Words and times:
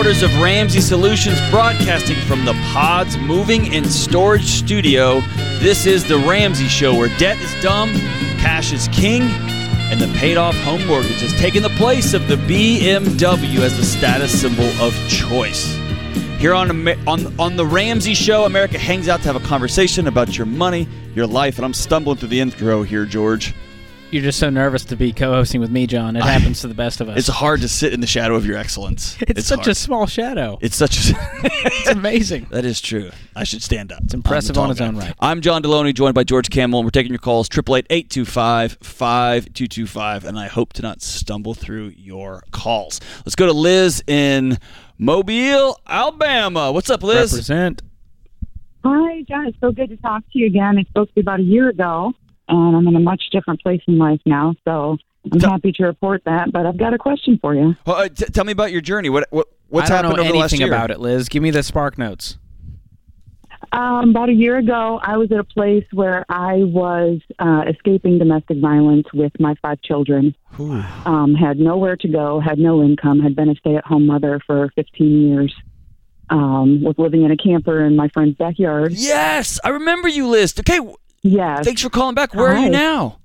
Headquarters 0.00 0.22
of 0.22 0.40
Ramsey 0.40 0.80
Solutions, 0.80 1.38
broadcasting 1.50 2.16
from 2.26 2.46
the 2.46 2.54
Pods 2.72 3.18
Moving 3.18 3.74
and 3.74 3.86
Storage 3.86 4.46
Studio. 4.46 5.20
This 5.58 5.84
is 5.84 6.08
The 6.08 6.16
Ramsey 6.16 6.68
Show, 6.68 6.94
where 6.94 7.14
debt 7.18 7.36
is 7.38 7.62
dumb, 7.62 7.92
cash 8.38 8.72
is 8.72 8.88
king, 8.88 9.20
and 9.20 10.00
the 10.00 10.06
paid 10.18 10.38
off 10.38 10.56
home 10.60 10.86
mortgage 10.86 11.20
has 11.20 11.38
taken 11.38 11.62
the 11.62 11.68
place 11.76 12.14
of 12.14 12.28
the 12.28 12.36
BMW 12.36 13.58
as 13.58 13.76
the 13.76 13.84
status 13.84 14.40
symbol 14.40 14.64
of 14.82 14.94
choice. 15.10 15.76
Here 16.38 16.54
on, 16.54 16.88
on, 17.06 17.38
on 17.38 17.56
The 17.56 17.66
Ramsey 17.66 18.14
Show, 18.14 18.46
America 18.46 18.78
hangs 18.78 19.06
out 19.06 19.20
to 19.20 19.26
have 19.30 19.36
a 19.36 19.46
conversation 19.46 20.06
about 20.06 20.38
your 20.38 20.46
money, 20.46 20.88
your 21.14 21.26
life, 21.26 21.58
and 21.58 21.64
I'm 21.66 21.74
stumbling 21.74 22.16
through 22.16 22.30
the 22.30 22.40
intro 22.40 22.84
here, 22.84 23.04
George. 23.04 23.54
You're 24.10 24.22
just 24.24 24.40
so 24.40 24.50
nervous 24.50 24.84
to 24.86 24.96
be 24.96 25.12
co-hosting 25.12 25.60
with 25.60 25.70
me, 25.70 25.86
John. 25.86 26.16
It 26.16 26.24
happens 26.24 26.62
to 26.62 26.66
the 26.66 26.74
best 26.74 27.00
of 27.00 27.08
us. 27.08 27.16
It's 27.16 27.28
hard 27.28 27.60
to 27.60 27.68
sit 27.68 27.92
in 27.92 28.00
the 28.00 28.08
shadow 28.08 28.34
of 28.34 28.44
your 28.44 28.56
excellence. 28.56 29.16
It's, 29.28 29.46
such 29.46 29.58
hard. 29.60 29.68
a 29.68 29.74
small 29.76 30.06
shadow. 30.08 30.58
It's 30.60 30.74
such 30.74 31.10
a. 31.10 31.14
It's 31.44 31.86
amazing. 31.88 32.48
that 32.50 32.64
is 32.64 32.80
true. 32.80 33.12
I 33.36 33.44
should 33.44 33.62
stand 33.62 33.92
up. 33.92 34.02
It's 34.02 34.14
impressive 34.14 34.58
on 34.58 34.72
its 34.72 34.80
own 34.80 34.96
right. 34.96 35.14
I'm 35.20 35.40
John 35.40 35.62
Delony, 35.62 35.94
joined 35.94 36.16
by 36.16 36.24
George 36.24 36.50
Kamel, 36.50 36.80
and 36.80 36.86
we're 36.86 36.90
taking 36.90 37.12
your 37.12 37.20
calls 37.20 37.48
888-825-5225, 37.50 40.24
and 40.24 40.36
I 40.38 40.48
hope 40.48 40.72
to 40.74 40.82
not 40.82 41.00
stumble 41.02 41.54
through 41.54 41.92
your 41.96 42.42
calls. 42.50 43.00
Let's 43.24 43.36
go 43.36 43.46
to 43.46 43.52
Liz 43.52 44.02
in 44.08 44.58
Mobile, 44.98 45.78
Alabama. 45.86 46.72
What's 46.72 46.90
up, 46.90 47.04
Liz? 47.04 47.32
Represent. 47.32 47.82
Hi, 48.84 49.22
John. 49.28 49.46
It's 49.46 49.60
so 49.60 49.70
good 49.70 49.90
to 49.90 49.96
talk 49.98 50.24
to 50.32 50.38
you 50.38 50.46
again. 50.46 50.78
I 50.78 50.82
spoke 50.84 51.08
to 51.10 51.12
you 51.16 51.22
about 51.22 51.38
a 51.38 51.42
year 51.44 51.68
ago, 51.68 52.12
and 52.50 52.76
I'm 52.76 52.86
in 52.88 52.96
a 52.96 53.00
much 53.00 53.22
different 53.32 53.62
place 53.62 53.80
in 53.86 53.96
life 53.98 54.20
now. 54.26 54.54
So 54.66 54.98
I'm 55.32 55.38
Tell- 55.40 55.50
happy 55.50 55.72
to 55.72 55.84
report 55.84 56.22
that. 56.24 56.52
But 56.52 56.66
I've 56.66 56.76
got 56.78 56.92
a 56.94 56.98
question 56.98 57.38
for 57.40 57.54
you. 57.54 57.74
Well, 57.86 57.96
uh, 57.96 58.08
t- 58.08 58.26
tell 58.26 58.44
me 58.44 58.52
about 58.52 58.72
your 58.72 58.80
journey. 58.80 59.08
What 59.08 59.26
what 59.30 59.48
what's 59.68 59.90
I 59.90 60.02
don't 60.02 60.04
happened 60.10 60.16
know 60.18 60.22
over 60.24 60.32
the 60.32 60.38
last 60.38 60.52
anything 60.52 60.66
year? 60.66 60.74
about 60.74 60.90
it, 60.90 61.00
Liz. 61.00 61.28
Give 61.28 61.42
me 61.42 61.50
the 61.50 61.62
spark 61.62 61.96
notes. 61.98 62.36
Um, 63.72 64.10
about 64.10 64.28
a 64.30 64.32
year 64.32 64.56
ago, 64.58 64.98
I 65.00 65.16
was 65.16 65.30
at 65.30 65.38
a 65.38 65.44
place 65.44 65.84
where 65.92 66.24
I 66.28 66.56
was 66.64 67.20
uh, 67.38 67.62
escaping 67.68 68.18
domestic 68.18 68.58
violence 68.58 69.06
with 69.14 69.32
my 69.38 69.54
five 69.62 69.80
children. 69.82 70.34
Um, 70.58 71.34
had 71.38 71.58
nowhere 71.60 71.94
to 71.96 72.08
go, 72.08 72.40
had 72.40 72.58
no 72.58 72.82
income, 72.82 73.20
had 73.20 73.36
been 73.36 73.48
a 73.48 73.54
stay-at-home 73.54 74.06
mother 74.06 74.40
for 74.46 74.70
15 74.74 75.28
years. 75.28 75.54
Um, 76.30 76.82
was 76.82 76.94
living 76.98 77.22
in 77.22 77.30
a 77.30 77.36
camper 77.36 77.84
in 77.84 77.94
my 77.96 78.08
friend's 78.08 78.36
backyard. 78.36 78.92
Yes, 78.92 79.60
I 79.62 79.68
remember 79.68 80.08
you, 80.08 80.26
Liz. 80.28 80.54
Okay, 80.58 80.76
w- 80.78 80.96
Yes. 81.22 81.64
thanks 81.64 81.82
for 81.82 81.90
calling 81.90 82.14
back. 82.14 82.34
Where 82.34 82.48
are 82.48 82.58
you 82.58 82.70
now? 82.70 83.18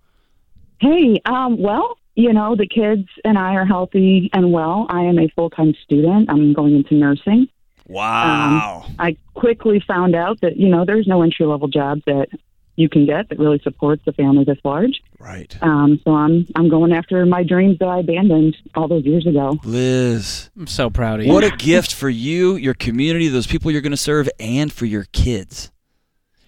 Hey, 0.79 1.21
um, 1.25 1.61
well, 1.61 1.97
you 2.15 2.33
know, 2.33 2.55
the 2.55 2.67
kids 2.67 3.07
and 3.23 3.37
I 3.37 3.55
are 3.55 3.65
healthy 3.65 4.29
and 4.33 4.51
well. 4.51 4.87
I 4.89 5.01
am 5.01 5.19
a 5.19 5.27
full 5.29 5.49
time 5.49 5.73
student. 5.83 6.29
I'm 6.29 6.53
going 6.53 6.75
into 6.75 6.95
nursing. 6.95 7.47
Wow. 7.87 8.87
I 8.97 9.15
quickly 9.35 9.83
found 9.87 10.15
out 10.15 10.41
that, 10.41 10.57
you 10.57 10.69
know, 10.69 10.85
there's 10.85 11.07
no 11.07 11.21
entry 11.21 11.45
level 11.45 11.67
job 11.67 11.99
that 12.07 12.27
you 12.77 12.89
can 12.89 13.05
get 13.05 13.29
that 13.29 13.39
really 13.39 13.59
supports 13.63 14.03
a 14.07 14.11
family 14.11 14.43
this 14.43 14.57
large. 14.65 15.01
right. 15.19 15.55
Um, 15.61 15.99
so 16.03 16.13
I'm 16.13 16.45
I'm 16.55 16.67
going 16.67 16.91
after 16.91 17.25
my 17.25 17.43
dreams 17.43 17.79
that 17.79 17.87
I 17.87 17.99
abandoned 17.99 18.57
all 18.75 18.87
those 18.87 19.05
years 19.05 19.25
ago. 19.25 19.57
Liz. 19.63 20.49
I'm 20.57 20.67
so 20.67 20.89
proud 20.89 21.21
of 21.21 21.25
you. 21.25 21.31
What 21.31 21.45
a 21.45 21.55
gift 21.55 21.93
for 21.93 22.09
you, 22.09 22.55
your 22.55 22.73
community, 22.73 23.29
those 23.29 23.47
people 23.47 23.71
you're 23.71 23.81
going 23.81 23.91
to 23.91 23.97
serve, 23.97 24.27
and 24.39 24.73
for 24.73 24.85
your 24.85 25.05
kids. 25.13 25.71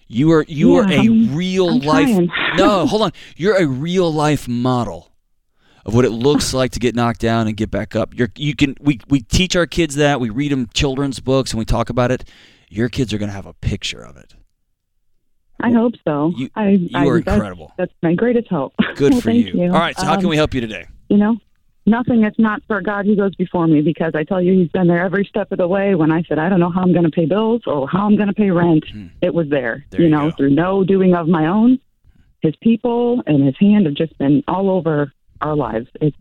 You 0.08 0.32
are 0.32 0.44
you 0.48 0.76
are 0.76 0.88
Yeah, 0.90 0.96
a 0.96 1.00
I'm- 1.02 1.36
real 1.36 1.68
I'm 1.68 1.78
life. 1.80 2.28
no, 2.56 2.86
hold 2.88 3.02
on. 3.02 3.12
You're 3.36 3.56
a 3.56 3.66
real 3.66 4.12
life 4.12 4.48
model 4.48 5.12
of 5.84 5.94
what 5.94 6.04
it 6.04 6.10
looks 6.10 6.52
like 6.54 6.72
to 6.72 6.78
get 6.80 6.94
knocked 6.94 7.20
down 7.20 7.46
and 7.46 7.56
get 7.56 7.70
back 7.70 7.94
up. 7.94 8.14
You're 8.18 8.30
you 8.36 8.54
can 8.56 8.74
we 8.80 9.00
we 9.08 9.20
teach 9.20 9.54
our 9.54 9.66
kids 9.66 9.94
that. 9.96 10.20
We 10.20 10.30
read 10.30 10.50
them 10.52 10.68
children's 10.74 11.20
books 11.20 11.52
and 11.52 11.58
we 11.58 11.64
talk 11.64 11.90
about 11.90 12.10
it. 12.10 12.24
Your 12.70 12.88
kids 12.88 13.12
are 13.14 13.18
going 13.18 13.28
to 13.30 13.34
have 13.34 13.46
a 13.46 13.54
picture 13.54 14.02
of 14.02 14.16
it. 14.16 14.34
I 15.60 15.72
hope 15.72 15.94
so. 16.06 16.32
You- 16.36 16.50
I, 16.54 16.68
you 16.68 16.88
I, 16.94 17.06
are 17.06 17.16
incredible. 17.18 17.72
That's, 17.76 17.92
my 18.02 18.14
greatest 18.14 18.48
hope. 18.48 18.74
Good 18.94 19.12
Well, 19.12 19.20
for 19.22 19.30
you. 19.30 19.52
you. 19.64 19.72
All 19.72 19.78
right. 19.80 19.98
So 19.98 20.04
how 20.06 20.14
can 20.16 20.26
Um, 20.26 20.30
we 20.30 20.36
help 20.36 20.54
you 20.54 20.60
today? 20.60 20.86
you 21.08 21.16
know, 21.16 21.36
nothing 21.88 22.20
that's 22.20 22.38
not 22.38 22.62
for 22.66 22.80
God 22.80 23.06
who 23.06 23.16
goes 23.16 23.34
before 23.34 23.66
me 23.66 23.80
because 23.82 24.12
I 24.14 24.24
tell 24.24 24.40
you, 24.42 24.52
He's 24.58 24.68
been 24.70 24.86
there 24.86 25.04
every 25.04 25.24
step 25.24 25.50
of 25.52 25.58
the 25.58 25.66
way. 25.68 25.94
When 25.94 26.12
I 26.12 26.22
said, 26.28 26.38
I 26.38 26.48
don't 26.48 26.60
know 26.60 26.70
how 26.70 26.82
I'm 26.82 26.92
going 26.92 27.04
to 27.04 27.10
pay 27.10 27.26
bills 27.26 27.62
or 27.66 27.88
how 27.88 28.06
I'm 28.06 28.16
going 28.16 28.28
to 28.28 28.34
pay 28.34 28.50
rent, 28.50 28.84
Hmm. 28.92 29.06
it 29.22 29.32
was 29.34 29.48
there. 29.48 29.84
There 29.90 30.00
you 30.02 30.08
know, 30.08 30.30
through 30.36 30.50
no 30.50 30.84
doing 30.84 31.14
of 31.14 31.26
my 31.28 31.46
own. 31.46 31.78
His 32.40 32.54
people 32.56 33.22
and 33.26 33.44
His 33.44 33.56
hand 33.58 33.86
have 33.86 33.94
just 33.94 34.16
been 34.18 34.44
all 34.46 34.70
over 34.70 35.12
our 35.40 35.56
lives. 35.56 35.88
It's 36.00 36.16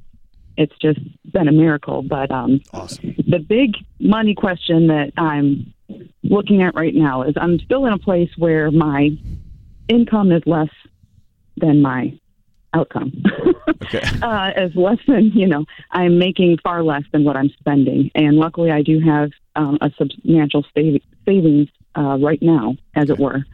it's 0.57 0.73
just 0.81 0.99
been 1.31 1.47
a 1.47 1.51
miracle. 1.51 2.01
But 2.01 2.31
um, 2.31 2.61
Awesome. 2.73 3.13
the 3.27 3.37
big 3.37 3.75
money 3.99 4.33
question 4.33 4.87
that 4.87 5.11
I'm 5.15 5.71
looking 6.23 6.63
at 6.63 6.73
right 6.73 6.95
now 6.95 7.21
is 7.21 7.35
I'm 7.39 7.59
still 7.59 7.85
in 7.85 7.93
a 7.93 7.99
place 7.99 8.31
where 8.37 8.71
my 8.71 9.11
income 9.87 10.31
is 10.31 10.41
less 10.47 10.69
than 11.57 11.81
my 11.83 12.17
outcome. 12.73 13.11
Okay. 13.67 14.01
uh, 14.21 14.51
is 14.57 14.75
less 14.75 14.99
than 15.07 15.31
you 15.33 15.47
know 15.47 15.65
I'm 15.91 16.17
making 16.17 16.57
far 16.63 16.83
less 16.83 17.03
than 17.11 17.23
what 17.23 17.35
I'm 17.35 17.49
spending, 17.59 18.11
and 18.15 18.37
luckily 18.37 18.71
I 18.71 18.81
do 18.81 18.99
have 18.99 19.31
um, 19.55 19.77
a 19.81 19.91
substantial 19.97 20.63
sav- 20.75 21.01
savings 21.25 21.69
uh, 21.97 22.17
right 22.19 22.41
now, 22.41 22.75
as 22.95 23.09
it 23.09 23.19
were. 23.19 23.45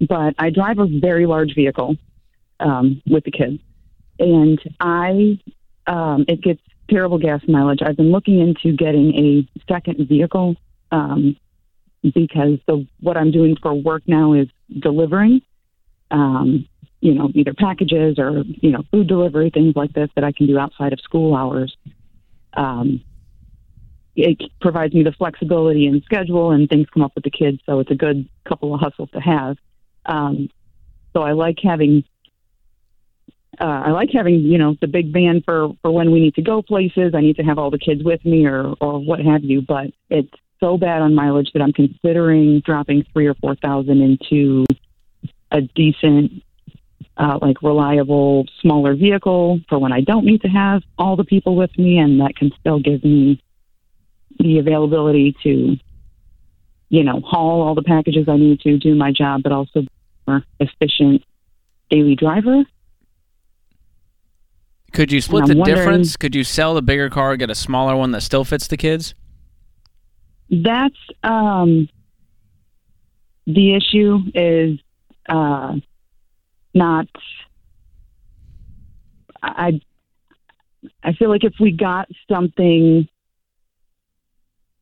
But 0.00 0.34
I 0.38 0.50
drive 0.50 0.78
a 0.78 0.86
very 0.86 1.26
large 1.26 1.54
vehicle 1.54 1.96
um, 2.60 3.02
with 3.06 3.24
the 3.24 3.30
kids, 3.30 3.60
and 4.18 4.60
I 4.80 5.38
um, 5.86 6.24
it 6.28 6.42
gets 6.42 6.60
terrible 6.88 7.18
gas 7.18 7.42
mileage. 7.48 7.80
I've 7.84 7.96
been 7.96 8.12
looking 8.12 8.40
into 8.40 8.76
getting 8.76 9.14
a 9.14 9.48
second 9.70 10.08
vehicle 10.08 10.56
um, 10.90 11.36
because 12.02 12.58
the 12.66 12.86
what 13.00 13.16
I'm 13.16 13.30
doing 13.30 13.56
for 13.60 13.74
work 13.74 14.02
now 14.06 14.32
is 14.34 14.48
delivering. 14.78 15.42
Um, 16.10 16.66
you 17.00 17.14
know, 17.14 17.30
either 17.34 17.54
packages 17.54 18.18
or, 18.18 18.42
you 18.46 18.70
know, 18.70 18.82
food 18.90 19.06
delivery, 19.06 19.50
things 19.50 19.76
like 19.76 19.92
this 19.92 20.10
that 20.14 20.24
I 20.24 20.32
can 20.32 20.46
do 20.46 20.58
outside 20.58 20.92
of 20.92 21.00
school 21.00 21.34
hours. 21.34 21.76
Um, 22.54 23.02
it 24.16 24.42
provides 24.60 24.94
me 24.94 25.04
the 25.04 25.12
flexibility 25.12 25.86
in 25.86 26.02
schedule 26.02 26.50
and 26.50 26.68
things 26.68 26.88
come 26.92 27.04
up 27.04 27.12
with 27.14 27.22
the 27.22 27.30
kids, 27.30 27.60
so 27.66 27.78
it's 27.78 27.90
a 27.90 27.94
good 27.94 28.28
couple 28.44 28.74
of 28.74 28.80
hustles 28.80 29.10
to 29.12 29.20
have. 29.20 29.56
Um, 30.06 30.50
so 31.12 31.22
I 31.22 31.32
like 31.32 31.58
having, 31.62 32.02
uh, 33.60 33.64
I 33.86 33.90
like 33.90 34.10
having, 34.12 34.40
you 34.40 34.58
know, 34.58 34.76
the 34.80 34.88
big 34.88 35.12
van 35.12 35.42
for, 35.44 35.68
for 35.82 35.92
when 35.92 36.10
we 36.10 36.18
need 36.20 36.34
to 36.34 36.42
go 36.42 36.62
places. 36.62 37.14
I 37.14 37.20
need 37.20 37.36
to 37.36 37.44
have 37.44 37.58
all 37.58 37.70
the 37.70 37.78
kids 37.78 38.02
with 38.02 38.24
me 38.24 38.46
or, 38.46 38.74
or 38.80 38.98
what 38.98 39.20
have 39.20 39.44
you, 39.44 39.62
but 39.62 39.92
it's 40.10 40.32
so 40.58 40.76
bad 40.76 41.00
on 41.02 41.14
mileage 41.14 41.50
that 41.52 41.62
I'm 41.62 41.72
considering 41.72 42.60
dropping 42.64 43.04
three 43.12 43.28
or 43.28 43.34
four 43.34 43.54
thousand 43.54 44.00
into 44.00 44.66
a 45.52 45.60
decent 45.60 46.42
uh, 47.18 47.38
like 47.42 47.62
reliable, 47.62 48.46
smaller 48.60 48.94
vehicle 48.94 49.60
for 49.68 49.78
when 49.78 49.92
I 49.92 50.00
don't 50.00 50.24
need 50.24 50.42
to 50.42 50.48
have 50.48 50.82
all 50.96 51.16
the 51.16 51.24
people 51.24 51.56
with 51.56 51.76
me, 51.76 51.98
and 51.98 52.20
that 52.20 52.36
can 52.36 52.52
still 52.60 52.78
give 52.78 53.02
me 53.04 53.42
the 54.38 54.58
availability 54.58 55.34
to, 55.42 55.76
you 56.88 57.02
know, 57.02 57.20
haul 57.20 57.62
all 57.62 57.74
the 57.74 57.82
packages 57.82 58.28
I 58.28 58.36
need 58.36 58.60
to, 58.60 58.78
do 58.78 58.94
my 58.94 59.10
job, 59.12 59.42
but 59.42 59.52
also 59.52 59.80
be 59.82 59.88
more 60.26 60.44
efficient 60.60 61.24
daily 61.90 62.14
driver. 62.14 62.64
Could 64.92 65.12
you 65.12 65.20
split 65.20 65.46
the 65.46 65.54
difference? 65.54 66.16
Could 66.16 66.34
you 66.34 66.44
sell 66.44 66.74
the 66.74 66.82
bigger 66.82 67.10
car, 67.10 67.36
get 67.36 67.50
a 67.50 67.54
smaller 67.54 67.96
one 67.96 68.12
that 68.12 68.22
still 68.22 68.44
fits 68.44 68.68
the 68.68 68.76
kids? 68.76 69.14
That's 70.50 70.96
um, 71.22 71.88
the 73.46 73.74
issue 73.74 74.20
is 74.34 74.78
uh, 75.28 75.76
not. 76.78 77.06
I 79.42 79.80
I 81.02 81.12
feel 81.12 81.28
like 81.28 81.44
if 81.44 81.54
we 81.60 81.72
got 81.72 82.08
something 82.30 83.08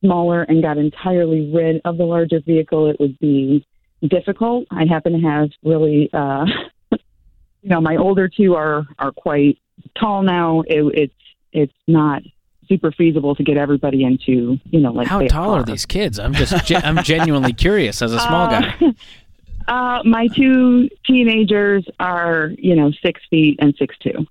smaller 0.04 0.43
and 0.43 0.62
got 0.62 0.78
entirely 0.78 1.50
rid 1.52 1.81
of 1.84 1.96
the 1.96 2.04
larger 2.04 2.40
vehicle, 2.40 2.88
it 2.90 2.96
would 3.00 3.19
be 3.19 3.66
difficult. 4.06 4.66
I 4.70 4.84
happen 4.84 5.12
to 5.12 5.19
have 5.20 5.50
really, 5.64 6.10
uh, 6.12 6.44
you 6.93 6.98
know, 7.70 7.81
my 7.81 7.96
older 7.96 8.28
two 8.28 8.54
are 8.54 8.87
are 8.99 9.12
quite 9.12 9.58
tall 9.99 10.22
now. 10.22 10.62
It, 10.66 10.82
it's 10.94 11.14
it's 11.52 11.75
not 11.87 12.22
super 12.69 12.90
feasible 12.92 13.34
to 13.37 13.44
get 13.44 13.56
everybody 13.56 14.02
into, 14.04 14.58
you 14.70 14.81
know, 14.81 14.92
like 14.92 15.06
How 15.06 15.20
tall 15.20 15.54
are 15.54 15.62
these 15.62 15.87
kids? 15.87 16.19
I'm 16.19 16.34
just 16.34 16.66
gen- 16.66 16.82
I'm 16.84 17.02
genuinely 17.02 17.52
curious 17.52 18.02
as 18.02 18.12
a 18.12 18.20
small 18.20 18.49
guy. 18.49 18.75
Uh, 19.68 20.00
my 20.04 20.28
two 20.28 20.88
teenagers 21.04 21.84
are, 21.98 22.52
you 22.58 22.76
know, 22.76 22.92
six 23.02 23.20
feet 23.30 23.58
and 23.60 23.74
six 23.78 23.96
two. 23.98 24.26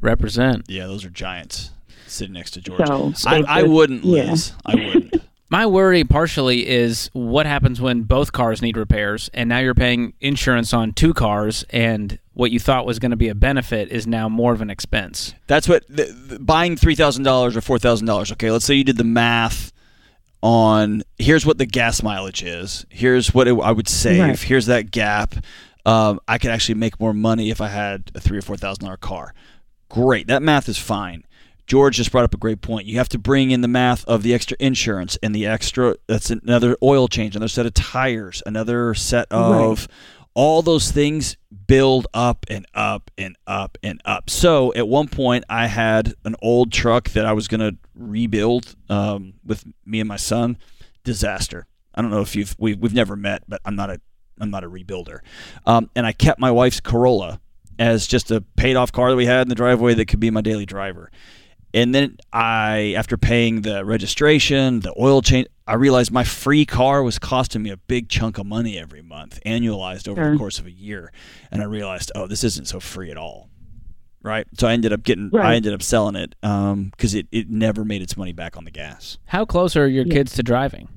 Represent. 0.00 0.66
Yeah, 0.68 0.86
those 0.86 1.04
are 1.04 1.10
giants 1.10 1.70
sitting 2.06 2.34
next 2.34 2.52
to 2.52 2.60
George. 2.60 2.86
So 2.86 3.30
I, 3.30 3.38
it's 3.38 3.48
I 3.48 3.62
wouldn't, 3.62 4.04
yeah. 4.04 4.34
I 4.64 4.74
wouldn't. 4.74 5.14
My 5.52 5.66
worry 5.66 6.04
partially 6.04 6.68
is 6.68 7.10
what 7.12 7.44
happens 7.44 7.80
when 7.80 8.02
both 8.02 8.30
cars 8.30 8.62
need 8.62 8.76
repairs 8.76 9.28
and 9.34 9.48
now 9.48 9.58
you're 9.58 9.74
paying 9.74 10.12
insurance 10.20 10.72
on 10.72 10.92
two 10.92 11.12
cars 11.12 11.64
and 11.70 12.20
what 12.34 12.52
you 12.52 12.60
thought 12.60 12.86
was 12.86 13.00
going 13.00 13.10
to 13.10 13.16
be 13.16 13.28
a 13.28 13.34
benefit 13.34 13.90
is 13.90 14.06
now 14.06 14.28
more 14.28 14.52
of 14.52 14.60
an 14.60 14.70
expense. 14.70 15.34
That's 15.48 15.68
what 15.68 15.84
the, 15.88 16.04
the, 16.04 16.38
buying 16.38 16.76
three 16.76 16.94
thousand 16.94 17.24
dollars 17.24 17.56
or 17.56 17.60
four 17.62 17.80
thousand 17.80 18.06
dollars. 18.06 18.30
Okay, 18.30 18.50
let's 18.52 18.64
say 18.64 18.74
you 18.74 18.84
did 18.84 18.96
the 18.96 19.02
math 19.02 19.72
on 20.42 21.02
here's 21.18 21.44
what 21.44 21.58
the 21.58 21.66
gas 21.66 22.02
mileage 22.02 22.42
is. 22.42 22.86
Here's 22.88 23.34
what 23.34 23.48
it, 23.48 23.58
I 23.60 23.72
would 23.72 23.88
save. 23.88 24.20
Right. 24.20 24.38
Here's 24.38 24.66
that 24.66 24.90
gap. 24.90 25.34
Um, 25.86 26.20
I 26.28 26.38
could 26.38 26.50
actually 26.50 26.76
make 26.76 27.00
more 27.00 27.14
money 27.14 27.50
if 27.50 27.60
I 27.60 27.68
had 27.68 28.10
a 28.14 28.20
three 28.20 28.38
or 28.38 28.42
four 28.42 28.56
thousand 28.56 28.84
dollar 28.84 28.96
car. 28.96 29.34
Great, 29.88 30.28
that 30.28 30.42
math 30.42 30.68
is 30.68 30.78
fine. 30.78 31.24
George 31.66 31.96
just 31.96 32.10
brought 32.10 32.24
up 32.24 32.34
a 32.34 32.38
great 32.38 32.62
point. 32.62 32.86
You 32.86 32.98
have 32.98 33.08
to 33.10 33.18
bring 33.18 33.52
in 33.52 33.60
the 33.60 33.68
math 33.68 34.04
of 34.06 34.24
the 34.24 34.34
extra 34.34 34.56
insurance 34.58 35.16
and 35.22 35.34
the 35.34 35.46
extra. 35.46 35.96
That's 36.08 36.30
another 36.30 36.76
oil 36.82 37.06
change, 37.06 37.36
another 37.36 37.48
set 37.48 37.64
of 37.64 37.74
tires, 37.74 38.42
another 38.44 38.92
set 38.94 39.28
of 39.30 39.86
all 40.34 40.62
those 40.62 40.90
things 40.90 41.36
build 41.66 42.06
up 42.14 42.46
and 42.48 42.66
up 42.74 43.10
and 43.18 43.36
up 43.46 43.78
and 43.82 44.00
up. 44.04 44.30
So 44.30 44.72
at 44.74 44.88
one 44.88 45.08
point, 45.08 45.44
I 45.48 45.66
had 45.66 46.14
an 46.24 46.36
old 46.42 46.72
truck 46.72 47.10
that 47.10 47.26
I 47.26 47.32
was 47.32 47.48
going 47.48 47.60
to 47.60 47.76
rebuild 47.94 48.74
um, 48.88 49.34
with 49.44 49.64
me 49.84 50.00
and 50.00 50.08
my 50.08 50.16
son. 50.16 50.58
Disaster. 51.02 51.66
I 51.94 52.02
don't 52.02 52.10
know 52.10 52.20
if 52.20 52.36
you've 52.36 52.54
we've, 52.58 52.78
we've 52.78 52.94
never 52.94 53.16
met, 53.16 53.42
but 53.48 53.60
I'm 53.64 53.74
not 53.74 53.90
a 53.90 54.00
I'm 54.40 54.50
not 54.50 54.64
a 54.64 54.70
rebuilder. 54.70 55.20
Um, 55.66 55.90
and 55.94 56.06
I 56.06 56.12
kept 56.12 56.40
my 56.40 56.50
wife's 56.50 56.80
Corolla 56.80 57.40
as 57.78 58.06
just 58.06 58.30
a 58.30 58.42
paid 58.56 58.76
off 58.76 58.92
car 58.92 59.10
that 59.10 59.16
we 59.16 59.26
had 59.26 59.42
in 59.42 59.48
the 59.48 59.54
driveway 59.54 59.94
that 59.94 60.06
could 60.06 60.20
be 60.20 60.30
my 60.30 60.40
daily 60.42 60.66
driver. 60.66 61.10
And 61.72 61.94
then 61.94 62.16
I, 62.32 62.94
after 62.96 63.16
paying 63.16 63.62
the 63.62 63.84
registration, 63.84 64.80
the 64.80 64.92
oil 64.98 65.22
change, 65.22 65.46
I 65.66 65.74
realized 65.74 66.10
my 66.10 66.24
free 66.24 66.66
car 66.66 67.02
was 67.02 67.18
costing 67.18 67.62
me 67.62 67.70
a 67.70 67.76
big 67.76 68.08
chunk 68.08 68.38
of 68.38 68.46
money 68.46 68.76
every 68.78 69.02
month, 69.02 69.38
annualized 69.46 70.08
over 70.08 70.30
the 70.32 70.36
course 70.36 70.58
of 70.58 70.66
a 70.66 70.70
year. 70.72 71.12
And 71.52 71.62
I 71.62 71.66
realized, 71.66 72.10
oh, 72.16 72.26
this 72.26 72.42
isn't 72.42 72.66
so 72.66 72.80
free 72.80 73.10
at 73.10 73.16
all. 73.16 73.48
Right. 74.22 74.46
So 74.58 74.66
I 74.66 74.72
ended 74.72 74.92
up 74.92 75.02
getting, 75.04 75.30
I 75.34 75.54
ended 75.54 75.72
up 75.72 75.82
selling 75.82 76.16
it 76.16 76.34
because 76.40 77.14
it, 77.14 77.26
it 77.32 77.48
never 77.48 77.84
made 77.84 78.02
its 78.02 78.16
money 78.16 78.32
back 78.32 78.56
on 78.56 78.64
the 78.64 78.70
gas. 78.70 79.16
How 79.26 79.44
close 79.44 79.76
are 79.76 79.86
your 79.86 80.04
Yeah. 80.06 80.12
kids 80.12 80.34
to 80.34 80.42
driving? 80.42 80.88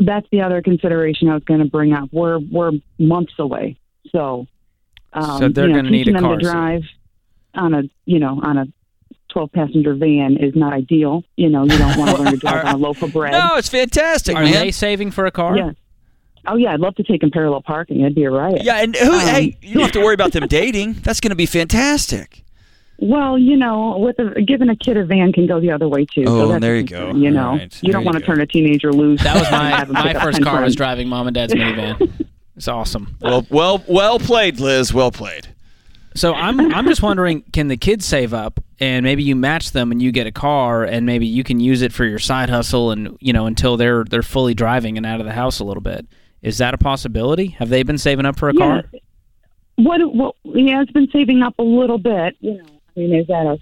That's 0.00 0.26
the 0.32 0.42
other 0.42 0.60
consideration 0.60 1.28
I 1.28 1.34
was 1.34 1.44
going 1.44 1.60
to 1.60 1.66
bring 1.70 1.92
up. 1.92 2.08
We're 2.12 2.40
we're 2.40 2.72
months 2.98 3.32
away, 3.38 3.78
so 4.10 4.46
um, 5.12 5.38
So 5.38 5.48
they're 5.48 5.68
you 5.68 5.72
know, 5.72 5.78
gonna 5.78 5.90
need 5.90 6.08
a 6.08 6.18
car 6.20 6.36
to 6.36 6.44
seat. 6.44 6.50
drive 6.50 6.82
on 7.54 7.74
a 7.74 7.82
you 8.04 8.18
know 8.18 8.40
on 8.42 8.58
a 8.58 8.64
twelve 9.34 9.52
passenger 9.52 9.94
van 9.94 10.38
is 10.38 10.54
not 10.56 10.72
ideal. 10.72 11.22
You 11.36 11.50
know, 11.50 11.64
you 11.64 11.76
don't 11.76 11.98
want 11.98 12.16
to 12.16 12.22
learn 12.22 12.32
to 12.32 12.36
drive 12.38 12.64
on 12.64 12.74
a 12.76 12.78
loaf 12.78 13.02
of 13.02 13.12
bread. 13.12 13.32
No, 13.32 13.56
it's 13.56 13.68
fantastic, 13.68 14.34
Are 14.34 14.42
man. 14.42 14.52
they 14.54 14.70
saving 14.70 15.10
for 15.10 15.26
a 15.26 15.30
car? 15.30 15.56
Yeah. 15.58 15.72
Oh 16.46 16.56
yeah, 16.56 16.72
I'd 16.72 16.80
love 16.80 16.94
to 16.96 17.02
take 17.02 17.20
them 17.20 17.30
parallel 17.30 17.60
parking. 17.62 17.98
That'd 17.98 18.14
be 18.14 18.24
a 18.24 18.30
riot. 18.30 18.62
yeah, 18.64 18.76
and 18.82 18.94
who, 18.96 19.12
Um, 19.12 19.20
hey, 19.20 19.56
you 19.60 19.74
don't 19.74 19.82
have 19.82 19.92
to 19.92 20.00
worry 20.00 20.14
about 20.14 20.32
them 20.32 20.46
dating. 20.46 20.94
That's 21.02 21.20
going 21.20 21.30
to 21.30 21.36
be 21.36 21.46
fantastic. 21.46 22.42
Well, 22.98 23.36
you 23.38 23.56
know, 23.56 23.96
with 23.98 24.18
a, 24.20 24.40
giving 24.42 24.68
a 24.68 24.76
kid 24.76 24.96
a 24.96 25.04
van 25.04 25.32
can 25.32 25.46
go 25.46 25.58
the 25.58 25.72
other 25.72 25.88
way 25.88 26.04
too. 26.06 26.24
Oh, 26.26 26.42
so 26.42 26.48
that's 26.48 26.60
there 26.60 26.76
you 26.76 26.84
go. 26.84 27.12
You 27.14 27.30
know, 27.30 27.48
All 27.50 27.56
right, 27.56 27.74
you 27.82 27.90
there 27.90 27.92
don't 27.94 28.04
want 28.04 28.18
to 28.18 28.24
turn 28.24 28.40
a 28.40 28.46
teenager 28.46 28.92
loose. 28.92 29.22
That 29.24 29.34
was 29.34 29.50
my 29.50 29.84
my 29.86 30.12
first 30.22 30.36
10 30.38 30.44
car 30.44 30.62
was 30.62 30.76
driving 30.76 31.08
mom 31.08 31.26
and 31.26 31.34
dad's 31.34 31.54
minivan. 31.54 32.26
It's 32.56 32.68
awesome. 32.68 33.16
Well, 33.20 33.44
well, 33.50 33.82
well 33.88 34.18
played, 34.20 34.60
Liz. 34.60 34.94
Well 34.94 35.10
played. 35.10 35.48
So 36.16 36.32
I'm 36.34 36.72
I'm 36.72 36.86
just 36.86 37.02
wondering, 37.02 37.42
can 37.52 37.68
the 37.68 37.76
kids 37.76 38.04
save 38.06 38.32
up 38.32 38.60
and 38.78 39.04
maybe 39.04 39.22
you 39.24 39.34
match 39.34 39.72
them 39.72 39.90
and 39.90 40.00
you 40.00 40.12
get 40.12 40.26
a 40.26 40.32
car 40.32 40.84
and 40.84 41.04
maybe 41.06 41.26
you 41.26 41.42
can 41.42 41.58
use 41.60 41.82
it 41.82 41.92
for 41.92 42.04
your 42.04 42.18
side 42.20 42.48
hustle 42.50 42.90
and 42.92 43.16
you 43.20 43.32
know 43.32 43.46
until 43.46 43.76
they're 43.76 44.04
they're 44.04 44.22
fully 44.22 44.54
driving 44.54 44.96
and 44.96 45.04
out 45.04 45.18
of 45.20 45.26
the 45.26 45.32
house 45.32 45.58
a 45.58 45.64
little 45.64 45.80
bit. 45.82 46.06
Is 46.40 46.58
that 46.58 46.72
a 46.74 46.78
possibility? 46.78 47.48
Have 47.48 47.68
they 47.68 47.82
been 47.82 47.98
saving 47.98 48.26
up 48.26 48.38
for 48.38 48.48
a 48.48 48.54
Yeah. 48.54 48.58
car? 48.82 48.84
What? 49.76 50.00
What? 50.14 50.34
He 50.44 50.70
has 50.70 50.86
been 50.88 51.08
saving 51.10 51.42
up 51.42 51.54
a 51.58 51.62
little 51.64 51.98
bit. 51.98 52.36
You 52.40 52.58
know, 52.58 52.64
I 52.96 53.00
mean, 53.00 53.14
is 53.14 53.26
that 53.26 53.46
a 53.46 53.58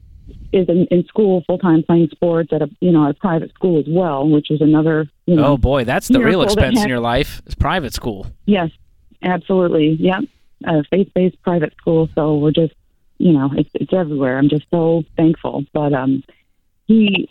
is 0.53 0.69
in, 0.69 0.87
in 0.91 1.05
school 1.07 1.43
full 1.47 1.59
time 1.59 1.83
playing 1.83 2.09
sports 2.11 2.53
at 2.53 2.61
a 2.61 2.69
you 2.81 2.93
know 2.93 3.09
a 3.09 3.15
private 3.15 3.55
school 3.55 3.79
as 3.79 3.87
well, 3.89 4.29
which 4.29 4.51
is 4.51 4.61
another 4.61 5.09
you 5.25 5.37
know. 5.37 5.45
Oh 5.45 5.57
boy, 5.57 5.85
that's 5.85 6.09
the 6.09 6.21
real 6.21 6.41
that 6.41 6.47
expense 6.47 6.83
in 6.83 6.89
your 6.89 7.01
life. 7.01 7.41
Is 7.47 7.55
private 7.55 7.95
school. 7.95 8.27
Yes, 8.45 8.71
absolutely. 9.23 9.97
Yep, 10.01 10.25
a 10.67 10.85
faith 10.91 11.11
based 11.15 11.41
private 11.43 11.75
school. 11.77 12.09
So 12.15 12.37
we're 12.37 12.53
just 12.53 12.75
you 13.19 13.33
know 13.33 13.51
it's 13.57 13.71
it's 13.75 13.93
everywhere. 13.93 14.39
I'm 14.39 14.49
just 14.49 14.67
so 14.71 15.05
thankful. 15.17 15.65
But 15.73 15.93
um, 15.93 16.23
he 16.87 17.29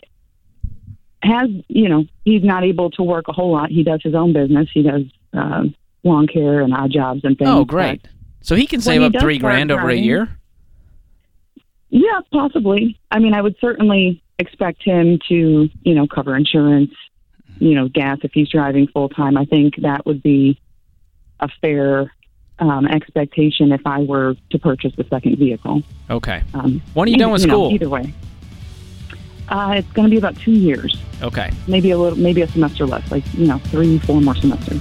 has 1.22 1.48
you 1.68 1.88
know 1.88 2.04
he's 2.24 2.42
not 2.44 2.64
able 2.64 2.90
to 2.92 3.02
work 3.02 3.26
a 3.28 3.32
whole 3.32 3.52
lot. 3.52 3.70
He 3.70 3.82
does 3.82 4.00
his 4.02 4.14
own 4.14 4.32
business. 4.32 4.68
He 4.72 4.82
does 4.82 5.02
uh, 5.32 5.64
lawn 6.02 6.26
care 6.26 6.60
and 6.60 6.74
odd 6.74 6.90
jobs 6.90 7.20
and 7.24 7.36
things. 7.36 7.50
Oh 7.50 7.64
great. 7.64 8.06
So 8.40 8.56
he 8.56 8.66
can 8.66 8.80
save 8.80 9.00
he 9.00 9.06
up 9.06 9.20
three 9.20 9.38
grand 9.38 9.70
over 9.70 9.88
a 9.88 9.96
year. 9.96 10.28
Yeah, 11.90 12.20
possibly. 12.32 12.98
I 13.10 13.18
mean, 13.18 13.34
I 13.34 13.42
would 13.42 13.56
certainly 13.60 14.22
expect 14.38 14.82
him 14.82 15.18
to, 15.28 15.68
you 15.82 15.94
know, 15.94 16.06
cover 16.06 16.34
insurance, 16.34 16.90
you 17.58 17.74
know, 17.74 17.88
gas 17.88 18.18
if 18.22 18.32
he's 18.32 18.48
driving 18.48 18.88
full 18.88 19.10
time. 19.10 19.36
I 19.36 19.44
think 19.44 19.74
that 19.82 20.06
would 20.06 20.22
be 20.22 20.58
a 21.38 21.48
fair 21.60 22.10
um, 22.62 22.86
expectation 22.86 23.72
if 23.72 23.80
I 23.86 24.00
were 24.00 24.36
to 24.50 24.58
purchase 24.58 24.92
the 24.96 25.04
second 25.10 25.36
vehicle. 25.38 25.82
Okay. 26.08 26.42
Um, 26.54 26.80
When 26.94 27.06
are 27.06 27.10
you 27.10 27.16
either- 27.16 27.24
done 27.24 27.32
with 27.32 27.42
know, 27.46 27.52
school? 27.54 27.72
either 27.72 27.88
way, 27.88 28.12
uh, 29.48 29.74
it's 29.76 29.90
going 29.92 30.06
to 30.06 30.10
be 30.10 30.16
about 30.18 30.36
two 30.38 30.52
years, 30.52 30.96
Okay. 31.22 31.50
maybe 31.66 31.90
a 31.90 31.98
little, 31.98 32.18
maybe 32.18 32.42
a 32.42 32.48
semester 32.48 32.86
less, 32.86 33.10
like 33.10 33.24
you 33.34 33.46
know, 33.46 33.58
three, 33.58 33.98
four 33.98 34.20
more 34.20 34.34
semesters. 34.36 34.80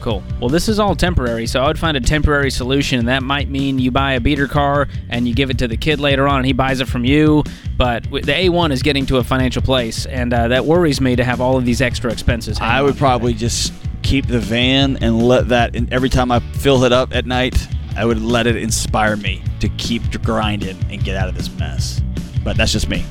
Cool. 0.00 0.22
Well, 0.38 0.50
this 0.50 0.68
is 0.68 0.78
all 0.78 0.94
temporary, 0.94 1.46
so 1.46 1.62
I 1.62 1.66
would 1.68 1.78
find 1.78 1.96
a 1.96 2.00
temporary 2.00 2.50
solution, 2.50 2.98
and 2.98 3.08
that 3.08 3.22
might 3.22 3.48
mean 3.48 3.78
you 3.78 3.90
buy 3.90 4.12
a 4.12 4.20
beater 4.20 4.46
car 4.46 4.86
and 5.08 5.26
you 5.26 5.34
give 5.34 5.48
it 5.48 5.56
to 5.58 5.68
the 5.68 5.78
kid 5.78 5.98
later 5.98 6.28
on, 6.28 6.36
and 6.38 6.46
he 6.46 6.52
buys 6.52 6.80
it 6.82 6.88
from 6.88 7.06
you. 7.06 7.42
But 7.78 8.02
the 8.10 8.20
A1 8.32 8.70
is 8.70 8.82
getting 8.82 9.06
to 9.06 9.16
a 9.16 9.24
financial 9.24 9.62
place, 9.62 10.04
and 10.04 10.34
uh, 10.34 10.48
that 10.48 10.66
worries 10.66 11.00
me 11.00 11.16
to 11.16 11.24
have 11.24 11.40
all 11.40 11.56
of 11.56 11.64
these 11.64 11.80
extra 11.80 12.12
expenses. 12.12 12.58
I 12.60 12.82
would 12.82 12.92
to 12.94 12.98
probably 12.98 13.32
just 13.32 13.72
keep 14.04 14.26
the 14.28 14.38
van 14.38 14.98
and 14.98 15.20
let 15.20 15.48
that. 15.48 15.74
And 15.74 15.92
every 15.92 16.08
time 16.08 16.30
I 16.30 16.38
fill 16.38 16.84
it 16.84 16.92
up 16.92 17.14
at 17.14 17.26
night, 17.26 17.66
I 17.96 18.04
would 18.04 18.20
let 18.22 18.46
it 18.46 18.54
inspire 18.56 19.16
me 19.16 19.42
to 19.60 19.68
keep 19.70 20.22
grinding 20.22 20.78
and 20.90 21.02
get 21.02 21.16
out 21.16 21.28
of 21.28 21.34
this 21.34 21.50
mess. 21.58 22.00
But 22.44 22.56
that's 22.56 22.70
just 22.70 22.88
me. 22.88 23.04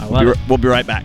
I 0.00 0.06
We'll 0.06 0.20
be, 0.20 0.30
it. 0.30 0.38
we'll 0.48 0.58
be 0.58 0.68
right 0.68 0.86
back. 0.86 1.04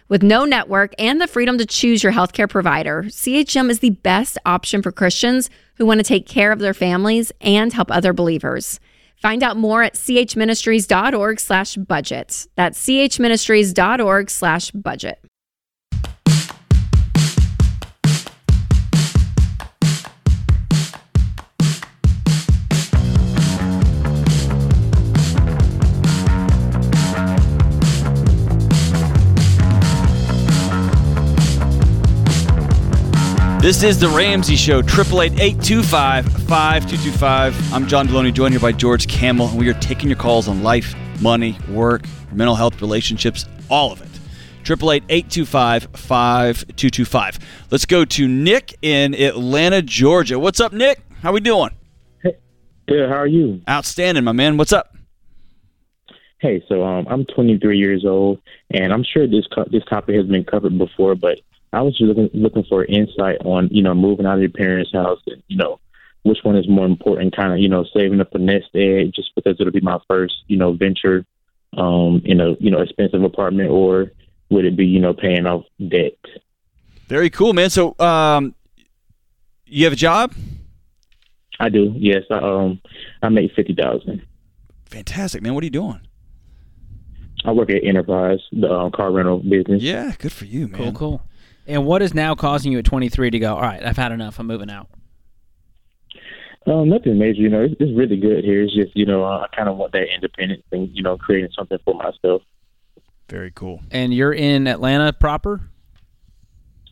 With 0.11 0.23
no 0.23 0.43
network 0.43 0.93
and 0.99 1.21
the 1.21 1.25
freedom 1.25 1.57
to 1.57 1.65
choose 1.65 2.03
your 2.03 2.11
healthcare 2.11 2.49
provider, 2.49 3.03
CHM 3.03 3.69
is 3.69 3.79
the 3.79 3.91
best 3.91 4.37
option 4.45 4.81
for 4.81 4.91
Christians 4.91 5.49
who 5.75 5.85
want 5.85 6.01
to 6.01 6.03
take 6.03 6.27
care 6.27 6.51
of 6.51 6.59
their 6.59 6.73
families 6.73 7.31
and 7.39 7.71
help 7.71 7.89
other 7.89 8.11
believers. 8.11 8.81
Find 9.15 9.41
out 9.41 9.55
more 9.55 9.83
at 9.83 9.93
chministries.org 9.93 11.39
slash 11.39 11.77
budget. 11.77 12.45
That's 12.57 12.85
chministries.org 12.85 14.29
slash 14.29 14.71
budget. 14.71 15.20
This 33.61 33.83
is 33.83 33.99
the 33.99 34.09
Ramsey 34.09 34.55
Show, 34.55 34.81
888-825-5225. 34.81 37.71
I'm 37.71 37.85
John 37.85 38.07
Delony, 38.07 38.33
joined 38.33 38.55
here 38.55 38.59
by 38.59 38.71
George 38.71 39.07
Kamel, 39.07 39.49
and 39.49 39.59
we 39.59 39.69
are 39.69 39.75
taking 39.75 40.09
your 40.09 40.17
calls 40.17 40.47
on 40.47 40.63
life, 40.63 40.95
money, 41.21 41.55
work, 41.69 42.05
mental 42.31 42.55
health, 42.55 42.81
relationships, 42.81 43.45
all 43.69 43.91
of 43.91 44.01
it. 44.01 44.07
888 44.63 45.03
825 45.09 45.89
5225. 45.93 47.39
Let's 47.69 47.85
go 47.85 48.03
to 48.03 48.27
Nick 48.27 48.79
in 48.81 49.13
Atlanta, 49.13 49.83
Georgia. 49.83 50.39
What's 50.39 50.59
up, 50.59 50.73
Nick? 50.73 50.99
How 51.21 51.31
we 51.31 51.39
doing? 51.39 51.69
Hey, 52.23 52.37
good. 52.87 53.09
How 53.09 53.17
are 53.17 53.27
you? 53.27 53.61
Outstanding, 53.69 54.23
my 54.23 54.31
man. 54.31 54.57
What's 54.57 54.73
up? 54.73 54.97
Hey, 56.39 56.63
so 56.67 56.83
um, 56.83 57.05
I'm 57.07 57.25
23 57.25 57.77
years 57.77 58.07
old, 58.07 58.39
and 58.71 58.91
I'm 58.91 59.03
sure 59.03 59.27
this 59.27 59.45
co- 59.53 59.67
this 59.71 59.83
topic 59.87 60.15
has 60.15 60.25
been 60.25 60.45
covered 60.45 60.79
before, 60.79 61.13
but 61.13 61.37
I 61.73 61.81
was 61.81 61.97
just 61.97 62.03
looking 62.03 62.29
looking 62.33 62.65
for 62.69 62.85
insight 62.85 63.37
on 63.45 63.69
you 63.71 63.81
know 63.81 63.93
moving 63.93 64.25
out 64.25 64.35
of 64.35 64.41
your 64.41 64.49
parents' 64.49 64.91
house, 64.93 65.19
and 65.27 65.41
you 65.47 65.57
know 65.57 65.79
which 66.23 66.39
one 66.43 66.55
is 66.55 66.67
more 66.67 66.85
important, 66.85 67.35
kind 67.35 67.53
of 67.53 67.59
you 67.59 67.69
know 67.69 67.85
saving 67.95 68.21
up 68.21 68.33
a 68.35 68.37
nest 68.37 68.69
egg 68.75 69.13
just 69.13 69.31
because 69.35 69.55
it'll 69.59 69.71
be 69.71 69.81
my 69.81 69.99
first 70.07 70.35
you 70.47 70.57
know 70.57 70.73
venture, 70.73 71.25
um, 71.77 72.21
in 72.25 72.41
a 72.41 72.53
you 72.59 72.71
know 72.71 72.81
expensive 72.81 73.23
apartment, 73.23 73.69
or 73.69 74.11
would 74.49 74.65
it 74.65 74.75
be 74.75 74.85
you 74.85 74.99
know 74.99 75.13
paying 75.13 75.45
off 75.45 75.63
debt? 75.89 76.17
Very 77.07 77.29
cool, 77.29 77.53
man. 77.53 77.69
So, 77.69 77.95
um, 77.99 78.55
you 79.65 79.83
have 79.85 79.93
a 79.93 79.97
job? 79.97 80.33
I 81.59 81.69
do. 81.69 81.93
Yes. 81.95 82.23
I, 82.31 82.37
um, 82.37 82.81
I 83.21 83.29
make 83.29 83.51
fifty 83.53 83.73
thousand. 83.73 84.21
Fantastic, 84.85 85.41
man. 85.41 85.53
What 85.53 85.61
are 85.63 85.65
you 85.65 85.71
doing? 85.71 86.01
I 87.43 87.51
work 87.51 87.69
at 87.69 87.83
Enterprise, 87.83 88.39
the 88.51 88.71
um, 88.71 88.91
car 88.91 89.11
rental 89.11 89.39
business. 89.39 89.81
Yeah, 89.81 90.13
good 90.19 90.31
for 90.31 90.45
you, 90.45 90.67
man. 90.67 90.77
Cool, 90.77 90.91
cool. 90.91 91.21
And 91.67 91.85
what 91.85 92.01
is 92.01 92.13
now 92.13 92.35
causing 92.35 92.71
you 92.71 92.79
at 92.79 92.85
23 92.85 93.31
to 93.31 93.39
go? 93.39 93.55
All 93.55 93.61
right, 93.61 93.83
I've 93.83 93.97
had 93.97 94.11
enough. 94.11 94.39
I'm 94.39 94.47
moving 94.47 94.69
out. 94.69 94.87
Um, 96.67 96.89
nothing 96.89 97.17
major. 97.17 97.41
You 97.41 97.49
know, 97.49 97.61
it's, 97.61 97.75
it's 97.79 97.97
really 97.97 98.17
good 98.17 98.43
here. 98.43 98.63
It's 98.63 98.73
just 98.73 98.95
you 98.95 99.05
know, 99.05 99.23
uh, 99.23 99.47
I 99.51 99.55
kind 99.55 99.67
of 99.67 99.77
want 99.77 99.93
that 99.93 100.13
independence 100.13 100.63
and 100.71 100.89
you 100.93 101.01
know, 101.01 101.17
creating 101.17 101.51
something 101.55 101.77
for 101.83 101.95
myself. 101.95 102.43
Very 103.29 103.51
cool. 103.51 103.81
And 103.89 104.13
you're 104.13 104.33
in 104.33 104.67
Atlanta 104.67 105.13
proper. 105.13 105.61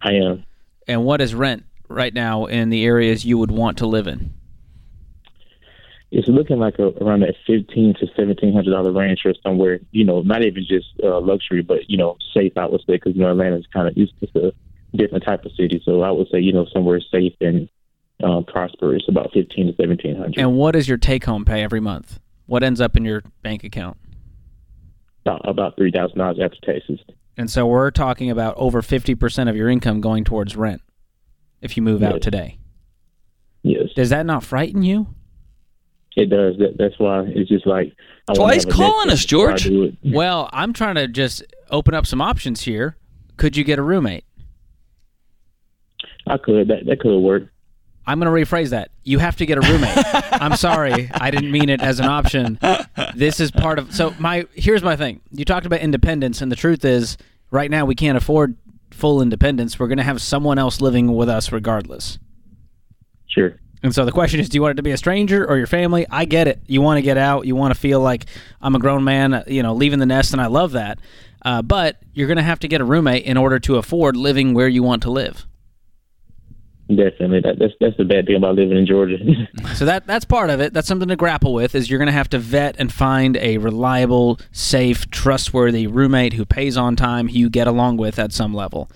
I 0.02 0.14
am. 0.14 0.46
And 0.88 1.04
what 1.04 1.22
is 1.22 1.36
rent 1.36 1.66
right 1.88 2.14
now 2.14 2.46
in 2.46 2.70
the 2.70 2.86
areas 2.86 3.26
you 3.26 3.38
would 3.38 3.52
want 3.52 3.78
to 3.80 3.86
live 3.86 4.08
in? 4.08 4.34
It's 6.12 6.28
looking 6.28 6.58
like 6.58 6.80
a, 6.80 6.88
around 7.04 7.22
that 7.22 7.36
fifteen 7.46 7.94
to 8.00 8.08
seventeen 8.16 8.54
hundred 8.54 8.72
dollar 8.72 8.92
range 8.92 9.22
or 9.26 9.34
somewhere. 9.44 9.80
You 9.92 10.06
know, 10.06 10.22
not 10.22 10.44
even 10.44 10.66
just 10.68 10.88
uh, 11.04 11.20
luxury, 11.20 11.62
but 11.62 11.90
you 11.90 11.98
know, 11.98 12.18
safe. 12.34 12.54
I 12.58 12.66
would 12.66 12.82
say 12.82 12.94
because 12.94 13.16
you 13.16 13.22
know 13.22 13.32
Atlanta's 13.32 13.68
kind 13.72 13.88
of 13.88 13.94
it's, 13.96 14.12
it's 14.22 14.36
a 14.36 14.52
different 14.98 15.24
type 15.24 15.46
of 15.46 15.52
city. 15.52 15.82
So 15.86 16.02
I 16.02 16.12
would 16.12 16.28
say 16.32 16.40
you 16.40 16.52
know 16.52 16.66
somewhere 16.74 17.00
safe 17.12 17.34
and 17.42 17.70
um, 18.24 18.44
prosperous, 18.46 19.04
about 19.08 19.32
fifteen 19.34 19.68
to 19.68 19.76
seventeen 19.76 20.16
hundred. 20.16 20.40
And 20.40 20.56
what 20.56 20.76
is 20.76 20.88
your 20.88 20.98
take 20.98 21.26
home 21.26 21.46
pay 21.46 21.62
every 21.62 21.80
month? 21.80 22.20
What 22.48 22.64
ends 22.64 22.82
up 22.82 22.98
in 22.98 23.06
your 23.06 23.22
bank 23.44 23.64
account? 23.64 23.98
About, 25.26 25.48
about 25.48 25.76
three 25.78 25.92
thousand 25.92 26.18
dollars 26.18 26.40
after 26.42 26.58
taxes. 26.74 27.00
And 27.38 27.50
so 27.50 27.66
we're 27.66 27.90
talking 27.90 28.30
about 28.30 28.56
over 28.58 28.82
50% 28.82 29.50
of 29.50 29.56
your 29.56 29.70
income 29.70 30.02
going 30.02 30.26
towards 30.26 30.58
rent 30.58 30.82
if 31.62 31.78
you 31.78 31.84
move 31.84 32.04
out 32.04 32.22
today. 32.22 32.58
Yes, 33.64 33.94
Does 33.96 34.10
that 34.10 34.26
not 34.26 34.44
frighten 34.44 34.84
you? 34.84 35.16
It 36.20 36.30
does. 36.30 36.58
That, 36.58 36.76
that's 36.78 36.98
why 37.00 37.24
it's 37.28 37.50
just 37.50 37.66
like. 37.66 37.88
I 37.88 38.34
That's 38.34 38.40
wanna 38.40 38.50
why 38.50 38.54
he's 38.56 38.64
have 38.66 38.74
a 38.74 38.78
nest 38.78 38.92
calling 38.92 39.10
us, 39.10 39.26
George. 39.26 39.70
Well, 40.04 40.50
I'm 40.54 40.74
trying 40.74 40.96
to 40.96 41.08
just 41.08 41.44
open 41.72 41.94
up 41.94 42.06
some 42.06 42.22
options 42.22 42.62
here. 42.62 42.96
Could 43.38 43.58
you 43.58 43.64
get 43.64 43.80
a 43.80 43.82
roommate? 43.82 44.26
I 46.28 46.38
could. 46.38 46.68
That 46.68 46.86
that 46.86 47.00
could 47.00 47.18
work. 47.20 47.44
I'm 48.06 48.20
going 48.20 48.44
to 48.46 48.50
rephrase 48.52 48.70
that. 48.70 48.90
You 49.04 49.20
have 49.20 49.36
to 49.38 49.46
get 49.46 49.60
a 49.60 49.62
roommate. 49.62 49.94
I'm 50.42 50.56
sorry. 50.56 51.12
I 51.14 51.30
didn't 51.30 51.52
mean 51.52 51.70
it 51.70 51.80
as 51.80 52.00
an 52.00 52.08
option. 52.08 52.58
This 53.16 53.40
is 53.40 53.52
part 53.52 53.78
of 53.78 53.94
So 53.94 54.16
my 54.18 54.48
here's 54.56 54.82
my 54.82 54.96
thing. 54.96 55.22
You 55.32 55.46
talked 55.46 55.68
about 55.68 55.82
independence 55.82 56.42
and 56.42 56.52
the 56.52 56.56
truth 56.56 56.84
is 56.84 57.18
right 57.52 57.70
now 57.70 57.86
we 57.86 57.94
can't 57.94 58.18
afford 58.18 58.56
full 58.90 59.22
independence. 59.22 59.78
We're 59.80 59.88
going 59.88 60.00
to 60.00 60.04
have 60.04 60.22
someone 60.24 60.58
else 60.58 60.82
living 60.82 61.16
with 61.16 61.30
us 61.30 61.52
regardless. 61.52 62.18
Sure. 63.28 63.56
And 63.82 63.96
so 63.96 64.04
the 64.04 64.12
question 64.12 64.40
is, 64.40 64.50
do 64.50 64.56
you 64.56 64.62
want 64.62 64.74
it 64.74 64.76
to 64.76 64.84
be 64.84 64.92
a 64.92 64.98
stranger 64.98 65.50
or 65.50 65.58
your 65.58 65.68
family? 65.68 66.06
I 66.10 66.26
get 66.26 66.48
it. 66.48 66.62
You 66.68 66.82
want 66.82 66.98
to 66.98 67.02
get 67.02 67.18
out. 67.18 67.46
You 67.46 67.56
want 67.56 67.74
to 67.74 67.80
feel 67.80 68.02
like 68.02 68.26
I'm 68.62 68.76
a 68.76 68.80
grown 68.80 69.04
man, 69.04 69.34
uh, 69.34 69.44
you 69.48 69.64
know, 69.64 69.74
leaving 69.74 70.00
the 70.00 70.06
nest, 70.06 70.34
and 70.34 70.42
I 70.42 70.48
love 70.48 70.74
that. 70.74 71.00
Uh, 71.44 71.62
but 71.62 71.98
you're 72.14 72.28
going 72.28 72.38
to 72.38 72.44
have 72.44 72.60
to 72.60 72.68
get 72.68 72.82
a 72.82 72.84
roommate 72.84 73.24
in 73.24 73.38
order 73.38 73.60
to 73.60 73.78
afford 73.78 74.18
living 74.18 74.54
where 74.54 74.68
you 74.68 74.84
want 74.84 75.04
to 75.04 75.12
live. 75.12 75.46
Definitely. 76.90 77.42
That, 77.42 77.60
that's 77.60 77.74
that's 77.80 77.96
the 77.98 78.04
bad 78.04 78.26
thing 78.26 78.36
about 78.36 78.56
living 78.56 78.76
in 78.76 78.88
Georgia. 78.88 79.18
So 79.76 79.86
that 79.86 80.08
that's 80.08 80.26
part 80.26 80.50
of 80.50 80.60
it. 80.60 80.74
That's 80.74 80.88
something 80.88 81.08
to 81.08 81.16
grapple 81.16 81.54
with. 81.54 81.76
Is 81.76 81.90
you're 81.90 82.00
going 82.00 82.08
to 82.08 82.12
have 82.12 82.30
to 82.30 82.40
vet 82.40 82.76
and 82.80 82.92
find 82.92 83.38
a 83.38 83.60
reliable, 83.60 84.40
safe, 84.52 85.10
trustworthy 85.12 85.86
roommate 85.86 86.34
who 86.34 86.46
pays 86.46 86.76
on 86.78 86.96
time, 86.96 87.28
who 87.28 87.38
you 87.38 87.50
get 87.50 87.68
along 87.68 87.98
with 87.98 88.18
at 88.18 88.34
some 88.34 88.56
level. 88.56 88.90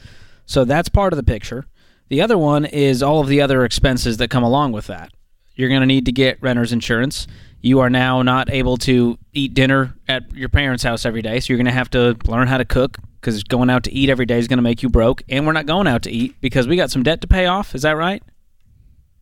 So 0.45 0.65
that's 0.65 0.89
part 0.89 1.13
of 1.13 1.17
the 1.17 1.23
picture. 1.23 1.67
The 2.09 2.21
other 2.21 2.37
one 2.37 2.65
is 2.65 3.01
all 3.01 3.19
of 3.21 3.27
the 3.27 3.41
other 3.41 3.63
expenses 3.65 4.17
that 4.17 4.29
come 4.29 4.43
along 4.43 4.71
with 4.71 4.87
that. 4.87 5.11
You're 5.55 5.69
going 5.69 5.81
to 5.81 5.87
need 5.87 6.05
to 6.05 6.11
get 6.11 6.41
renter's 6.41 6.71
insurance. 6.71 7.27
You 7.61 7.79
are 7.79 7.89
now 7.89 8.21
not 8.21 8.49
able 8.51 8.77
to 8.77 9.17
eat 9.33 9.53
dinner 9.53 9.95
at 10.07 10.33
your 10.33 10.49
parents' 10.49 10.83
house 10.83 11.05
every 11.05 11.21
day, 11.21 11.39
so 11.39 11.51
you're 11.53 11.57
going 11.57 11.65
to 11.65 11.71
have 11.71 11.89
to 11.91 12.17
learn 12.25 12.47
how 12.47 12.57
to 12.57 12.65
cook 12.65 12.97
because 13.21 13.41
going 13.43 13.69
out 13.69 13.83
to 13.85 13.91
eat 13.93 14.09
every 14.09 14.25
day 14.25 14.37
is 14.37 14.47
going 14.47 14.57
to 14.57 14.63
make 14.63 14.83
you 14.83 14.89
broke. 14.89 15.23
And 15.29 15.47
we're 15.47 15.53
not 15.53 15.65
going 15.65 15.87
out 15.87 16.03
to 16.03 16.11
eat 16.11 16.35
because 16.41 16.67
we 16.67 16.75
got 16.75 16.91
some 16.91 17.03
debt 17.03 17.21
to 17.21 17.27
pay 17.27 17.45
off. 17.45 17.73
Is 17.73 17.83
that 17.83 17.93
right? 17.95 18.21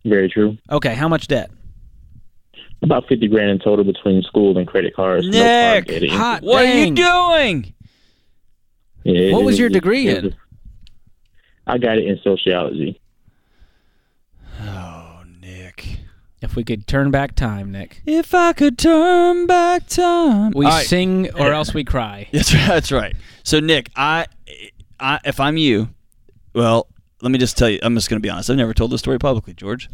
Very 0.05 0.27
true. 0.29 0.57
Okay, 0.71 0.95
how 0.95 1.07
much 1.07 1.27
debt? 1.27 1.51
About 2.81 3.07
fifty 3.07 3.27
grand 3.27 3.51
in 3.51 3.59
total 3.59 3.85
between 3.85 4.23
school 4.23 4.57
and 4.57 4.67
credit 4.67 4.95
cards. 4.95 5.27
Nick, 5.29 5.85
debt. 5.85 6.09
hot 6.09 6.41
what 6.41 6.65
are 6.65 6.73
you 6.73 6.95
doing? 6.95 7.73
Yeah, 9.03 9.13
it- 9.29 9.33
What 9.33 9.43
was 9.43 9.55
it- 9.55 9.59
your 9.59 9.69
it- 9.69 9.73
degree 9.73 10.07
it 10.07 10.25
in? 10.25 10.35
Was- 11.67 11.73
I 11.75 11.77
got 11.77 11.97
it 11.97 12.05
in 12.05 12.19
sociology. 12.23 12.99
Oh, 14.61 15.23
Nick. 15.41 15.99
If 16.41 16.55
we 16.55 16.63
could 16.63 16.87
turn 16.87 17.11
back 17.11 17.35
time, 17.35 17.71
Nick. 17.71 18.01
If 18.05 18.33
I 18.33 18.53
could 18.53 18.77
turn 18.77 19.45
back 19.47 19.87
time. 19.87 20.51
We 20.55 20.65
All 20.65 20.71
right. 20.71 20.85
sing 20.85 21.29
or 21.39 21.53
else 21.53 21.73
we 21.73 21.83
cry. 21.83 22.27
That's 22.33 22.53
right. 22.53 22.67
That's 22.67 22.91
right. 22.91 23.15
So, 23.43 23.59
Nick, 23.59 23.89
I, 23.95 24.25
I, 24.99 25.19
if 25.23 25.39
I'm 25.39 25.57
you, 25.57 25.89
well, 26.53 26.87
let 27.21 27.31
me 27.31 27.37
just 27.37 27.57
tell 27.57 27.69
you. 27.69 27.79
I'm 27.83 27.93
just 27.95 28.09
going 28.09 28.19
to 28.19 28.25
be 28.25 28.29
honest. 28.29 28.49
I've 28.49 28.57
never 28.57 28.73
told 28.73 28.91
this 28.91 29.01
story 29.01 29.19
publicly, 29.19 29.53
George. 29.53 29.87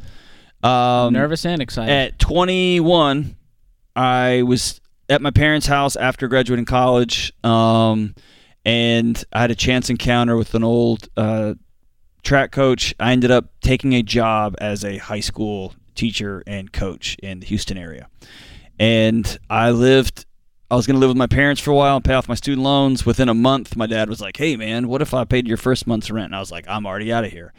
Um, 0.63 1.13
Nervous 1.13 1.45
and 1.45 1.61
excited. 1.61 1.91
At 1.91 2.19
21, 2.19 3.35
I 3.95 4.41
was 4.43 4.79
at 5.09 5.21
my 5.21 5.31
parents' 5.31 5.67
house 5.67 5.95
after 5.95 6.27
graduating 6.27 6.65
college, 6.65 7.31
um, 7.43 8.15
and 8.65 9.23
I 9.31 9.41
had 9.41 9.51
a 9.51 9.55
chance 9.55 9.89
encounter 9.89 10.35
with 10.35 10.53
an 10.55 10.63
old 10.63 11.07
uh, 11.15 11.55
track 12.23 12.51
coach. 12.51 12.93
I 12.99 13.11
ended 13.11 13.31
up 13.31 13.51
taking 13.61 13.93
a 13.93 14.03
job 14.03 14.55
as 14.59 14.83
a 14.83 14.97
high 14.97 15.19
school 15.21 15.73
teacher 15.95 16.43
and 16.45 16.71
coach 16.71 17.15
in 17.23 17.39
the 17.39 17.45
Houston 17.45 17.77
area, 17.77 18.07
and 18.79 19.37
I 19.49 19.71
lived. 19.71 20.25
I 20.69 20.75
was 20.75 20.85
going 20.85 20.95
to 20.95 20.99
live 20.99 21.09
with 21.09 21.17
my 21.17 21.27
parents 21.27 21.61
for 21.61 21.71
a 21.71 21.75
while 21.75 21.95
and 21.95 22.03
pay 22.03 22.13
off 22.13 22.27
my 22.27 22.35
student 22.35 22.61
loans. 22.61 23.05
Within 23.05 23.29
a 23.29 23.33
month, 23.33 23.77
my 23.77 23.87
dad 23.87 24.09
was 24.09 24.19
like, 24.19 24.35
"Hey, 24.35 24.57
man, 24.57 24.89
what 24.89 25.01
if 25.01 25.13
I 25.13 25.23
paid 25.23 25.47
your 25.47 25.55
first 25.55 25.87
month's 25.87 26.11
rent?" 26.11 26.25
And 26.25 26.35
I 26.35 26.39
was 26.39 26.51
like, 26.51 26.65
"I'm 26.67 26.85
already 26.85 27.13
out 27.13 27.23
of 27.23 27.31
here." 27.31 27.53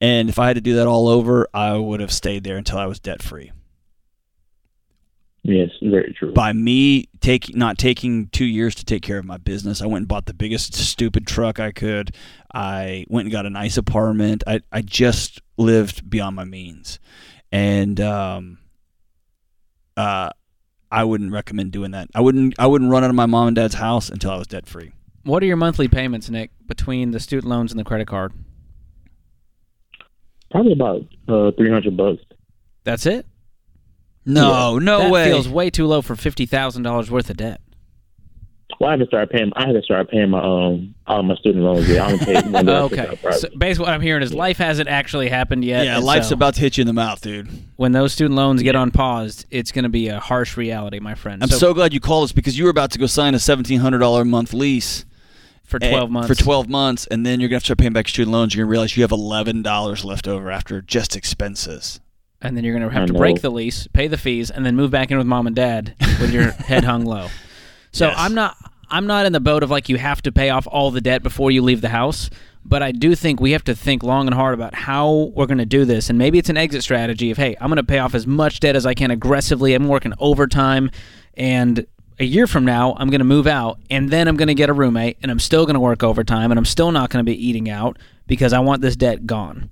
And 0.00 0.28
if 0.28 0.38
I 0.38 0.48
had 0.48 0.56
to 0.56 0.60
do 0.60 0.76
that 0.76 0.86
all 0.86 1.08
over, 1.08 1.48
I 1.52 1.76
would 1.76 2.00
have 2.00 2.12
stayed 2.12 2.44
there 2.44 2.56
until 2.56 2.78
I 2.78 2.86
was 2.86 3.00
debt 3.00 3.22
free. 3.22 3.52
Yes, 5.48 5.70
very 5.82 6.12
true. 6.12 6.34
By 6.34 6.52
me 6.52 7.08
taking 7.20 7.58
not 7.58 7.78
taking 7.78 8.28
two 8.28 8.44
years 8.44 8.74
to 8.74 8.84
take 8.84 9.00
care 9.00 9.16
of 9.16 9.24
my 9.24 9.38
business, 9.38 9.80
I 9.80 9.86
went 9.86 10.02
and 10.02 10.08
bought 10.08 10.26
the 10.26 10.34
biggest 10.34 10.74
stupid 10.74 11.26
truck 11.26 11.58
I 11.58 11.72
could. 11.72 12.14
I 12.52 13.06
went 13.08 13.24
and 13.24 13.32
got 13.32 13.46
a 13.46 13.50
nice 13.50 13.78
apartment. 13.78 14.44
I 14.46 14.60
I 14.70 14.82
just 14.82 15.40
lived 15.56 16.10
beyond 16.10 16.36
my 16.36 16.44
means, 16.44 16.98
and 17.50 17.98
um, 17.98 18.58
uh, 19.96 20.28
I 20.92 21.04
wouldn't 21.04 21.32
recommend 21.32 21.72
doing 21.72 21.92
that. 21.92 22.08
I 22.14 22.20
wouldn't 22.20 22.54
I 22.58 22.66
wouldn't 22.66 22.90
run 22.90 23.02
out 23.02 23.08
of 23.08 23.16
my 23.16 23.24
mom 23.24 23.46
and 23.46 23.56
dad's 23.56 23.76
house 23.76 24.10
until 24.10 24.30
I 24.32 24.36
was 24.36 24.48
debt 24.48 24.66
free. 24.66 24.92
what 25.24 25.42
are 25.42 25.46
your 25.46 25.56
monthly 25.56 25.88
payments, 25.88 26.28
Nick, 26.28 26.50
between 26.66 27.12
the 27.12 27.20
student 27.20 27.48
loans 27.48 27.72
and 27.72 27.80
the 27.80 27.84
credit 27.84 28.06
card? 28.06 28.34
Probably 30.50 30.72
about 30.72 31.06
uh, 31.26 31.52
three 31.56 31.70
hundred 31.70 31.96
bucks. 31.96 32.20
That's 32.84 33.06
it? 33.06 33.24
No, 34.28 34.78
no 34.78 34.98
way. 34.98 35.04
that 35.04 35.10
way. 35.12 35.24
feels 35.30 35.48
way 35.48 35.70
too 35.70 35.86
low 35.86 36.02
for 36.02 36.14
$50,000 36.14 37.10
worth 37.10 37.30
of 37.30 37.36
debt. 37.36 37.60
Well, 38.78 38.90
I 38.90 38.92
haven't 38.92 39.08
started 39.08 39.30
paying. 39.30 39.50
I 39.56 39.66
haven't 39.66 39.84
started 39.86 40.08
paying 40.08 40.30
my 40.30 40.38
um 40.40 40.94
all 41.06 41.22
my 41.24 41.34
student 41.36 41.64
loans 41.64 41.88
yet. 41.88 42.00
I 42.00 42.12
only 42.12 42.24
paid 42.24 42.44
one. 42.52 42.52
that 42.66 42.76
I 42.76 42.80
Okay. 42.82 43.00
out 43.08 43.20
private. 43.20 43.40
So 43.40 43.48
basically, 43.56 43.86
what 43.86 43.94
I'm 43.94 44.00
hearing 44.02 44.22
is 44.22 44.32
life 44.32 44.58
hasn't 44.58 44.88
actually 44.88 45.28
happened 45.28 45.64
yet. 45.64 45.84
yeah, 45.84 45.98
life's 45.98 46.28
so 46.28 46.34
about 46.34 46.54
to 46.54 46.60
hit 46.60 46.76
you 46.76 46.82
in 46.82 46.86
the 46.86 46.92
mouth, 46.92 47.20
dude. 47.20 47.48
When 47.76 47.90
those 47.92 48.12
student 48.12 48.36
loans 48.36 48.62
get 48.62 48.76
unpaused, 48.76 49.46
it's 49.50 49.72
going 49.72 49.82
to 49.84 49.88
be 49.88 50.08
a 50.08 50.20
harsh 50.20 50.56
reality, 50.56 51.00
my 51.00 51.14
friend. 51.16 51.42
I'm 51.42 51.48
so, 51.48 51.74
glad 51.74 51.92
you 51.92 51.98
called 51.98 52.24
us 52.24 52.32
because 52.32 52.56
you 52.56 52.64
were 52.64 52.70
about 52.70 52.92
to 52.92 52.98
go 52.98 53.06
sign 53.06 53.34
a 53.34 53.40
seventeen 53.40 53.80
hundred 53.80 53.98
dollar 53.98 54.22
a 54.22 54.24
month 54.26 54.52
lease. 54.52 55.06
for 55.64 55.78
eh, 55.82 55.90
12 55.90 56.10
months. 56.10 56.28
For 56.28 56.34
12 56.36 56.68
months, 56.68 57.06
and 57.08 57.26
then 57.26 57.40
you're 57.40 57.48
going 57.48 57.58
to 57.60 57.62
have 57.62 57.62
to 57.62 57.66
start 57.68 57.78
paying 57.78 57.92
back 57.94 58.06
student 58.06 58.32
loans. 58.32 58.54
You're 58.54 58.64
going 58.64 58.68
to 58.68 58.72
realize 58.72 58.96
you 58.96 59.02
have 59.02 59.10
$11 59.10 60.04
left 60.04 60.28
over 60.28 60.50
after 60.50 60.82
just 60.82 61.16
expenses. 61.16 62.00
And 62.40 62.56
then 62.56 62.64
you're 62.64 62.74
going 62.76 62.88
to 62.88 62.92
have 62.92 63.02
I 63.04 63.06
to 63.06 63.12
know. 63.12 63.18
break 63.18 63.40
the 63.40 63.50
lease, 63.50 63.86
pay 63.88 64.06
the 64.08 64.18
fees, 64.18 64.50
and 64.50 64.64
then 64.64 64.76
move 64.76 64.90
back 64.90 65.10
in 65.10 65.18
with 65.18 65.26
mom 65.26 65.46
and 65.46 65.56
dad 65.56 65.94
with 66.20 66.32
your 66.32 66.50
head 66.52 66.84
hung 66.84 67.04
low. 67.04 67.28
So 67.92 68.06
Yes. 68.08 68.16
I'm 68.18 68.34
not 68.34 68.56
I'm 68.90 69.06
not 69.06 69.26
in 69.26 69.32
the 69.32 69.40
boat 69.40 69.62
of 69.62 69.70
like 69.70 69.88
you 69.88 69.98
have 69.98 70.22
to 70.22 70.32
pay 70.32 70.48
off 70.50 70.66
all 70.66 70.90
the 70.90 71.00
debt 71.00 71.22
before 71.22 71.50
you 71.50 71.60
leave 71.62 71.80
the 71.82 71.90
house, 71.90 72.30
but 72.64 72.82
I 72.82 72.90
do 72.92 73.14
think 73.14 73.38
we 73.40 73.52
have 73.52 73.64
to 73.64 73.74
think 73.74 74.02
long 74.02 74.26
and 74.26 74.34
hard 74.34 74.54
about 74.54 74.74
how 74.74 75.30
we're 75.34 75.46
going 75.46 75.58
to 75.58 75.66
do 75.66 75.84
this. 75.84 76.08
And 76.08 76.18
maybe 76.18 76.38
it's 76.38 76.48
an 76.48 76.56
exit 76.56 76.82
strategy 76.82 77.30
of, 77.30 77.36
hey, 77.36 77.54
I'm 77.60 77.68
going 77.68 77.76
to 77.76 77.82
pay 77.82 77.98
off 77.98 78.14
as 78.14 78.26
much 78.26 78.60
debt 78.60 78.76
as 78.76 78.86
I 78.86 78.94
can 78.94 79.10
aggressively. 79.10 79.74
I'm 79.74 79.88
working 79.88 80.14
overtime. 80.18 80.90
And 81.34 81.86
a 82.18 82.24
year 82.24 82.46
from 82.46 82.64
now, 82.64 82.94
I'm 82.98 83.10
going 83.10 83.20
to 83.20 83.24
move 83.26 83.46
out 83.46 83.78
and 83.90 84.10
then 84.10 84.26
I'm 84.26 84.36
going 84.36 84.48
to 84.48 84.54
get 84.54 84.70
a 84.70 84.72
roommate 84.72 85.18
and 85.22 85.30
I'm 85.30 85.38
still 85.38 85.66
going 85.66 85.74
to 85.74 85.80
work 85.80 86.02
overtime 86.02 86.50
and 86.50 86.58
I'm 86.58 86.64
still 86.64 86.90
not 86.90 87.10
going 87.10 87.24
to 87.24 87.30
be 87.30 87.46
eating 87.46 87.68
out 87.68 87.98
because 88.26 88.52
I 88.52 88.58
want 88.60 88.80
this 88.82 88.96
debt 88.96 89.26
gone. 89.26 89.70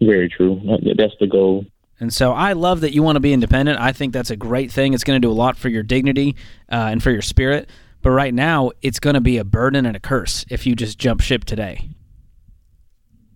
Very 0.00 0.28
true. 0.28 0.60
That's 0.96 1.14
the 1.20 1.26
goal. 1.26 1.66
And 1.98 2.12
so 2.12 2.32
I 2.32 2.52
love 2.52 2.82
that 2.82 2.92
you 2.92 3.02
want 3.02 3.16
to 3.16 3.20
be 3.20 3.32
independent. 3.32 3.80
I 3.80 3.92
think 3.92 4.12
that's 4.12 4.30
a 4.30 4.36
great 4.36 4.70
thing. 4.70 4.92
It's 4.92 5.04
going 5.04 5.20
to 5.20 5.26
do 5.26 5.30
a 5.30 5.34
lot 5.34 5.56
for 5.56 5.68
your 5.68 5.82
dignity 5.82 6.36
uh, 6.70 6.88
and 6.90 7.02
for 7.02 7.10
your 7.10 7.22
spirit. 7.22 7.70
But 8.02 8.10
right 8.10 8.34
now, 8.34 8.72
it's 8.82 9.00
going 9.00 9.14
to 9.14 9.20
be 9.20 9.38
a 9.38 9.44
burden 9.44 9.86
and 9.86 9.96
a 9.96 10.00
curse 10.00 10.44
if 10.50 10.66
you 10.66 10.76
just 10.76 10.98
jump 10.98 11.22
ship 11.22 11.44
today. 11.44 11.88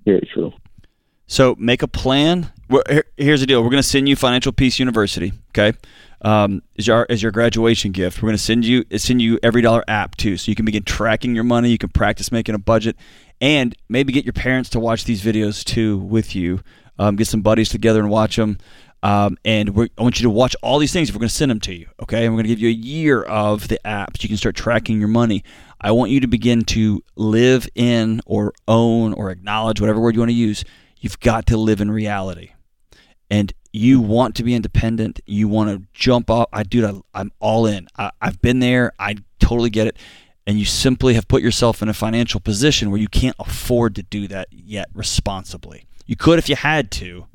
Very 0.04 0.28
true. 0.32 0.52
So 1.26 1.54
make 1.58 1.82
a 1.82 1.88
plan. 1.88 2.52
Well, 2.68 2.82
Here's 3.16 3.40
the 3.40 3.46
deal. 3.46 3.62
We're 3.62 3.70
going 3.70 3.82
to 3.82 3.88
send 3.88 4.08
you 4.08 4.16
Financial 4.16 4.52
Peace 4.52 4.78
University. 4.78 5.32
Okay, 5.50 5.76
um, 6.22 6.62
is 6.74 6.86
your 6.86 7.04
is 7.04 7.22
your 7.22 7.32
graduation 7.32 7.92
gift. 7.92 8.20
We're 8.20 8.28
going 8.28 8.36
to 8.36 8.42
send 8.42 8.64
you 8.64 8.84
send 8.96 9.22
you 9.22 9.38
EveryDollar 9.38 9.82
app 9.88 10.16
too, 10.16 10.36
so 10.36 10.50
you 10.50 10.56
can 10.56 10.64
begin 10.64 10.82
tracking 10.82 11.34
your 11.34 11.44
money. 11.44 11.70
You 11.70 11.78
can 11.78 11.90
practice 11.90 12.32
making 12.32 12.54
a 12.54 12.58
budget, 12.58 12.96
and 13.40 13.75
maybe 13.88 14.12
get 14.12 14.25
your 14.25 14.32
parents 14.32 14.70
to 14.70 14.80
watch 14.80 15.04
these 15.04 15.23
videos 15.23 15.64
too 15.64 15.99
with 15.99 16.35
you. 16.35 16.61
Um, 16.99 17.16
get 17.16 17.26
some 17.26 17.40
buddies 17.40 17.70
together 17.70 18.00
and 18.00 18.11
watch 18.11 18.37
them. 18.37 18.59
Um, 19.02 19.38
and 19.47 19.70
I 19.70 20.02
want 20.02 20.20
you 20.20 20.25
to 20.25 20.30
watch 20.30 20.54
all 20.62 20.78
these 20.78 20.92
things. 20.92 21.09
If 21.09 21.14
we're 21.14 21.20
going 21.20 21.30
to 21.30 21.35
send 21.35 21.50
them 21.50 21.61
to 21.61 21.75
you, 21.75 21.87
okay, 22.02 22.26
and 22.26 22.35
we're 22.35 22.42
going 22.42 22.49
to 22.49 22.54
give 22.54 22.61
you 22.61 22.68
a 22.68 22.73
year 22.73 23.23
of 23.23 23.68
the 23.68 23.80
apps. 23.85 24.23
You 24.23 24.28
can 24.28 24.37
start 24.37 24.56
tracking 24.56 24.99
your 24.99 25.09
money. 25.09 25.42
I 25.80 25.92
want 25.92 26.11
you 26.11 26.20
to 26.20 26.26
begin 26.26 26.64
to 26.64 27.02
live 27.16 27.66
in 27.75 28.20
or 28.26 28.52
own 28.68 29.14
or 29.14 29.30
acknowledge 29.30 29.80
whatever 29.80 30.00
word 30.00 30.14
you 30.14 30.20
want 30.20 30.30
to 30.30 30.35
use. 30.35 30.64
You've 30.99 31.20
got 31.20 31.47
to 31.47 31.56
live 31.56 31.80
in 31.80 31.90
reality 31.90 32.50
and 33.30 33.52
you 33.73 34.00
want 34.00 34.35
to 34.35 34.42
be 34.42 34.54
independent, 34.54 35.20
you 35.26 35.49
want 35.49 35.70
to 35.70 35.87
jump 35.94 36.28
off. 36.28 36.49
I 36.52 36.64
dude, 36.64 36.85
I, 36.85 37.00
I'm 37.14 37.32
all 37.38 37.66
in. 37.66 37.87
I, 37.97 38.11
I've 38.20 38.42
been 38.42 38.59
there. 38.59 38.92
I 38.99 39.16
totally 39.38 39.70
get 39.70 39.87
it. 39.87 39.97
And 40.50 40.59
you 40.59 40.64
simply 40.64 41.14
have 41.14 41.28
put 41.28 41.42
yourself 41.42 41.80
in 41.80 41.88
a 41.88 41.95
financial 41.95 42.40
position 42.40 42.90
where 42.90 42.99
you 43.00 43.07
can't 43.07 43.37
afford 43.38 43.95
to 43.95 44.02
do 44.02 44.26
that 44.26 44.49
yet 44.50 44.88
responsibly. 44.92 45.85
You 46.07 46.16
could 46.16 46.40
if 46.40 46.49
you 46.49 46.57
had 46.57 46.90
to. 46.90 47.28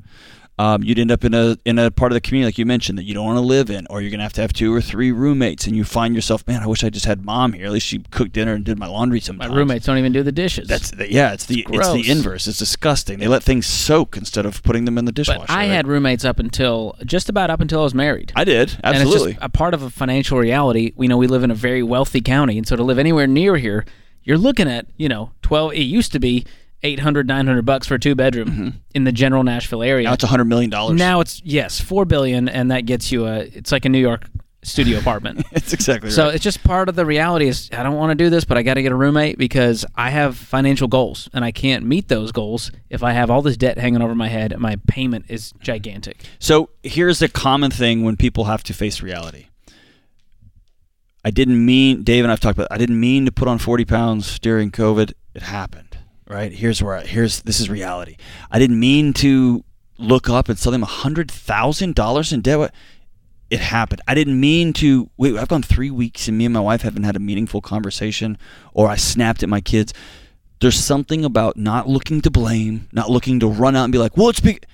Um, 0.58 0.82
you'd 0.82 0.98
end 0.98 1.10
up 1.10 1.22
in 1.22 1.34
a 1.34 1.58
in 1.66 1.78
a 1.78 1.90
part 1.90 2.12
of 2.12 2.14
the 2.14 2.20
community 2.22 2.48
like 2.48 2.56
you 2.56 2.64
mentioned 2.64 2.96
that 2.96 3.04
you 3.04 3.12
don't 3.12 3.26
want 3.26 3.36
to 3.36 3.42
live 3.42 3.68
in, 3.68 3.86
or 3.90 4.00
you're 4.00 4.10
gonna 4.10 4.22
have 4.22 4.32
to 4.34 4.40
have 4.40 4.54
two 4.54 4.74
or 4.74 4.80
three 4.80 5.12
roommates, 5.12 5.66
and 5.66 5.76
you 5.76 5.84
find 5.84 6.14
yourself, 6.14 6.46
man, 6.48 6.62
I 6.62 6.66
wish 6.66 6.82
I 6.82 6.88
just 6.88 7.04
had 7.04 7.26
mom 7.26 7.52
here. 7.52 7.66
At 7.66 7.72
least 7.72 7.86
she 7.86 7.98
cooked 8.10 8.32
dinner 8.32 8.54
and 8.54 8.64
did 8.64 8.78
my 8.78 8.86
laundry 8.86 9.20
sometimes. 9.20 9.50
My 9.50 9.56
roommates 9.56 9.84
don't 9.84 9.98
even 9.98 10.12
do 10.12 10.22
the 10.22 10.32
dishes. 10.32 10.66
That's 10.66 10.92
the, 10.92 11.12
yeah, 11.12 11.34
it's 11.34 11.44
the 11.44 11.60
it's, 11.60 11.70
gross. 11.70 11.92
the 11.92 12.10
inverse. 12.10 12.46
It's 12.46 12.58
disgusting. 12.58 13.18
They 13.18 13.28
let 13.28 13.42
things 13.42 13.66
soak 13.66 14.16
instead 14.16 14.46
of 14.46 14.62
putting 14.62 14.86
them 14.86 14.96
in 14.96 15.04
the 15.04 15.12
dishwasher. 15.12 15.40
but 15.40 15.50
I 15.50 15.56
right? 15.56 15.64
had 15.66 15.86
roommates 15.86 16.24
up 16.24 16.38
until 16.38 16.96
just 17.04 17.28
about 17.28 17.50
up 17.50 17.60
until 17.60 17.80
I 17.80 17.84
was 17.84 17.94
married. 17.94 18.32
I 18.34 18.44
did 18.44 18.78
And 18.82 18.96
absolutely. 18.96 19.32
it's 19.32 19.40
just 19.40 19.44
a 19.44 19.50
part 19.50 19.74
of 19.74 19.82
a 19.82 19.90
financial 19.90 20.38
reality. 20.38 20.92
We 20.96 21.06
know 21.06 21.18
we 21.18 21.26
live 21.26 21.42
in 21.42 21.50
a 21.50 21.54
very 21.54 21.82
wealthy 21.82 22.22
county, 22.22 22.56
and 22.56 22.66
so 22.66 22.76
to 22.76 22.82
live 22.82 22.98
anywhere 22.98 23.26
near 23.26 23.56
here, 23.56 23.84
you're 24.24 24.38
looking 24.38 24.68
at 24.68 24.86
you 24.96 25.10
know 25.10 25.32
twelve. 25.42 25.74
It 25.74 25.80
used 25.82 26.12
to 26.12 26.18
be 26.18 26.46
800, 26.86 27.26
900 27.26 27.62
bucks 27.62 27.86
for 27.86 27.94
a 27.94 27.98
two 27.98 28.14
bedroom 28.14 28.48
mm-hmm. 28.48 28.68
in 28.94 29.04
the 29.04 29.12
general 29.12 29.44
Nashville 29.44 29.82
area. 29.82 30.04
now 30.04 30.14
it's 30.14 30.24
a 30.24 30.28
hundred 30.28 30.44
million 30.46 30.70
dollars. 30.70 30.98
Now 30.98 31.20
it's 31.20 31.42
yes, 31.44 31.80
four 31.80 32.04
billion, 32.04 32.48
and 32.48 32.70
that 32.70 32.82
gets 32.86 33.12
you 33.12 33.26
a. 33.26 33.40
It's 33.40 33.72
like 33.72 33.84
a 33.84 33.88
New 33.88 34.00
York 34.00 34.28
studio 34.66 34.98
apartment. 34.98 35.46
it's 35.52 35.72
exactly 35.72 36.10
So 36.10 36.24
right. 36.24 36.34
it's 36.34 36.42
just 36.42 36.62
part 36.64 36.88
of 36.88 36.96
the 36.96 37.06
reality 37.06 37.46
is 37.46 37.70
I 37.72 37.82
don't 37.82 37.94
want 37.94 38.10
to 38.10 38.14
do 38.14 38.30
this, 38.30 38.44
but 38.44 38.58
I 38.58 38.62
got 38.62 38.74
to 38.74 38.82
get 38.82 38.92
a 38.92 38.96
roommate 38.96 39.38
because 39.38 39.84
I 39.94 40.10
have 40.10 40.36
financial 40.36 40.88
goals 40.88 41.28
and 41.32 41.44
I 41.44 41.52
can't 41.52 41.84
meet 41.84 42.08
those 42.08 42.32
goals 42.32 42.72
if 42.90 43.02
I 43.02 43.12
have 43.12 43.30
all 43.30 43.42
this 43.42 43.56
debt 43.56 43.78
hanging 43.78 44.02
over 44.02 44.14
my 44.14 44.28
head 44.28 44.52
and 44.52 44.60
my 44.60 44.76
payment 44.88 45.26
is 45.28 45.52
gigantic. 45.60 46.24
So 46.38 46.70
here's 46.82 47.20
the 47.20 47.28
common 47.28 47.70
thing 47.70 48.02
when 48.02 48.16
people 48.16 48.44
have 48.44 48.62
to 48.64 48.74
face 48.74 49.02
reality. 49.02 49.46
I 51.24 51.30
didn't 51.30 51.64
mean, 51.64 52.04
Dave 52.04 52.24
and 52.24 52.30
I've 52.30 52.38
talked 52.38 52.56
about. 52.56 52.68
I 52.70 52.78
didn't 52.78 53.00
mean 53.00 53.24
to 53.24 53.32
put 53.32 53.48
on 53.48 53.58
40 53.58 53.84
pounds 53.84 54.38
during 54.38 54.70
COVID. 54.70 55.12
It 55.34 55.42
happened, 55.42 55.85
right? 56.26 56.52
Here's 56.52 56.82
where. 56.82 56.96
I, 56.96 57.06
here's 57.06 57.42
this 57.42 57.60
is 57.60 57.70
reality. 57.70 58.16
I 58.50 58.58
didn't 58.58 58.80
mean 58.80 59.12
to 59.14 59.64
look 59.98 60.28
up 60.28 60.48
and 60.48 60.58
sell 60.58 60.72
them 60.72 60.82
hundred 60.82 61.30
thousand 61.30 61.94
dollars 61.94 62.32
in 62.32 62.40
debt. 62.40 62.72
It 63.48 63.60
happened. 63.60 64.00
I 64.08 64.14
didn't 64.14 64.38
mean 64.38 64.72
to. 64.74 65.10
Wait, 65.16 65.36
I've 65.36 65.48
gone 65.48 65.62
three 65.62 65.90
weeks 65.90 66.28
and 66.28 66.36
me 66.36 66.44
and 66.44 66.54
my 66.54 66.60
wife 66.60 66.82
haven't 66.82 67.04
had 67.04 67.16
a 67.16 67.20
meaningful 67.20 67.60
conversation, 67.60 68.38
or 68.74 68.88
I 68.88 68.96
snapped 68.96 69.42
at 69.42 69.48
my 69.48 69.60
kids. 69.60 69.94
There's 70.60 70.78
something 70.78 71.24
about 71.24 71.56
not 71.56 71.88
looking 71.88 72.22
to 72.22 72.30
blame, 72.30 72.88
not 72.92 73.10
looking 73.10 73.40
to 73.40 73.46
run 73.46 73.76
out 73.76 73.84
and 73.84 73.92
be 73.92 73.98
like, 73.98 74.16
"Well, 74.16 74.28
it's 74.28 74.40
big." 74.40 74.66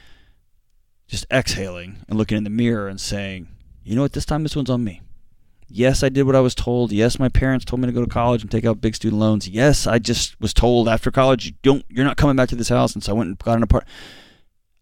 just 1.13 1.27
exhaling 1.31 1.99
and 2.09 2.17
looking 2.17 2.39
in 2.39 2.45
the 2.45 2.51
mirror 2.51 2.89
and 2.89 2.99
saying, 2.99 3.47
you 3.85 3.95
know 3.95 4.01
what, 4.01 4.15
this 4.15 4.25
time 4.25 4.43
this 4.43 4.57
one's 4.57 4.71
on 4.71 4.83
me. 4.83 5.03
Yes, 5.75 6.03
I 6.03 6.11
did 6.11 6.25
what 6.25 6.37
I 6.37 6.41
was 6.41 6.55
told. 6.55 6.93
Yes, 6.93 7.19
my 7.19 7.31
parents 7.31 7.65
told 7.65 7.81
me 7.81 7.87
to 7.87 7.93
go 7.93 8.05
to 8.05 8.11
college 8.11 8.43
and 8.43 8.51
take 8.51 8.67
out 8.67 8.83
big 8.83 8.95
student 8.95 9.21
loans. 9.21 9.49
Yes, 9.49 9.87
I 9.87 9.99
just 9.99 10.39
was 10.39 10.53
told 10.53 10.89
after 10.89 11.11
college, 11.11 11.47
you 11.47 11.53
don't 11.63 11.85
you're 11.89 12.05
not 12.05 12.19
coming 12.19 12.37
back 12.37 12.51
to 12.51 12.57
this 12.57 12.69
house, 12.69 12.95
and 12.95 13.03
so 13.03 13.13
I 13.13 13.15
went 13.15 13.29
and 13.29 13.39
got 13.39 13.57
an 13.57 13.63
apartment. 13.63 13.91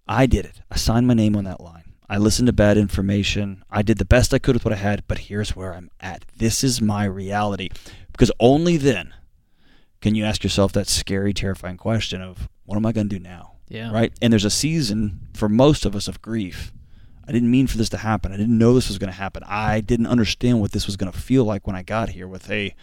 I 0.08 0.26
did 0.26 0.44
it. 0.44 0.60
I 0.70 0.76
signed 0.76 1.06
my 1.06 1.14
name 1.14 1.36
on 1.36 1.44
that 1.44 1.60
line. 1.60 1.94
I 2.08 2.18
listened 2.18 2.48
to 2.48 2.52
bad 2.52 2.76
information. 2.76 3.64
I 3.70 3.82
did 3.82 3.98
the 3.98 4.04
best 4.04 4.34
I 4.34 4.40
could 4.40 4.56
with 4.56 4.64
what 4.64 4.74
I 4.74 4.78
had, 4.78 5.04
but 5.06 5.18
here's 5.18 5.54
where 5.54 5.72
I'm 5.72 5.90
at. 6.00 6.24
This 6.36 6.64
is 6.64 6.82
my 6.82 7.04
reality. 7.04 7.68
Because 8.10 8.32
only 8.40 8.76
then 8.76 9.14
can 10.00 10.16
you 10.16 10.24
ask 10.24 10.42
yourself 10.42 10.72
that 10.72 10.88
scary, 10.88 11.32
terrifying 11.32 11.76
question 11.76 12.20
of 12.20 12.48
what 12.64 12.74
am 12.74 12.84
I 12.84 12.90
going 12.90 13.08
to 13.08 13.16
do 13.16 13.22
now? 13.22 13.52
Yeah. 13.68 13.92
Right? 13.92 14.12
And 14.20 14.32
there's 14.32 14.44
a 14.44 14.50
season 14.50 15.28
for 15.34 15.48
most 15.48 15.86
of 15.86 15.94
us 15.94 16.08
of 16.08 16.20
grief. 16.20 16.72
I 17.30 17.32
didn't 17.32 17.52
mean 17.52 17.68
for 17.68 17.78
this 17.78 17.88
to 17.90 17.96
happen. 17.96 18.32
I 18.32 18.36
didn't 18.36 18.58
know 18.58 18.74
this 18.74 18.88
was 18.88 18.98
going 18.98 19.12
to 19.12 19.16
happen. 19.16 19.44
I 19.46 19.80
didn't 19.80 20.08
understand 20.08 20.60
what 20.60 20.72
this 20.72 20.86
was 20.86 20.96
going 20.96 21.12
to 21.12 21.16
feel 21.16 21.44
like 21.44 21.64
when 21.64 21.76
I 21.76 21.84
got 21.84 22.08
here 22.08 22.26
with 22.26 22.50
a 22.50 22.74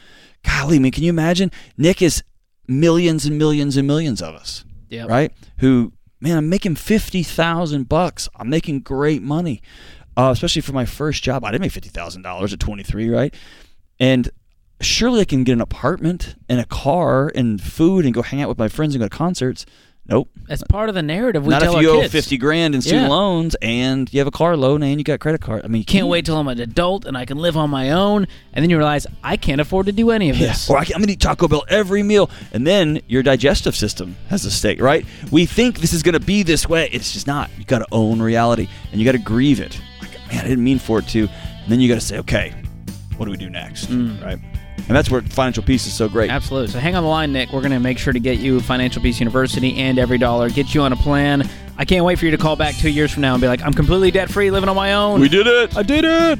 golly, 0.43 0.79
man, 0.79 0.91
can 0.91 1.03
you 1.03 1.09
imagine? 1.09 1.51
Nick 1.75 2.01
is 2.01 2.23
millions 2.65 3.25
and 3.25 3.37
millions 3.37 3.75
and 3.75 3.85
millions 3.85 4.21
of 4.21 4.35
us. 4.35 4.63
Yep. 4.87 5.09
Right? 5.09 5.33
Who 5.59 5.91
man, 6.21 6.37
I'm 6.37 6.47
making 6.47 6.75
50,000 6.75 7.89
bucks. 7.89 8.29
I'm 8.37 8.49
making 8.49 8.83
great 8.83 9.21
money. 9.21 9.61
Uh, 10.15 10.31
especially 10.31 10.61
for 10.61 10.71
my 10.71 10.85
first 10.85 11.23
job. 11.23 11.43
I 11.43 11.51
didn't 11.51 11.63
make 11.63 11.73
$50,000 11.73 12.53
at 12.53 12.59
23, 12.61 13.09
right? 13.09 13.35
And 13.99 14.29
surely 14.79 15.19
I 15.19 15.25
can 15.25 15.43
get 15.43 15.51
an 15.51 15.61
apartment 15.61 16.35
and 16.47 16.61
a 16.61 16.65
car 16.65 17.33
and 17.35 17.61
food 17.61 18.05
and 18.05 18.13
go 18.13 18.21
hang 18.21 18.41
out 18.41 18.47
with 18.47 18.57
my 18.57 18.69
friends 18.69 18.95
and 18.95 19.01
go 19.01 19.09
to 19.09 19.15
concerts. 19.15 19.65
Nope. 20.09 20.29
That's 20.47 20.63
part 20.63 20.87
of 20.87 20.95
the 20.95 21.01
narrative 21.01 21.45
we 21.45 21.49
Not 21.51 21.61
tell 21.61 21.75
if 21.75 21.81
you 21.81 21.89
our 21.91 21.97
owe 21.97 22.01
kids. 22.03 22.13
50 22.13 22.37
grand 22.37 22.73
in 22.75 22.81
student 22.81 23.03
Yeah. 23.03 23.09
loans 23.09 23.55
and 23.61 24.11
you 24.13 24.19
have 24.21 24.27
a 24.27 24.31
car 24.31 24.55
loan 24.55 24.81
and 24.81 24.97
you 24.97 25.03
got 25.03 25.19
credit 25.19 25.41
card. 25.41 25.63
I 25.65 25.67
mean, 25.67 25.79
you 25.81 25.85
Can't 25.85 26.07
wait 26.07 26.25
till 26.25 26.37
I'm 26.37 26.47
an 26.47 26.61
adult 26.61 27.03
and 27.05 27.17
I 27.17 27.25
can 27.25 27.37
live 27.37 27.57
on 27.57 27.69
my 27.69 27.91
own, 27.91 28.25
and 28.53 28.63
then 28.63 28.69
you 28.69 28.77
realize 28.77 29.05
I 29.21 29.35
can't 29.35 29.59
afford 29.59 29.87
to 29.87 29.91
do 29.91 30.11
any 30.11 30.29
of 30.29 30.37
Yeah. 30.37 30.47
this. 30.47 30.69
Or 30.69 30.77
I 30.77 30.81
I'm 30.81 30.87
going 31.01 31.07
to 31.07 31.13
eat 31.13 31.19
Taco 31.19 31.49
Bell 31.49 31.65
every 31.67 32.03
meal. 32.03 32.29
And 32.53 32.65
then 32.65 33.01
your 33.07 33.21
digestive 33.21 33.75
system 33.75 34.15
has 34.29 34.45
a 34.45 34.51
stake, 34.51 34.81
right? 34.81 35.05
We 35.29 35.45
think 35.45 35.79
this 35.81 35.91
is 35.91 36.03
going 36.03 36.13
to 36.13 36.21
be 36.25 36.41
this 36.43 36.69
way. 36.69 36.89
It's 36.93 37.11
just 37.11 37.27
not. 37.27 37.49
You 37.57 37.65
got 37.65 37.79
to 37.79 37.87
own 37.91 38.21
reality 38.21 38.69
and 38.93 39.01
you 39.01 39.05
got 39.05 39.11
to 39.11 39.17
grieve 39.17 39.59
it. 39.59 39.77
Like, 39.99 40.11
man, 40.31 40.45
I 40.45 40.47
didn't 40.47 40.63
mean 40.63 40.79
for 40.79 40.99
it 40.99 41.07
to. 41.09 41.19
And 41.63 41.69
then 41.71 41.81
you 41.81 41.89
got 41.89 41.95
to 41.99 42.05
say, 42.05 42.17
okay, 42.19 42.53
what 43.17 43.25
do 43.25 43.31
we 43.31 43.37
do 43.37 43.49
next? 43.49 43.87
Mm. 43.87 44.23
Right? 44.23 44.39
And 44.77 44.95
that's 44.95 45.09
where 45.11 45.21
financial 45.21 45.63
peace 45.63 45.85
is 45.85 45.93
so 45.93 46.07
great. 46.07 46.29
Absolutely. 46.29 46.71
So 46.71 46.79
hang 46.79 46.95
on 46.95 47.03
the 47.03 47.09
line, 47.09 47.33
Nick. 47.33 47.51
We're 47.51 47.61
going 47.61 47.71
to 47.71 47.79
make 47.79 47.97
sure 47.97 48.13
to 48.13 48.19
get 48.19 48.39
you 48.39 48.61
Financial 48.61 49.01
Peace 49.01 49.19
University 49.19 49.77
and 49.77 49.97
EveryDollar, 49.97 50.53
get 50.53 50.73
you 50.73 50.81
on 50.81 50.93
a 50.93 50.95
plan. 50.95 51.47
I 51.77 51.85
can't 51.85 52.05
wait 52.05 52.19
for 52.19 52.25
you 52.25 52.31
to 52.31 52.37
call 52.37 52.55
back 52.55 52.75
two 52.75 52.89
years 52.89 53.11
from 53.11 53.21
now 53.21 53.33
and 53.33 53.41
be 53.41 53.47
like, 53.47 53.61
I'm 53.61 53.73
completely 53.73 54.11
debt 54.11 54.29
free, 54.29 54.49
living 54.49 54.69
on 54.69 54.75
my 54.75 54.93
own. 54.93 55.19
We 55.19 55.29
did 55.29 55.45
it. 55.45 55.75
I 55.75 55.83
did 55.83 56.05
it. 56.05 56.39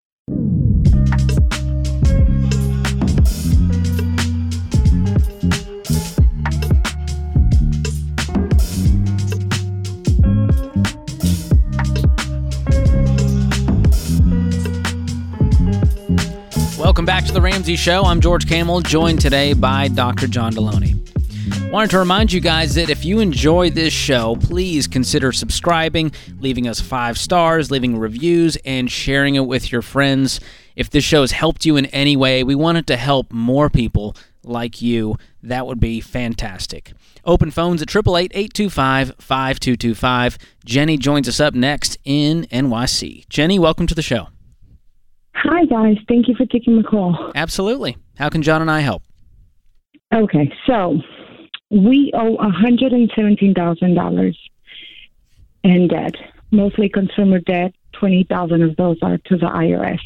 Back 17.11 17.25
to 17.25 17.33
the 17.33 17.41
Ramsey 17.41 17.75
Show. 17.75 18.03
I'm 18.03 18.21
George 18.21 18.47
Kamel, 18.47 18.79
joined 18.79 19.19
today 19.19 19.51
by 19.51 19.89
Dr. 19.89 20.27
John 20.27 20.53
Delony. 20.53 20.95
Wanted 21.69 21.89
to 21.89 21.99
remind 21.99 22.31
you 22.31 22.39
guys 22.39 22.75
that 22.75 22.89
if 22.89 23.03
you 23.03 23.19
enjoy 23.19 23.69
this 23.69 23.91
show, 23.91 24.37
please 24.37 24.87
consider 24.87 25.33
subscribing, 25.33 26.13
leaving 26.39 26.69
us 26.69 26.79
five 26.79 27.17
stars, 27.17 27.69
leaving 27.69 27.97
reviews, 27.99 28.55
and 28.63 28.89
sharing 28.89 29.35
it 29.35 29.45
with 29.45 29.73
your 29.73 29.81
friends. 29.81 30.39
If 30.77 30.89
this 30.89 31.03
show 31.03 31.19
has 31.19 31.33
helped 31.33 31.65
you 31.65 31.75
in 31.75 31.87
any 31.87 32.15
way, 32.15 32.45
we 32.45 32.55
want 32.55 32.77
it 32.77 32.87
to 32.87 32.95
help 32.95 33.33
more 33.33 33.69
people 33.69 34.15
like 34.45 34.81
you. 34.81 35.17
That 35.43 35.67
would 35.67 35.81
be 35.81 35.99
fantastic. 35.99 36.93
Open 37.25 37.51
phones 37.51 37.81
at 37.81 37.93
888 37.93 38.31
825 38.33 39.15
5225. 39.19 40.37
Jenny 40.63 40.95
joins 40.95 41.27
us 41.27 41.41
up 41.41 41.53
next 41.53 41.97
in 42.05 42.45
NYC. 42.45 43.27
Jenny, 43.27 43.59
welcome 43.59 43.85
to 43.85 43.95
the 43.95 44.01
show. 44.01 44.29
Hi, 45.33 45.65
guys. 45.65 45.97
Thank 46.07 46.27
you 46.27 46.35
for 46.35 46.45
taking 46.45 46.77
the 46.77 46.83
call. 46.83 47.31
Absolutely. 47.35 47.97
How 48.17 48.29
can 48.29 48.41
John 48.41 48.61
and 48.61 48.69
I 48.69 48.81
help? 48.81 49.03
Okay, 50.13 50.51
so 50.67 50.99
we 51.69 52.11
owe 52.13 52.35
$117,000 52.37 54.35
in 55.63 55.87
debt, 55.87 56.15
mostly 56.51 56.89
consumer 56.89 57.39
debt. 57.39 57.73
20000 57.99 58.61
of 58.63 58.75
those 58.75 58.97
are 59.01 59.17
to 59.17 59.37
the 59.37 59.45
IRS. 59.45 59.99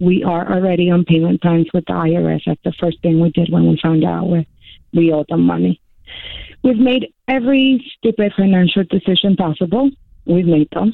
We 0.00 0.22
are 0.22 0.52
already 0.52 0.90
on 0.90 1.04
payment 1.04 1.42
plans 1.42 1.66
with 1.74 1.84
the 1.86 1.92
IRS. 1.92 2.42
That's 2.46 2.62
the 2.64 2.72
first 2.78 3.02
thing 3.02 3.20
we 3.20 3.30
did 3.30 3.50
when 3.50 3.68
we 3.68 3.78
found 3.82 4.04
out 4.04 4.28
we, 4.28 4.46
we 4.92 5.12
owed 5.12 5.26
them 5.28 5.42
money. 5.42 5.80
We've 6.62 6.78
made 6.78 7.12
every 7.26 7.84
stupid 7.98 8.32
financial 8.36 8.84
decision 8.84 9.34
possible. 9.36 9.90
We've 10.24 10.46
made 10.46 10.68
them. 10.70 10.92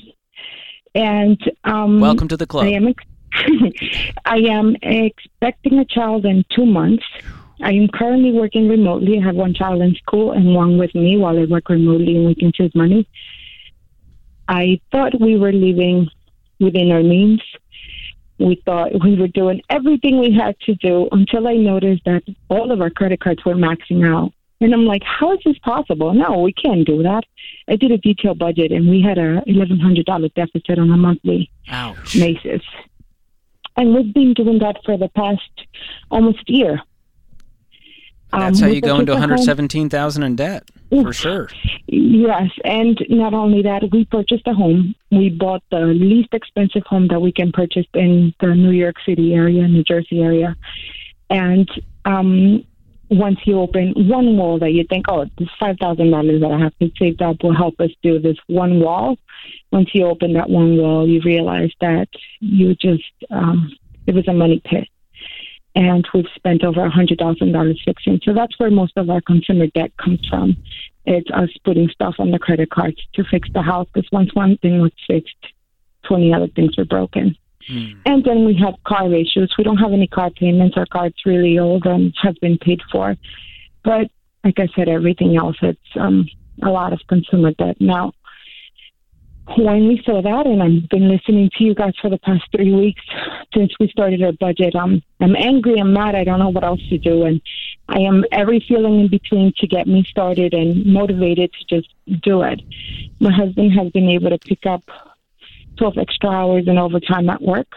And 0.95 1.39
um, 1.65 2.01
Welcome 2.01 2.29
to 2.29 2.37
the 2.37 2.47
club. 2.47 2.65
I 2.65 2.71
am 2.71 2.87
ex- 2.89 3.05
I 4.25 4.39
am 4.39 4.77
expecting 4.83 5.79
a 5.79 5.85
child 5.85 6.25
in 6.25 6.45
two 6.55 6.67
months. 6.67 7.05
I 7.63 7.73
am 7.73 7.89
currently 7.89 8.33
working 8.33 8.69
remotely. 8.69 9.19
I 9.19 9.25
have 9.25 9.37
one 9.37 9.55
child 9.55 9.81
in 9.81 9.95
school 9.97 10.33
and 10.33 10.55
one 10.55 10.79
with 10.79 10.95
me 10.95 11.17
while 11.17 11.39
I 11.39 11.45
work 11.45 11.69
remotely 11.69 12.17
and 12.17 12.27
we 12.27 12.35
can 12.35 12.53
save 12.57 12.75
money. 12.75 13.09
I 14.49 14.81
thought 14.93 15.21
we 15.21 15.37
were 15.37 15.53
living 15.53 16.09
within 16.61 16.91
our 16.93 17.03
means. 17.03 17.43
We 18.39 18.61
thought 18.65 18.91
we 19.03 19.17
were 19.19 19.29
doing 19.29 19.63
everything 19.71 20.19
we 20.19 20.33
had 20.33 20.59
to 20.61 20.75
do 20.75 21.09
until 21.13 21.47
I 21.47 21.55
noticed 21.55 22.03
that 22.05 22.23
all 22.49 22.73
of 22.73 22.81
our 22.81 22.91
credit 22.91 23.21
cards 23.21 23.45
were 23.45 23.55
maxing 23.55 24.07
out. 24.07 24.33
And 24.61 24.73
I'm 24.73 24.87
like, 24.87 25.03
how 25.05 25.33
is 25.33 25.41
this 25.45 25.59
possible? 25.59 26.13
No, 26.15 26.41
we 26.41 26.53
can't 26.53 26.87
do 26.87 27.03
that. 27.03 27.25
I 27.69 27.77
did 27.77 27.91
a 27.93 27.99
detailed 27.99 28.39
budget 28.39 28.73
and 28.73 28.89
we 28.89 29.03
had 29.03 29.19
a 29.19 29.43
$1,100 29.47 30.35
deficit 30.35 30.79
on 30.79 30.91
a 30.91 30.97
monthly 30.97 31.51
Ouch. 31.69 32.15
basis. 32.15 32.63
And 33.77 33.95
we've 33.95 34.15
been 34.15 34.35
doing 34.35 34.59
that 34.61 34.77
for 34.85 34.97
the 34.97 35.09
past 35.09 35.43
almost 36.11 36.49
year. 36.49 36.81
That's 38.33 38.61
Um, 38.61 38.69
how 38.69 38.75
you 38.75 38.81
go 38.81 38.99
into 38.99 39.13
purchased 39.13 39.17
a 39.17 39.21
home- 39.21 39.31
117000 39.31 40.23
in 40.25 40.37
debt, 40.37 40.65
for 40.91 41.13
sure. 41.13 41.49
Yes, 41.87 42.51
and 42.65 42.99
not 43.09 43.33
only 43.33 43.63
that, 43.63 43.89
we 43.93 44.05
purchased 44.07 44.47
a 44.47 44.55
home. 44.55 44.95
We 45.13 45.31
bought 45.31 45.63
the 45.71 45.81
least 45.87 46.31
expensive 46.33 46.83
home 46.85 47.07
that 47.09 47.21
we 47.21 47.31
can 47.33 47.53
purchase 47.53 47.87
in 47.95 48.35
the 48.41 48.55
New 48.55 48.71
York 48.73 48.97
City 49.07 49.35
area, 49.35 49.67
New 49.69 49.85
Jersey 49.85 50.21
area. 50.21 50.57
And 51.31 51.69
um, 52.05 52.65
once 53.11 53.39
you 53.45 53.59
open 53.61 53.93
one 53.97 54.37
wall 54.37 54.59
that 54.59 54.73
you 54.73 54.85
think, 54.89 55.07
oh, 55.09 55.27
this 55.39 55.49
five 55.61 55.77
thousand 55.81 56.11
dollars 56.11 56.41
that 56.41 56.51
I 56.51 56.59
have 56.59 56.77
to 56.79 56.91
save 56.99 57.21
up 57.21 57.43
will 57.43 57.55
help 57.55 57.79
us 57.81 57.91
do 58.03 58.19
this 58.19 58.37
one 58.47 58.81
wall. 58.81 59.17
Once 59.73 59.91
you 59.93 60.07
open 60.07 60.33
that 60.35 60.49
one 60.49 60.77
wall, 60.77 61.09
you 61.09 61.21
realize 61.25 61.71
that 61.81 62.09
you 62.41 62.75
just 62.75 63.05
um, 63.31 63.73
it 64.07 64.15
was 64.15 64.27
a 64.29 64.33
money 64.33 64.61
pit 64.65 64.89
and 65.75 66.07
we've 66.15 66.25
spent 66.37 66.65
over 66.65 66.85
a 66.85 66.91
hundred 66.91 67.19
thousand 67.19 67.53
dollars 67.53 67.81
fixing. 67.85 68.21
So 68.25 68.33
that's 68.33 68.59
where 68.59 68.71
most 68.71 68.97
of 68.97 69.11
our 69.11 69.21
consumer 69.21 69.67
debt 69.69 69.93
comes 69.97 70.25
from. 70.29 70.57
It's 71.05 71.31
us 71.33 71.51
putting 71.65 71.89
stuff 71.89 72.15
on 72.19 72.31
the 72.31 72.39
credit 72.39 72.71
cards 72.71 72.97
to 73.15 73.25
fix 73.31 73.49
the 73.53 73.63
house 73.63 73.89
because 73.93 74.09
once 74.13 74.35
one 74.35 74.57
thing 74.59 74.81
was 74.81 74.93
fixed, 75.07 75.35
twenty 76.07 76.33
other 76.33 76.49
things 76.49 76.77
were 76.77 76.85
broken. 76.85 77.37
And 77.69 78.25
then 78.25 78.45
we 78.45 78.57
have 78.57 78.75
car 78.87 79.13
issues. 79.13 79.55
We 79.57 79.65
don't 79.65 79.79
have 79.79 79.93
any 79.93 80.07
car 80.07 80.31
payments. 80.31 80.77
Our 80.77 80.87
car's 80.87 81.15
really 81.25 81.59
old 81.59 81.87
and 81.87 82.15
have 82.23 82.37
been 82.41 82.59
paid 82.59 82.81
for. 82.91 83.17
But 83.83 84.09
like 84.45 84.59
I 84.59 84.69
said, 84.77 84.89
everything 84.89 85.37
else, 85.37 85.57
it's 85.63 85.81
um, 85.99 86.29
a 86.63 86.71
lot 86.71 86.93
of 86.93 87.01
consumer 87.09 87.53
debt. 87.53 87.81
Now, 87.81 88.13
when 89.57 89.89
we 89.89 90.03
saw 90.05 90.23
that, 90.23 90.47
and 90.47 90.63
I've 90.63 90.89
been 90.89 91.09
listening 91.09 91.51
to 91.59 91.65
you 91.65 91.75
guys 91.75 91.93
for 92.01 92.09
the 92.09 92.19
past 92.19 92.45
three 92.55 92.73
weeks 92.73 93.03
since 93.55 93.73
we 93.79 93.89
started 93.89 94.23
our 94.23 94.33
budget, 94.33 94.75
um, 94.75 95.03
I'm 95.21 95.37
angry, 95.37 95.79
I'm 95.79 95.93
mad, 95.93 96.15
I 96.15 96.25
don't 96.25 96.39
know 96.39 96.49
what 96.49 96.65
else 96.65 96.81
to 96.89 96.99
do, 96.99 97.25
and 97.25 97.43
I 97.89 97.99
am 97.99 98.25
every 98.33 98.65
feeling 98.67 99.01
in 99.01 99.09
between 99.09 99.53
to 99.59 99.67
get 99.67 99.87
me 99.87 100.05
started 100.09 100.55
and 100.55 100.87
motivated 100.87 101.53
to 101.53 101.77
just 101.77 101.95
do 102.23 102.43
it. 102.43 102.63
My 103.21 103.33
husband 103.33 103.73
has 103.73 103.91
been 103.93 104.09
able 104.09 104.31
to 104.31 104.39
pick 104.39 104.65
up 104.65 104.83
12 105.77 105.99
extra 105.99 106.31
hours 106.31 106.65
and 106.67 106.79
overtime 106.79 107.29
at 107.29 107.43
work, 107.43 107.69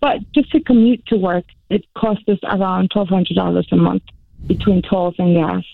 but 0.00 0.18
just 0.32 0.50
to 0.52 0.60
commute 0.60 1.04
to 1.06 1.16
work, 1.16 1.44
it 1.70 1.84
costs 1.96 2.24
us 2.28 2.38
around 2.44 2.90
$1,200 2.90 3.72
a 3.72 3.76
month 3.76 4.02
between 4.46 4.82
tolls 4.82 5.14
and 5.18 5.34
gas. 5.34 5.64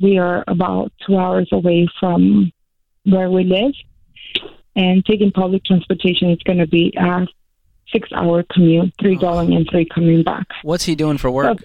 We 0.00 0.18
are 0.18 0.44
about 0.48 0.92
two 1.06 1.16
hours 1.16 1.48
away 1.52 1.88
from 2.00 2.52
where 3.04 3.30
we 3.30 3.44
live 3.44 3.74
and 4.76 5.04
taking 5.04 5.30
public 5.30 5.64
transportation 5.64 6.30
is 6.30 6.38
going 6.44 6.58
to 6.58 6.66
be 6.66 6.92
a 6.98 7.26
six 7.92 8.08
hour 8.12 8.44
commute, 8.50 8.92
three 9.00 9.16
going 9.16 9.54
and 9.54 9.68
three 9.70 9.86
coming 9.86 10.22
back. 10.22 10.46
What's 10.62 10.84
he 10.84 10.94
doing 10.94 11.18
for 11.18 11.30
work? 11.30 11.58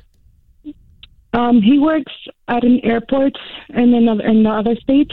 Um, 1.33 1.61
he 1.61 1.77
works 1.77 2.11
at 2.47 2.63
an 2.63 2.79
airport 2.83 3.37
in 3.69 3.93
another 3.93 4.25
in 4.25 4.43
the 4.43 4.49
other 4.49 4.75
state. 4.75 5.11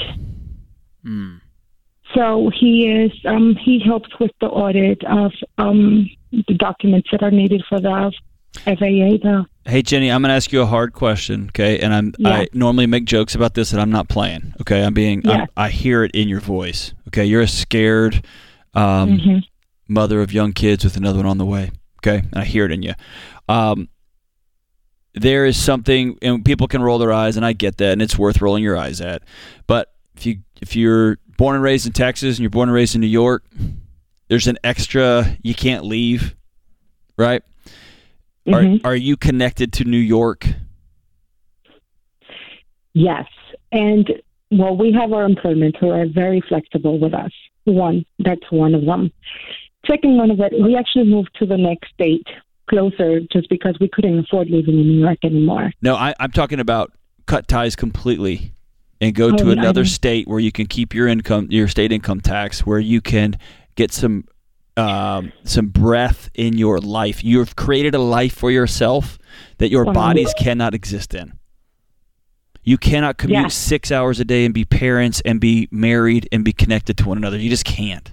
Hmm. 1.02 1.36
So 2.14 2.50
he 2.58 2.86
is 2.88 3.12
um, 3.24 3.56
he 3.56 3.80
helps 3.84 4.08
with 4.20 4.30
the 4.40 4.46
audit 4.46 5.02
of 5.04 5.32
um, 5.58 6.08
the 6.30 6.54
documents 6.54 7.08
that 7.12 7.22
are 7.22 7.30
needed 7.30 7.62
for 7.68 7.80
the 7.80 8.12
FAA. 8.64 8.70
The 8.78 9.46
Hey 9.64 9.82
Jenny, 9.82 10.10
I'm 10.10 10.22
gonna 10.22 10.34
ask 10.34 10.52
you 10.52 10.62
a 10.62 10.66
hard 10.66 10.92
question, 10.92 11.46
okay? 11.48 11.80
And 11.80 11.92
I'm 11.92 12.14
I 12.24 12.48
normally 12.52 12.86
make 12.86 13.04
jokes 13.04 13.34
about 13.34 13.54
this, 13.54 13.72
and 13.72 13.80
I'm 13.80 13.90
not 13.90 14.08
playing. 14.08 14.54
Okay, 14.60 14.82
I'm 14.84 14.94
being. 14.94 15.28
I'm, 15.28 15.48
I 15.56 15.68
hear 15.70 16.04
it 16.04 16.12
in 16.14 16.28
your 16.28 16.40
voice. 16.40 16.94
Okay, 17.08 17.24
you're 17.24 17.42
a 17.42 17.48
scared 17.48 18.24
um, 18.74 19.18
Mhm. 19.18 19.42
mother 19.88 20.20
of 20.22 20.32
young 20.32 20.52
kids 20.52 20.84
with 20.84 20.96
another 20.96 21.18
one 21.18 21.26
on 21.26 21.38
the 21.38 21.44
way. 21.46 21.70
Okay, 22.00 22.18
and 22.18 22.34
I 22.36 22.44
hear 22.44 22.64
it 22.64 22.70
in 22.72 22.82
you. 22.82 22.94
Um, 23.48 23.88
there 25.14 25.44
is 25.46 25.60
something, 25.60 26.18
and 26.22 26.44
people 26.44 26.68
can 26.68 26.82
roll 26.82 26.98
their 26.98 27.12
eyes, 27.12 27.36
and 27.36 27.44
I 27.44 27.52
get 27.52 27.78
that, 27.78 27.92
and 27.92 28.02
it's 28.02 28.18
worth 28.18 28.40
rolling 28.40 28.62
your 28.62 28.76
eyes 28.76 29.00
at. 29.00 29.22
But 29.66 29.92
if 30.16 30.24
you 30.26 30.38
if 30.62 30.76
you're 30.76 31.18
born 31.36 31.54
and 31.54 31.62
raised 31.62 31.86
in 31.86 31.92
Texas 31.92 32.36
and 32.36 32.40
you're 32.42 32.50
born 32.50 32.68
and 32.68 32.74
raised 32.74 32.94
in 32.94 33.00
New 33.00 33.06
York, 33.06 33.44
there's 34.28 34.46
an 34.46 34.58
extra 34.64 35.36
you 35.42 35.54
can't 35.54 35.84
leave, 35.84 36.34
right? 37.16 37.42
Mhm. 38.46 38.84
Are 38.84 38.90
are 38.90 38.96
you 38.96 39.16
connected 39.16 39.72
to 39.74 39.84
New 39.84 39.98
York? 39.98 40.46
Yes. 42.94 43.26
And 43.72 44.10
well, 44.50 44.76
we 44.76 44.92
have 44.92 45.12
our 45.12 45.24
employment 45.24 45.76
who 45.78 45.90
are 45.90 46.06
very 46.06 46.40
flexible 46.48 46.98
with 46.98 47.14
us. 47.14 47.32
One, 47.64 48.04
that's 48.20 48.50
one 48.50 48.74
of 48.74 48.84
them. 48.84 49.10
Second 49.86 50.16
one 50.16 50.30
of 50.30 50.40
it, 50.40 50.52
we 50.60 50.76
actually 50.76 51.04
moved 51.04 51.30
to 51.38 51.46
the 51.46 51.56
next 51.56 51.92
state 51.92 52.26
closer 52.70 53.20
just 53.32 53.48
because 53.48 53.76
we 53.80 53.88
couldn't 53.88 54.18
afford 54.18 54.48
living 54.48 54.78
in 54.78 54.88
New 54.88 55.00
York 55.00 55.18
anymore. 55.24 55.72
No, 55.82 55.94
I, 55.94 56.14
I'm 56.18 56.32
talking 56.32 56.60
about 56.60 56.92
cut 57.26 57.48
ties 57.48 57.76
completely 57.76 58.52
and 59.00 59.14
go 59.14 59.28
Oh, 59.32 59.36
to 59.36 59.50
another 59.50 59.84
state 59.84 60.26
where 60.26 60.40
you 60.40 60.50
can 60.52 60.66
keep 60.66 60.94
your 60.94 61.06
income, 61.08 61.48
your 61.50 61.68
state 61.68 61.92
income 61.92 62.20
tax, 62.20 62.64
where 62.64 62.78
you 62.78 63.00
can 63.00 63.38
get 63.74 63.92
some 63.92 64.24
um, 64.78 65.32
some 65.44 65.68
breath 65.68 66.28
in 66.34 66.58
your 66.58 66.78
life. 66.80 67.24
You've 67.24 67.56
created 67.56 67.94
a 67.94 67.98
life 67.98 68.34
for 68.34 68.50
yourself 68.50 69.18
that 69.58 69.70
your 69.70 69.84
bodies 69.94 70.34
cannot 70.38 70.74
exist 70.74 71.14
in. 71.14 71.32
You 72.62 72.76
cannot 72.76 73.16
commute 73.16 73.42
Yeah. 73.42 73.48
six 73.48 73.90
hours 73.90 74.20
a 74.20 74.24
day 74.24 74.44
and 74.44 74.52
be 74.52 74.64
parents 74.66 75.22
and 75.24 75.40
be 75.40 75.68
married 75.70 76.28
and 76.32 76.44
be 76.44 76.52
connected 76.52 76.98
to 76.98 77.08
one 77.08 77.16
another. 77.16 77.38
You 77.38 77.48
just 77.48 77.64
can't. 77.64 78.12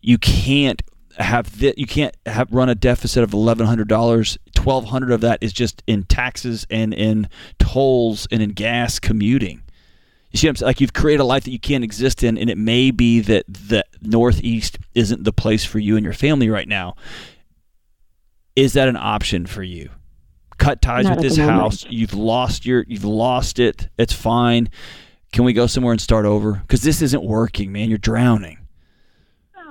You 0.00 0.18
can't 0.18 0.82
have 1.18 1.46
thi- 1.46 1.74
you 1.76 1.86
can't 1.86 2.16
have 2.26 2.52
run 2.52 2.68
a 2.68 2.74
deficit 2.74 3.22
of 3.22 3.32
eleven 3.32 3.66
hundred 3.66 3.88
dollars. 3.88 4.38
Twelve 4.54 4.86
hundred 4.86 5.12
of 5.12 5.20
that 5.22 5.38
is 5.42 5.52
just 5.52 5.82
in 5.86 6.04
taxes 6.04 6.66
and 6.70 6.94
in 6.94 7.28
tolls 7.58 8.26
and 8.30 8.42
in 8.42 8.50
gas 8.50 8.98
commuting. 8.98 9.62
You 10.30 10.38
see 10.38 10.46
what 10.46 10.50
I'm 10.50 10.56
saying? 10.56 10.68
Like 10.68 10.80
you've 10.80 10.94
created 10.94 11.20
a 11.20 11.24
life 11.24 11.44
that 11.44 11.50
you 11.50 11.60
can't 11.60 11.84
exist 11.84 12.22
in, 12.22 12.38
and 12.38 12.48
it 12.48 12.56
may 12.56 12.90
be 12.90 13.20
that 13.20 13.44
the 13.46 13.84
Northeast 14.00 14.78
isn't 14.94 15.24
the 15.24 15.32
place 15.32 15.64
for 15.64 15.78
you 15.78 15.96
and 15.96 16.04
your 16.04 16.14
family 16.14 16.48
right 16.48 16.68
now. 16.68 16.94
Is 18.56 18.72
that 18.74 18.88
an 18.88 18.96
option 18.96 19.46
for 19.46 19.62
you? 19.62 19.90
Cut 20.58 20.80
ties 20.80 21.04
Not 21.04 21.16
with 21.16 21.22
this 21.24 21.36
house. 21.36 21.84
You've 21.88 22.14
lost 22.14 22.64
your. 22.64 22.84
You've 22.88 23.04
lost 23.04 23.58
it. 23.58 23.88
It's 23.98 24.12
fine. 24.12 24.70
Can 25.32 25.44
we 25.44 25.52
go 25.52 25.66
somewhere 25.66 25.92
and 25.92 26.00
start 26.00 26.24
over? 26.24 26.52
Because 26.52 26.82
this 26.82 27.02
isn't 27.02 27.24
working, 27.24 27.72
man. 27.72 27.88
You're 27.88 27.98
drowning. 27.98 28.58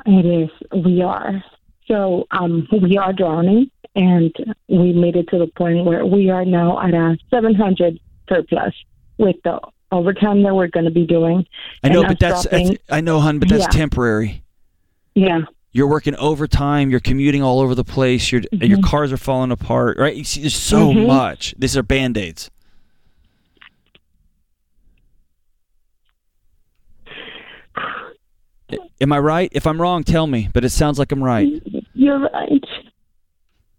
It 0.06 0.26
is. 0.26 0.50
We 0.86 1.02
are. 1.02 1.44
So 1.88 2.26
um, 2.32 2.68
we 2.82 2.98
are 2.98 3.12
drowning, 3.14 3.70
and 3.96 4.34
we 4.68 4.94
made 4.94 5.16
it 5.16 5.28
to 5.30 5.38
the 5.40 5.48
point 5.48 5.86
where 5.86 6.06
we 6.06 6.30
are 6.30 6.46
now 6.46 6.80
at 6.80 6.94
a 6.94 7.18
700 7.30 8.00
surplus 8.30 8.74
with 9.18 9.36
the 9.44 9.60
overtime 9.92 10.42
that 10.44 10.56
we're 10.56 10.68
going 10.68 10.86
to 10.86 10.92
be 10.92 11.06
doing. 11.06 11.46
I 11.84 11.90
know, 11.90 12.04
but 12.04 12.18
that's, 12.20 12.48
that's 12.48 12.72
I 12.90 13.02
know, 13.02 13.20
hun, 13.20 13.40
but 13.40 13.50
that's 13.50 13.64
Yeah. 13.64 13.68
temporary. 13.80 14.42
Yeah. 15.16 15.42
You're 15.74 15.88
working 15.88 16.16
overtime. 16.16 16.90
You're 16.90 17.00
commuting 17.02 17.44
all 17.44 17.60
over 17.60 17.76
the 17.76 17.84
place. 17.84 18.32
Your 18.32 18.42
your 18.52 18.78
Mhm. 18.78 18.84
cars 18.84 19.12
are 19.12 19.18
falling 19.18 19.52
apart. 19.52 19.98
Right? 19.98 20.16
There's 20.16 20.56
so 20.56 20.94
Mhm. 20.94 21.08
much. 21.08 21.54
These 21.58 21.76
are 21.78 21.84
band 21.84 22.18
aids. 22.18 22.50
Am 29.02 29.12
I 29.12 29.20
right? 29.20 29.50
If 29.52 29.66
I'm 29.66 29.82
wrong, 29.82 30.04
tell 30.04 30.28
me. 30.28 30.50
But 30.54 30.64
it 30.64 30.70
sounds 30.70 31.00
like 31.00 31.12
I'm 31.12 31.24
right. 31.24 31.52
You're 31.94 32.20
right. 32.20 32.64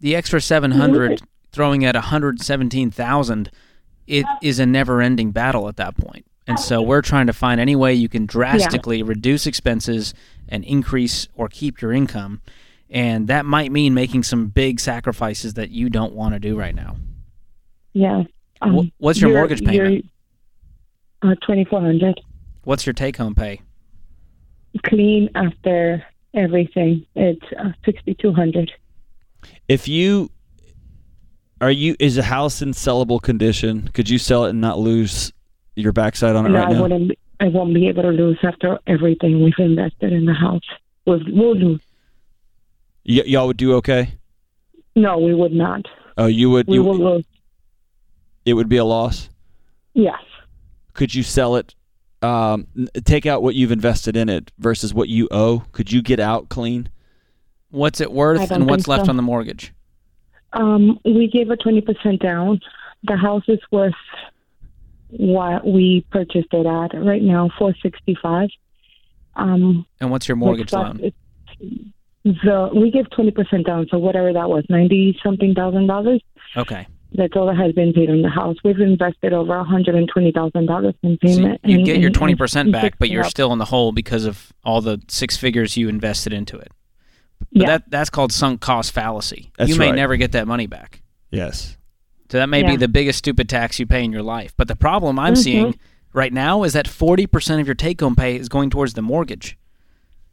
The 0.00 0.16
extra 0.16 0.40
700 0.40 1.22
throwing 1.52 1.84
at 1.84 1.94
117,000 1.94 3.50
it 4.08 4.26
is 4.42 4.58
a 4.58 4.66
never-ending 4.66 5.30
battle 5.30 5.68
at 5.68 5.76
that 5.76 5.96
point. 5.96 6.26
And 6.48 6.58
so 6.58 6.82
we're 6.82 7.02
trying 7.02 7.28
to 7.28 7.32
find 7.32 7.60
any 7.60 7.76
way 7.76 7.94
you 7.94 8.08
can 8.08 8.26
drastically 8.26 9.02
reduce 9.02 9.46
expenses 9.46 10.12
and 10.48 10.64
increase 10.64 11.28
or 11.34 11.48
keep 11.48 11.80
your 11.80 11.92
income. 11.92 12.42
And 12.90 13.28
that 13.28 13.46
might 13.46 13.70
mean 13.70 13.94
making 13.94 14.24
some 14.24 14.48
big 14.48 14.80
sacrifices 14.80 15.54
that 15.54 15.70
you 15.70 15.88
don't 15.88 16.14
want 16.14 16.34
to 16.34 16.40
do 16.40 16.58
right 16.58 16.74
now. 16.74 16.96
Yeah. 17.92 18.24
Um, 18.60 18.90
what's 18.98 19.20
your 19.20 19.30
you're- 19.30 19.40
mortgage 19.40 19.64
payment? 19.64 20.06
Uh, 21.22 21.36
2400 21.46 22.20
What's 22.64 22.86
your 22.86 22.92
take-home 22.92 23.34
pay? 23.36 23.60
Clean 24.86 25.28
after 25.34 26.04
everything. 26.34 27.06
It's 27.14 27.44
uh, 27.58 27.72
6200 27.84 28.72
If 29.68 29.86
you 29.88 30.30
are 31.60 31.70
you 31.70 31.94
is 32.00 32.18
a 32.18 32.22
house 32.22 32.62
in 32.62 32.70
sellable 32.72 33.20
condition? 33.22 33.88
Could 33.94 34.08
you 34.08 34.18
sell 34.18 34.46
it 34.46 34.50
and 34.50 34.60
not 34.60 34.78
lose 34.78 35.32
your 35.76 35.92
backside 35.92 36.34
on 36.36 36.46
it 36.46 36.48
No, 36.50 36.58
right 36.60 36.68
I 36.68 36.72
now? 36.72 36.82
wouldn't. 36.82 37.08
be- 37.10 37.18
I 37.40 37.48
won't 37.48 37.74
be 37.74 37.88
able 37.88 38.02
to 38.02 38.10
lose 38.10 38.38
after 38.44 38.78
everything 38.86 39.42
we've 39.42 39.52
invested 39.58 40.12
in 40.12 40.26
the 40.26 40.32
house. 40.34 40.62
We'll, 41.06 41.20
we'll 41.28 41.56
lose. 41.56 41.80
Y- 43.04 43.22
y'all 43.26 43.48
would 43.48 43.56
do 43.56 43.74
okay. 43.76 44.14
No, 44.94 45.18
we 45.18 45.34
would 45.34 45.52
not. 45.52 45.86
Oh, 46.16 46.26
you 46.26 46.50
would. 46.50 46.68
We 46.68 46.74
You, 46.76 46.84
will 46.84 46.98
lose. 46.98 47.24
it 48.44 48.54
would 48.54 48.68
be 48.68 48.76
a 48.76 48.84
loss. 48.84 49.28
Yes. 49.94 50.20
Could 50.94 51.14
you 51.16 51.24
sell 51.24 51.56
it? 51.56 51.74
Um, 52.22 52.66
take 53.04 53.26
out 53.26 53.42
what 53.42 53.54
you've 53.54 53.72
invested 53.72 54.16
in 54.16 54.28
it 54.28 54.52
versus 54.58 54.94
what 54.94 55.08
you 55.08 55.28
owe. 55.30 55.64
Could 55.72 55.90
you 55.90 56.02
get 56.02 56.20
out 56.20 56.48
clean? 56.48 56.88
What's 57.70 58.00
it 58.00 58.12
worth 58.12 58.50
and 58.50 58.68
what's 58.68 58.84
think 58.84 58.88
left 58.88 59.06
so. 59.06 59.10
on 59.10 59.16
the 59.16 59.22
mortgage? 59.22 59.72
Um, 60.52 61.00
we 61.04 61.28
gave 61.32 61.50
a 61.50 61.56
twenty 61.56 61.80
percent 61.80 62.20
down. 62.20 62.60
The 63.04 63.16
house 63.16 63.44
is 63.48 63.58
worth 63.70 63.94
what 65.08 65.66
we 65.66 66.06
purchased 66.10 66.52
it 66.52 66.66
at 66.66 66.94
right 66.94 67.22
now, 67.22 67.50
four 67.58 67.74
sixty 67.82 68.16
five. 68.22 68.48
Um, 69.34 69.86
And 70.00 70.10
what's 70.10 70.28
your 70.28 70.36
mortgage 70.36 70.72
loan? 70.72 71.12
The 72.24 72.70
we 72.74 72.90
gave 72.90 73.10
twenty 73.10 73.30
percent 73.30 73.66
down, 73.66 73.88
so 73.90 73.98
whatever 73.98 74.32
that 74.32 74.48
was, 74.48 74.64
ninety 74.68 75.18
something 75.24 75.54
thousand 75.54 75.86
dollars. 75.86 76.22
Okay. 76.56 76.86
That's 77.14 77.34
all 77.36 77.46
that 77.46 77.56
has 77.56 77.72
been 77.72 77.92
paid 77.92 78.08
on 78.10 78.22
the 78.22 78.28
house. 78.30 78.56
We've 78.64 78.78
invested 78.80 79.32
over 79.32 79.56
one 79.56 79.66
hundred 79.66 79.94
and 79.96 80.08
twenty 80.08 80.32
thousand 80.32 80.66
dollars 80.66 80.94
in 81.02 81.18
So 81.22 81.26
payment. 81.28 81.60
you 81.64 81.76
and- 81.78 81.84
get 81.86 81.98
your 81.98 82.06
and- 82.08 82.14
twenty 82.14 82.32
and 82.32 82.38
percent 82.38 82.72
back, 82.72 82.98
but 82.98 83.10
you're 83.10 83.24
up. 83.24 83.30
still 83.30 83.52
in 83.52 83.58
the 83.58 83.66
hole 83.66 83.92
because 83.92 84.24
of 84.24 84.52
all 84.64 84.80
the 84.80 85.00
six 85.08 85.36
figures 85.36 85.76
you 85.76 85.88
invested 85.88 86.32
into 86.32 86.56
it. 86.58 86.70
But 87.40 87.48
Yeah. 87.52 87.66
that 87.66 87.90
that's 87.90 88.10
called 88.10 88.32
sunk 88.32 88.60
cost 88.60 88.92
fallacy. 88.92 89.50
That's 89.58 89.70
you 89.70 89.76
may 89.76 89.86
right. 89.88 89.94
never 89.94 90.16
get 90.16 90.32
that 90.32 90.46
money 90.46 90.66
back. 90.66 91.02
Yes. 91.30 91.76
So 92.30 92.38
that 92.38 92.48
may 92.48 92.62
be 92.62 92.76
the 92.76 92.88
biggest 92.88 93.18
stupid 93.18 93.48
tax 93.48 93.78
you 93.78 93.86
pay 93.86 94.02
in 94.04 94.10
your 94.12 94.22
life. 94.22 94.54
But 94.56 94.68
the 94.68 94.76
problem 94.76 95.18
I'm 95.18 95.34
Mhm. 95.34 95.38
seeing 95.38 95.78
right 96.14 96.32
now 96.32 96.62
is 96.62 96.72
that 96.72 96.88
forty 96.88 97.26
percent 97.26 97.60
of 97.60 97.66
your 97.66 97.74
take 97.74 98.00
home 98.00 98.16
pay 98.16 98.36
is 98.36 98.48
going 98.48 98.70
towards 98.70 98.94
the 98.94 99.02
mortgage. 99.02 99.58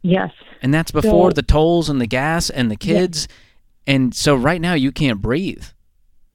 Yes. 0.02 0.30
And 0.62 0.72
that's 0.72 0.90
before 0.92 1.30
So- 1.30 1.34
the 1.34 1.42
tolls 1.42 1.90
and 1.90 2.00
the 2.00 2.06
gas 2.06 2.48
and 2.48 2.70
the 2.70 2.76
Yeah. 2.80 2.94
kids. 3.00 3.28
And 3.86 4.14
so 4.14 4.34
right 4.34 4.60
now 4.60 4.72
you 4.74 4.92
can't 4.92 5.20
breathe. 5.20 5.64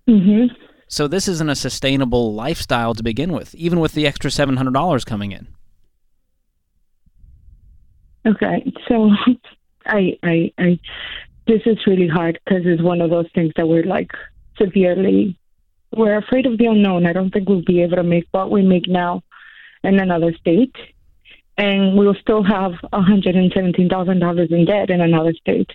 Hmm 0.08 0.46
So 0.88 1.08
this 1.08 1.28
isn't 1.28 1.50
a 1.50 1.56
sustainable 1.56 2.34
lifestyle 2.34 2.94
to 2.94 3.04
begin 3.04 3.34
with, 3.34 3.56
even 3.56 3.80
with 3.80 3.94
the 3.94 4.06
extra 4.06 4.32
seven 4.32 4.58
hundred 4.58 4.74
dollars 4.74 5.04
coming 5.04 5.32
in. 5.32 5.48
Okay, 8.26 8.72
so 8.88 9.12
I, 9.86 10.18
I, 10.24 10.52
I, 10.58 10.80
this 11.48 11.62
is 11.66 11.78
really 11.86 12.08
hard 12.08 12.40
because 12.44 12.64
it's 12.66 12.82
one 12.82 13.02
of 13.02 13.12
those 13.12 13.28
things 13.36 13.52
that 13.56 13.68
we're 13.68 13.84
like 13.84 14.12
severely, 14.58 15.38
we're 15.96 16.18
afraid 16.18 16.46
of 16.46 16.58
the 16.58 16.66
unknown. 16.66 17.06
I 17.06 17.14
don't 17.14 17.32
think 17.32 17.48
we'll 17.48 17.62
be 17.62 17.84
able 17.84 17.98
to 17.98 18.04
make 18.04 18.28
what 18.32 18.50
we 18.50 18.64
make 18.64 18.88
now 18.88 19.22
in 19.84 20.00
another 20.00 20.34
state, 20.34 20.76
and 21.58 21.96
we'll 21.96 22.16
still 22.16 22.44
have 22.44 22.74
one 22.90 23.04
hundred 23.04 23.36
and 23.36 23.52
seventeen 23.54 23.90
thousand 23.90 24.20
dollars 24.20 24.50
in 24.52 24.66
debt 24.66 24.90
in 24.90 25.02
another 25.02 25.34
state, 25.34 25.70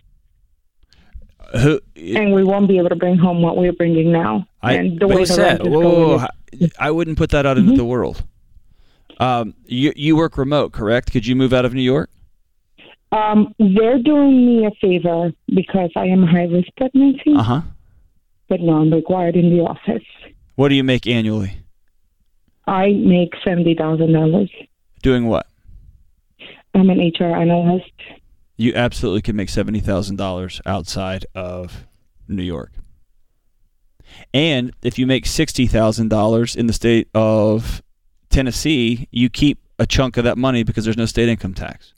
Who? 1.59 1.81
and 1.97 2.33
we 2.33 2.45
won't 2.45 2.69
be 2.69 2.79
able 2.79 2.91
to 2.91 2.97
bring 2.97 3.17
home 3.19 3.43
what 3.43 3.57
we're 3.57 3.73
bringing 3.73 4.13
now. 4.13 4.47
I- 4.63 4.75
and 4.75 5.01
the 5.01 5.09
way 5.09 5.25
said- 5.25 5.67
Whoa, 5.67 5.81
whoa, 5.81 6.19
whoa. 6.19 6.67
I 6.79 6.91
wouldn't 6.91 7.19
put 7.19 7.31
that 7.31 7.47
out 7.47 7.59
into 7.59 7.73
the 7.77 7.85
world. 7.85 8.23
Um, 9.19 9.55
you 9.67 9.93
you 9.97 10.17
work 10.17 10.39
remote, 10.39 10.73
correct? 10.73 11.13
Could 11.13 11.27
you 11.27 11.35
move 11.37 11.53
out 11.53 11.65
of 11.65 11.75
New 11.75 11.83
York? 11.83 12.09
Um, 13.13 13.55
they're 13.59 13.99
doing 13.99 14.47
me 14.47 14.67
a 14.67 14.71
favor 14.81 15.33
because 15.55 15.91
I 15.97 16.07
am 16.07 16.23
high 16.23 16.45
risk 16.45 16.69
pregnancy, 16.77 17.35
Uh 17.35 17.43
huh. 17.43 17.61
but 18.49 18.61
no, 18.61 18.75
I'm 18.81 18.93
required 18.93 19.35
in 19.37 19.51
the 19.51 19.63
office. 19.65 20.05
What 20.55 20.69
do 20.69 20.75
you 20.77 20.85
make 20.85 21.07
annually? 21.07 21.53
I 22.67 22.93
make 22.93 23.35
seventy 23.45 23.75
thousand 23.75 24.13
dollars. 24.13 24.51
Doing 25.03 25.27
what? 25.27 25.47
I'm 26.75 26.89
an 26.89 27.01
HR 27.01 27.35
analyst. 27.37 27.91
You 28.61 28.75
absolutely 28.75 29.23
can 29.23 29.37
make 29.37 29.49
seventy 29.49 29.81
thousand 29.81 30.17
dollars 30.17 30.61
outside 30.67 31.25
of 31.35 31.87
New 32.29 32.43
York. 32.43 32.73
And 34.35 34.73
if 34.83 34.99
you 34.99 35.07
make 35.07 35.25
sixty 35.25 35.67
thousand 35.67 36.09
dollars 36.09 36.55
in 36.57 36.67
the 36.67 36.75
state 36.75 37.09
of 37.15 37.83
Tennessee, 38.29 39.09
you 39.11 39.31
keep 39.31 39.59
a 39.79 39.87
chunk 39.87 40.19
of 40.19 40.25
that 40.25 40.37
money 40.37 40.63
because 40.63 40.85
there's 40.85 40.99
no 40.99 41.07
state 41.07 41.31
income 41.31 41.55
tax, 41.55 41.95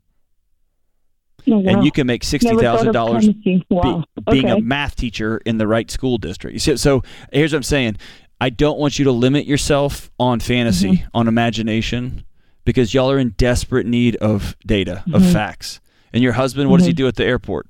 Oh, 1.48 1.58
wow. 1.58 1.72
and 1.72 1.84
you 1.84 1.90
can 1.90 2.06
make 2.06 2.22
sixty 2.22 2.56
thousand 2.56 2.88
of 2.88 2.92
dollars. 2.94 3.28
Wow. 3.68 4.04
being 4.30 4.44
okay. 4.48 4.58
a 4.58 4.60
math 4.60 4.94
teacher 4.94 5.38
in 5.44 5.58
the 5.58 5.66
right 5.66 5.90
school 5.90 6.16
district. 6.16 6.52
You 6.52 6.60
see, 6.60 6.76
so 6.76 7.02
here's 7.32 7.52
what 7.52 7.56
I'm 7.58 7.62
saying. 7.64 7.96
I 8.40 8.50
don't 8.50 8.78
want 8.78 9.00
you 9.00 9.04
to 9.06 9.12
limit 9.12 9.46
yourself 9.46 10.12
on 10.20 10.38
fantasy, 10.38 10.90
Mm-hmm. 10.92 11.06
on 11.14 11.26
imagination, 11.26 12.24
because 12.64 12.94
y'all 12.94 13.10
are 13.10 13.18
in 13.18 13.30
desperate 13.30 13.86
need 13.86 14.14
of 14.16 14.56
data, 14.64 15.02
of 15.12 15.22
Mhm. 15.22 15.32
facts. 15.32 15.80
And 16.12 16.22
your 16.22 16.32
husband, 16.32 16.68
what 16.70 16.78
does 16.78 16.86
he 16.86 16.92
Mhm. 16.92 16.96
do 16.96 17.06
at 17.08 17.16
the 17.16 17.24
airport? 17.24 17.66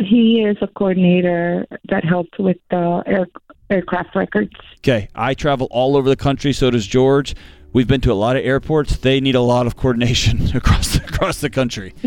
he 0.00 0.42
is 0.42 0.56
a 0.60 0.66
coordinator 0.66 1.66
that 1.88 2.04
helps 2.04 2.36
with 2.38 2.56
the 2.68 3.02
air, 3.06 3.28
aircraft 3.70 4.16
records. 4.16 4.50
Okay, 4.78 5.06
I 5.14 5.34
travel 5.34 5.68
all 5.70 5.96
over 5.96 6.08
the 6.08 6.16
country. 6.16 6.52
So 6.52 6.68
does 6.70 6.84
George. 6.86 7.34
We've 7.72 7.86
been 7.86 8.00
to 8.00 8.12
a 8.12 8.14
lot 8.14 8.36
of 8.36 8.44
airports. 8.44 8.96
They 8.96 9.20
need 9.20 9.36
a 9.36 9.40
lot 9.40 9.66
of 9.68 9.76
coordination 9.76 10.48
across 10.56 10.98
the, 10.98 11.04
across 11.06 11.40
the 11.40 11.50
country. 11.50 11.94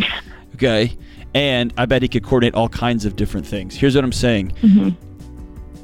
Okay, 0.56 0.91
and 1.36 1.71
I 1.77 1.86
bet 1.86 2.01
he 2.01 2.08
could 2.08 2.23
coordinate 2.23 2.56
all 2.56 2.67
kinds 2.67 3.06
of 3.06 3.15
different 3.15 3.45
things. 3.45 3.75
Here's 3.75 3.93
what 3.93 4.03
I'm 4.03 4.12
saying: 4.12 4.53
Mhm. 4.63 4.95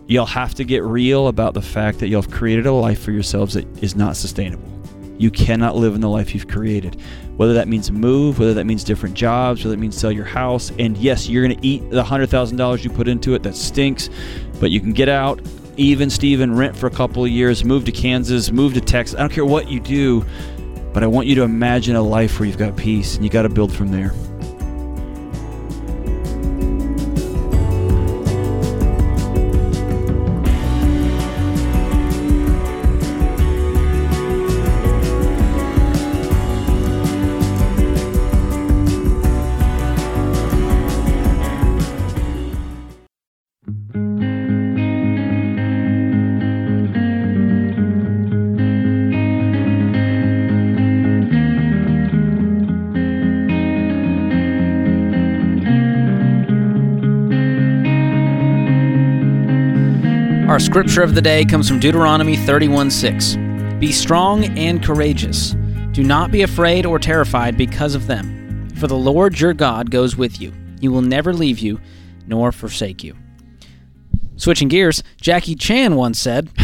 you'll 0.07 0.25
have 0.25 0.55
to 0.55 0.63
get 0.63 0.83
real 0.83 1.27
about 1.27 1.53
the 1.53 1.61
fact 1.61 1.99
that 1.99 2.07
you'll 2.07 2.23
have 2.23 2.31
created 2.31 2.65
a 2.65 2.71
life 2.73 2.99
for 2.99 3.11
yourselves 3.11 3.53
that 3.53 3.67
is 3.83 3.95
not 3.95 4.15
sustainable. 4.17 4.67
you 5.19 5.29
cannot 5.29 5.77
live 5.77 5.93
in 5.93 6.01
the 6.01 6.09
life 6.09 6.33
you've 6.33 6.47
created. 6.47 6.97
Whether 7.37 7.53
that 7.53 7.67
means 7.67 7.91
move, 7.91 8.39
whether 8.39 8.53
that 8.53 8.65
means 8.65 8.83
different 8.83 9.15
jobs, 9.15 9.63
whether 9.63 9.75
that 9.75 9.81
means 9.81 9.97
sell 9.97 10.11
your 10.11 10.25
house. 10.25 10.71
And 10.77 10.95
yes, 10.97 11.27
you're 11.27 11.43
going 11.45 11.59
to 11.59 11.67
eat 11.67 11.89
the 11.89 12.03
$100,000 12.03 12.83
you 12.83 12.89
put 12.89 13.07
into 13.07 13.33
it. 13.33 13.43
That 13.43 13.55
stinks. 13.55 14.09
But 14.59 14.71
you 14.71 14.79
can 14.79 14.93
get 14.93 15.09
out, 15.09 15.41
even 15.77 16.09
Steven, 16.09 16.55
rent 16.55 16.77
for 16.77 16.87
a 16.87 16.91
couple 16.91 17.23
of 17.23 17.31
years, 17.31 17.65
move 17.65 17.85
to 17.85 17.91
Kansas, 17.91 18.51
move 18.51 18.73
to 18.75 18.81
Texas. 18.81 19.15
I 19.15 19.19
don't 19.21 19.31
care 19.31 19.45
what 19.45 19.69
you 19.69 19.79
do, 19.79 20.25
but 20.93 21.03
I 21.03 21.07
want 21.07 21.27
you 21.27 21.35
to 21.35 21.41
imagine 21.41 21.95
a 21.95 22.01
life 22.01 22.39
where 22.39 22.47
you've 22.47 22.57
got 22.57 22.77
peace 22.77 23.15
and 23.15 23.23
you 23.23 23.31
got 23.31 23.43
to 23.43 23.49
build 23.49 23.73
from 23.73 23.89
there. 23.89 24.13
Our 60.53 60.59
scripture 60.59 61.01
of 61.01 61.15
the 61.15 61.21
day 61.21 61.45
comes 61.45 61.67
from 61.67 61.79
Deuteronomy 61.79 62.37
31 62.37 62.91
6. 62.91 63.37
Be 63.79 63.91
strong 63.91 64.55
and 64.55 64.83
courageous. 64.83 65.55
Do 65.93 66.03
not 66.03 66.29
be 66.29 66.43
afraid 66.43 66.85
or 66.85 66.99
terrified 66.99 67.57
because 67.57 67.95
of 67.95 68.05
them. 68.05 68.69
For 68.75 68.85
the 68.85 68.95
Lord 68.95 69.39
your 69.39 69.55
God 69.55 69.89
goes 69.89 70.15
with 70.15 70.39
you. 70.39 70.53
He 70.79 70.87
will 70.87 71.01
never 71.01 71.33
leave 71.33 71.57
you 71.57 71.81
nor 72.27 72.51
forsake 72.51 73.03
you. 73.03 73.17
Switching 74.35 74.67
gears, 74.67 75.01
Jackie 75.19 75.55
Chan 75.55 75.95
once 75.95 76.19
said, 76.19 76.51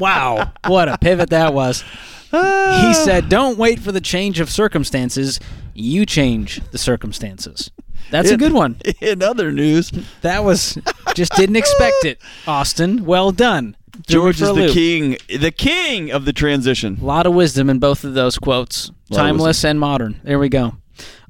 Wow, 0.00 0.52
what 0.66 0.88
a 0.88 0.98
pivot 0.98 1.30
that 1.30 1.54
was. 1.54 1.84
He 2.30 2.36
ah. 2.36 3.02
said, 3.04 3.28
Don't 3.28 3.58
wait 3.58 3.80
for 3.80 3.92
the 3.92 4.00
change 4.00 4.40
of 4.40 4.50
circumstances, 4.50 5.40
you 5.74 6.04
change 6.04 6.60
the 6.70 6.78
circumstances. 6.78 7.70
That's 8.10 8.30
a 8.30 8.36
good 8.36 8.52
one. 8.52 8.76
In 9.00 9.22
other 9.22 9.52
news, 9.52 9.90
That 10.22 10.44
was 10.44 10.78
just 11.14 11.32
didn't 11.34 11.56
expect 11.56 12.04
it, 12.04 12.20
Austin. 12.46 13.04
Well 13.04 13.32
done. 13.32 13.76
George 14.06 14.40
is 14.40 14.48
the 14.48 14.54
loop. 14.54 14.72
king, 14.72 15.18
the 15.28 15.50
king 15.50 16.10
of 16.10 16.24
the 16.24 16.32
transition. 16.32 16.98
A 17.00 17.04
lot 17.04 17.26
of 17.26 17.34
wisdom 17.34 17.68
in 17.68 17.78
both 17.78 18.04
of 18.04 18.14
those 18.14 18.38
quotes. 18.38 18.90
Timeless 19.12 19.64
and 19.64 19.78
modern. 19.80 20.20
There 20.22 20.38
we 20.38 20.48
go. 20.48 20.76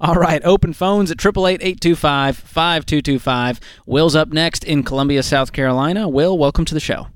All 0.00 0.14
right, 0.14 0.40
open 0.44 0.72
phones 0.72 1.10
at 1.10 1.18
888-825-5225. 1.18 3.58
Will's 3.86 4.14
up 4.14 4.28
next 4.28 4.62
in 4.64 4.82
Columbia, 4.82 5.22
South 5.22 5.52
Carolina. 5.52 6.08
Will, 6.08 6.38
welcome 6.38 6.64
to 6.66 6.74
the 6.74 6.80
show. 6.80 7.08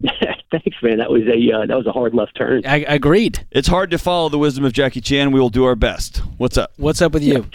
Thanks, 0.50 0.76
man. 0.82 0.98
That 0.98 1.10
was 1.10 1.22
a 1.22 1.52
uh, 1.52 1.66
that 1.66 1.76
was 1.76 1.86
a 1.86 1.92
hard 1.92 2.14
left 2.14 2.34
turn. 2.36 2.62
I 2.64 2.78
agreed. 2.88 3.46
It's 3.50 3.68
hard 3.68 3.90
to 3.90 3.98
follow 3.98 4.28
the 4.30 4.38
wisdom 4.38 4.64
of 4.64 4.72
Jackie 4.72 5.02
Chan. 5.02 5.30
We 5.30 5.40
will 5.40 5.50
do 5.50 5.64
our 5.64 5.76
best. 5.76 6.18
What's 6.38 6.56
up? 6.56 6.72
What's 6.76 7.02
up 7.02 7.12
with 7.12 7.22
you? 7.22 7.46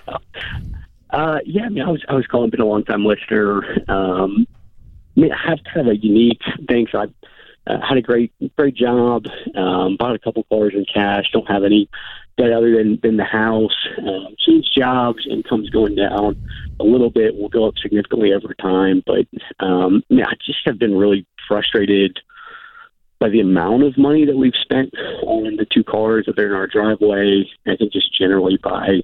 Uh, 1.10 1.40
yeah, 1.46 1.64
I 1.64 1.70
mean, 1.70 1.84
I 1.84 1.90
was 1.90 2.04
I 2.10 2.16
was 2.16 2.26
calling, 2.28 2.50
been 2.50 2.60
a 2.60 2.66
long 2.66 2.84
time 2.84 3.06
listener. 3.06 3.64
Um, 3.88 4.48
I 5.16 5.20
mean, 5.20 5.32
I 5.32 5.50
have 5.50 5.60
kind 5.72 5.88
of 5.88 5.94
a 5.94 5.98
unique 5.98 6.42
thing. 6.68 6.88
So 6.92 7.00
I 7.00 7.72
uh, 7.72 7.80
had 7.88 7.98
a 7.98 8.02
great 8.02 8.32
great 8.58 8.76
job. 8.76 9.26
Um, 9.56 9.96
bought 9.98 10.16
a 10.16 10.20
couple 10.20 10.44
cars 10.44 10.74
in 10.76 10.86
cash. 10.92 11.26
Don't 11.32 11.50
have 11.50 11.64
any 11.64 11.90
debt 12.38 12.52
other 12.52 12.76
than 12.76 13.00
than 13.02 13.18
the 13.18 13.26
house. 13.26 13.88
Um, 14.00 14.36
change 14.40 14.70
jobs. 14.76 15.28
Income's 15.30 15.70
going 15.70 15.96
down 15.96 16.36
a 16.80 16.84
little 16.84 17.10
bit. 17.10 17.36
Will 17.36 17.50
go 17.50 17.68
up 17.68 17.78
significantly 17.78 18.34
over 18.34 18.54
time. 18.56 19.04
But 19.06 19.28
um, 19.60 20.04
I, 20.10 20.14
mean, 20.14 20.26
I 20.26 20.34
just 20.46 20.60
have 20.66 20.80
been 20.80 20.96
really 20.96 21.26
frustrated 21.48 22.20
by 23.20 23.30
the 23.30 23.40
amount 23.40 23.84
of 23.84 23.98
money 23.98 24.26
that 24.26 24.36
we've 24.36 24.54
spent 24.62 24.94
on 25.24 25.56
the 25.56 25.66
two 25.72 25.84
cars 25.84 26.26
that 26.28 26.38
are 26.40 26.48
in 26.48 26.54
our 26.54 26.68
driveway. 26.68 27.44
I 27.68 27.76
think 27.76 27.94
just 27.94 28.18
generally 28.18 28.58
by 28.62 29.02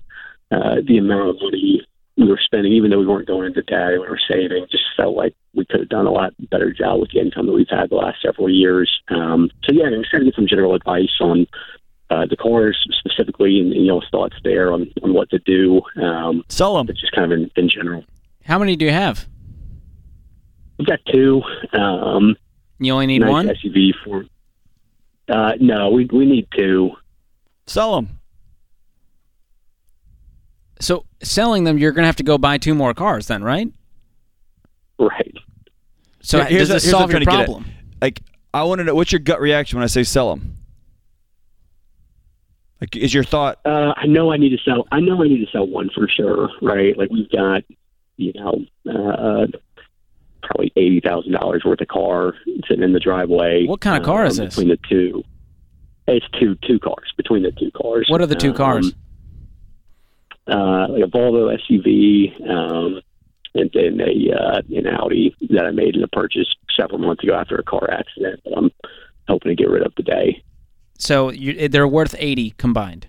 uh, 0.51 0.75
the 0.85 0.97
amount 0.97 1.29
of 1.29 1.35
money 1.41 1.81
we 2.17 2.27
were 2.27 2.39
spending, 2.43 2.73
even 2.73 2.91
though 2.91 2.99
we 2.99 3.07
weren't 3.07 3.27
going 3.27 3.47
into 3.47 3.61
debt, 3.61 3.93
we 3.93 3.99
were 3.99 4.19
saving. 4.29 4.65
Just 4.69 4.83
felt 4.97 5.15
like 5.15 5.33
we 5.55 5.65
could 5.65 5.79
have 5.79 5.89
done 5.89 6.05
a 6.05 6.11
lot 6.11 6.33
better 6.49 6.73
job 6.73 6.99
with 6.99 7.11
the 7.11 7.19
income 7.19 7.45
that 7.45 7.53
we've 7.53 7.69
had 7.69 7.89
the 7.89 7.95
last 7.95 8.21
several 8.21 8.49
years. 8.49 8.91
Um, 9.07 9.49
so 9.63 9.73
yeah, 9.73 9.85
I'm 9.85 10.03
trying 10.09 10.21
to 10.21 10.25
get 10.25 10.35
some 10.35 10.47
general 10.47 10.75
advice 10.75 11.15
on 11.21 11.47
uh, 12.09 12.25
the 12.29 12.35
cars 12.35 12.77
specifically, 12.99 13.59
and, 13.59 13.71
and 13.71 13.81
you 13.85 13.87
know 13.87 14.01
thoughts 14.11 14.35
there 14.43 14.73
on, 14.73 14.91
on 15.03 15.13
what 15.13 15.29
to 15.29 15.39
do. 15.39 15.81
Um, 16.01 16.43
Sell 16.49 16.75
them. 16.75 16.87
but 16.87 16.97
just 16.97 17.13
kind 17.13 17.31
of 17.31 17.39
in, 17.39 17.51
in 17.55 17.69
general. 17.69 18.03
How 18.43 18.59
many 18.59 18.75
do 18.75 18.83
you 18.85 18.91
have? 18.91 19.27
We've 20.77 20.87
got 20.87 20.99
two. 21.11 21.41
Um, 21.73 22.35
You 22.79 22.93
only 22.93 23.07
need 23.07 23.19
nice 23.19 23.29
one? 23.29 23.47
SUV 23.47 23.91
for. 24.03 24.25
Uh, 25.27 25.53
no, 25.59 25.89
we 25.89 26.05
we 26.05 26.25
need 26.25 26.47
two. 26.55 26.91
Sell 27.67 27.95
them. 27.95 28.19
So 30.79 31.05
selling 31.21 31.65
them, 31.65 31.77
you're 31.77 31.91
going 31.91 32.03
to 32.03 32.07
have 32.07 32.15
to 32.17 32.23
go 32.23 32.37
buy 32.37 32.57
two 32.57 32.73
more 32.73 32.93
cars 32.93 33.27
then, 33.27 33.43
right? 33.43 33.67
Right. 34.97 35.35
So 36.21 36.39
Here- 36.39 36.47
here's 36.47 36.61
does 36.61 36.69
what- 36.69 36.73
this 36.75 36.83
here's 36.83 36.91
solve 36.91 37.03
I'm 37.03 37.09
your 37.11 37.19
trying 37.21 37.25
to 37.25 37.31
get 37.31 37.39
at. 37.41 37.45
problem? 37.47 37.65
Like, 38.01 38.21
I 38.53 38.63
want 38.63 38.79
to 38.79 38.85
know 38.85 38.95
what's 38.95 39.11
your 39.11 39.19
gut 39.19 39.41
reaction 39.41 39.77
when 39.77 39.83
I 39.83 39.87
say 39.87 40.03
sell 40.03 40.29
them. 40.29 40.55
Like, 42.81 42.95
is 42.95 43.13
your 43.13 43.25
thought? 43.25 43.59
Uh, 43.65 43.93
I 43.97 44.05
know 44.07 44.31
I 44.31 44.37
need 44.37 44.49
to 44.51 44.57
sell. 44.63 44.87
I 44.91 45.01
know 45.01 45.21
I 45.21 45.27
need 45.27 45.45
to 45.45 45.51
sell 45.51 45.67
one 45.67 45.89
for 45.93 46.07
sure, 46.07 46.49
right? 46.61 46.97
Like 46.97 47.09
we've 47.11 47.29
got, 47.29 47.63
you 48.15 48.31
know, 48.35 48.65
uh, 48.89 49.47
probably 50.41 50.71
eighty 50.75 50.99
thousand 50.99 51.33
dollars 51.33 51.63
worth 51.65 51.81
of 51.81 51.87
car 51.87 52.33
sitting 52.67 52.83
in 52.83 52.93
the 52.93 52.99
driveway. 52.99 53.65
What 53.65 53.81
kind 53.81 53.97
of 53.97 54.05
car 54.05 54.25
is 54.25 54.39
um, 54.39 54.45
this? 54.45 54.55
Between 54.55 54.69
the 54.69 54.79
two, 54.89 55.23
it's 56.07 56.25
two 56.39 56.55
two 56.67 56.79
cars. 56.79 57.11
Between 57.17 57.43
the 57.43 57.51
two 57.51 57.71
cars. 57.71 58.07
What 58.09 58.21
are 58.21 58.25
the 58.27 58.35
two 58.35 58.49
Um, 58.51 58.55
cars? 58.55 58.93
Uh, 60.47 60.87
like 60.89 61.03
a 61.03 61.07
Volvo 61.07 61.55
SUV, 61.69 62.49
um, 62.49 62.99
and 63.53 63.69
then 63.73 64.01
a 64.01 64.33
uh, 64.35 64.61
an 64.75 64.87
Audi 64.87 65.35
that 65.51 65.65
I 65.65 65.71
made 65.71 65.95
in 65.95 66.03
a 66.03 66.07
purchase 66.07 66.47
several 66.75 66.97
months 66.99 67.23
ago 67.23 67.35
after 67.35 67.55
a 67.55 67.63
car 67.63 67.87
accident. 67.91 68.41
That 68.45 68.57
I'm 68.57 68.71
hoping 69.27 69.55
to 69.55 69.55
get 69.55 69.69
rid 69.69 69.85
of 69.85 69.93
today. 69.95 70.43
So 70.97 71.29
you, 71.31 71.69
they're 71.69 71.87
worth 71.87 72.15
80 72.17 72.51
combined. 72.57 73.07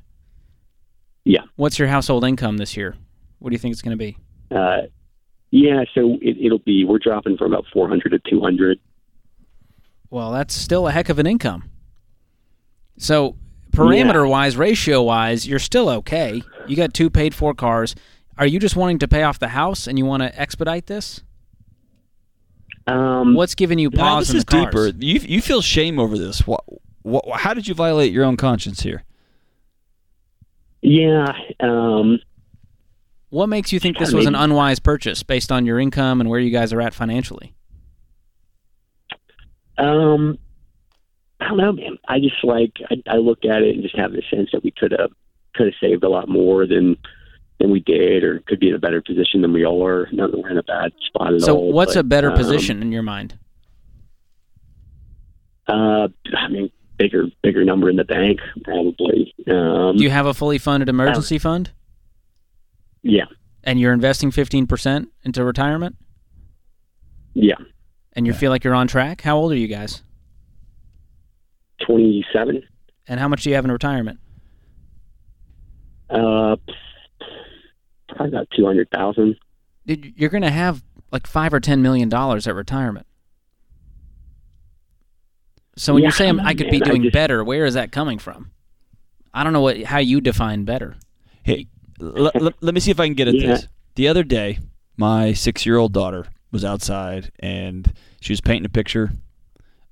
Yeah. 1.25 1.41
What's 1.57 1.79
your 1.79 1.89
household 1.89 2.25
income 2.25 2.59
this 2.59 2.77
year? 2.77 2.95
What 3.39 3.51
do 3.51 3.55
you 3.55 3.59
think 3.59 3.73
it's 3.73 3.83
going 3.83 3.99
to 3.99 4.05
be? 4.05 4.17
Uh, 4.55 4.83
yeah, 5.51 5.85
so 5.95 6.19
it, 6.21 6.37
it'll 6.45 6.59
be 6.61 6.85
we're 6.85 6.99
dropping 6.99 7.37
from 7.37 7.53
about 7.53 7.67
four 7.73 7.89
hundred 7.89 8.11
to 8.11 8.19
two 8.31 8.41
hundred. 8.41 8.79
Well, 10.11 10.33
that's 10.33 10.55
still 10.55 10.89
a 10.89 10.93
heck 10.93 11.09
of 11.09 11.19
an 11.19 11.27
income. 11.27 11.71
So, 12.99 13.37
parameter 13.71 14.29
wise, 14.29 14.57
ratio 14.57 15.03
wise, 15.03 15.47
you're 15.47 15.59
still 15.61 15.89
okay. 15.89 16.43
You 16.67 16.77
got 16.77 16.93
two 16.93 17.09
paid 17.11 17.35
for 17.35 17.55
cars. 17.55 17.95
Are 18.37 18.47
you 18.47 18.59
just 18.59 18.75
wanting 18.77 18.99
to 19.01 19.09
pay 19.09 19.23
off 19.23 19.39
the 19.39 19.49
house 19.49 19.87
and 19.87 19.99
you 19.99 20.05
want 20.05 20.23
to 20.23 20.39
expedite 20.41 20.87
this? 20.87 21.23
Um, 22.87 23.35
What's 23.35 23.55
giving 23.55 23.79
you 23.79 23.91
Nah, 23.91 24.03
pause 24.03 24.27
this 24.29 24.31
in 24.35 24.37
is 24.39 24.45
cars? 24.45 24.65
deeper. 24.67 24.87
You 24.99 25.21
you 25.21 25.41
feel 25.41 25.63
shame 25.63 25.99
over 25.99 26.19
this. 26.19 26.47
What, 26.47 26.65
what? 27.03 27.25
How 27.41 27.55
did 27.55 27.69
you 27.69 27.75
violate 27.75 28.13
your 28.13 28.25
own 28.25 28.37
conscience 28.37 28.81
here? 28.81 29.05
Yeah, 30.83 31.27
um, 31.61 32.19
What 33.31 33.49
makes 33.49 33.73
you 33.73 33.79
think 33.81 33.99
this 33.99 34.13
was 34.13 34.27
an 34.27 34.35
unwise 34.35 34.81
purchase 34.81 35.23
based 35.23 35.51
on 35.53 35.65
your 35.65 35.79
income 35.79 36.21
and 36.21 36.29
where 36.29 36.41
you 36.41 36.51
guys 36.51 36.73
are 36.73 36.81
at 36.81 36.95
financially? 36.95 37.55
um, 39.79 40.37
I 41.41 41.49
don't 41.49 41.57
know, 41.57 41.73
man. 41.73 41.97
I 42.07 42.19
just 42.19 42.43
like 42.45 42.73
I, 42.91 42.97
I 43.09 43.17
look 43.17 43.45
at 43.45 43.63
it 43.63 43.75
and 43.75 43.83
just 43.83 43.97
have 43.97 44.13
the 44.13 44.23
sense 44.31 44.51
that 44.53 44.63
we 44.63 44.73
could 44.73 44.93
have 44.93 45.11
could 45.55 45.67
have 45.67 45.75
saved 45.81 46.05
a 46.05 46.09
lot 46.09 46.29
more 46.29 46.67
than 46.67 46.97
than 47.59 47.71
we 47.71 47.81
did, 47.81 48.25
or 48.25 48.41
could 48.47 48.61
be 48.61 48.69
in 48.69 48.75
a 48.75 48.79
better 48.79 49.01
position 49.01 49.41
than 49.43 49.53
we 49.53 49.65
are. 49.65 50.07
Not 50.13 50.33
that 50.33 50.39
we're 50.39 50.51
in 50.51 50.59
a 50.59 50.63
bad 50.63 50.93
spot 51.07 51.35
at 51.35 51.41
So, 51.43 51.57
all. 51.57 51.73
what's 51.73 51.95
but, 51.95 52.01
a 52.01 52.05
better 52.05 52.31
um, 52.31 52.37
position 52.37 52.83
in 52.83 52.93
your 52.93 53.03
mind? 53.03 53.39
Uh, 55.67 56.09
I 56.37 56.49
mean, 56.49 56.71
bigger 56.99 57.27
bigger 57.43 57.65
number 57.65 57.89
in 57.89 57.97
the 57.97 58.05
bank 58.05 58.41
probably. 58.65 59.35
Um, 59.49 59.97
Do 59.97 60.03
you 60.03 60.11
have 60.11 60.27
a 60.27 60.35
fully 60.35 60.59
funded 60.59 60.89
emergency 60.89 61.39
fund? 61.39 61.71
Yeah, 63.03 63.25
And 63.65 63.79
you're 63.81 63.93
investing 63.93 64.31
15% 64.31 65.07
into 65.25 65.45
retirement? 65.45 65.97
yeah, 67.35 67.55
And 68.15 68.27
you 68.27 68.33
feel 68.33 68.51
like 68.51 68.65
you're 68.65 68.75
on 68.75 68.89
track? 68.89 69.21
How 69.23 69.37
old 69.37 69.53
are 69.53 69.57
you 69.57 69.69
guys? 69.69 70.03
twenty 71.87 72.25
seven. 72.33 72.63
And 73.09 73.19
how 73.19 73.27
much 73.29 73.43
do 73.43 73.49
you 73.51 73.55
have 73.57 73.65
in 73.65 73.73
retirement? 73.73 74.21
Uh, 76.11 76.57
probably 78.09 78.29
about 78.29 78.49
two 78.55 78.67
hundred 78.67 78.91
thousand. 78.91 79.37
Dude, 79.87 80.13
You're 80.17 80.29
going 80.31 80.43
to 80.43 80.51
have 80.51 80.83
like 81.11 81.27
five 81.27 81.55
or 81.55 81.61
ten 81.61 81.81
million 81.83 82.09
dollars 82.09 82.47
at 82.47 82.55
retirement. 82.55 83.07
So 85.77 85.95
when 85.95 86.03
Yeah, 86.03 86.07
you're 86.09 86.13
saying 86.13 86.41
I 86.41 86.53
could 86.55 86.71
be 86.71 86.79
man, 86.81 86.83
I 86.83 86.91
doing 86.91 87.03
just- 87.05 87.15
better, 87.15 87.43
where 87.43 87.65
is 87.65 87.75
that 87.75 87.93
coming 87.93 88.19
from? 88.19 88.51
I 89.33 89.45
don't 89.45 89.53
know 89.53 89.61
what 89.63 89.83
how 89.85 89.99
you 89.99 90.21
define 90.21 90.65
better. 90.65 90.97
Hey, 91.45 91.69
l- 92.01 92.31
l- 92.35 92.53
let 92.61 92.75
me 92.75 92.81
see 92.81 92.91
if 92.91 92.99
I 93.01 93.07
can 93.07 93.15
get 93.15 93.29
at 93.29 93.35
Yeah. 93.35 93.47
this. 93.49 93.67
The 93.95 94.09
other 94.09 94.23
day, 94.23 94.59
my 94.97 95.33
six-year-old 95.33 95.93
daughter 95.93 96.27
was 96.53 96.65
outside 96.65 97.31
and 97.41 97.93
she 98.21 98.33
was 98.33 98.41
painting 98.41 98.67
a 98.67 98.69
picture. 98.71 99.13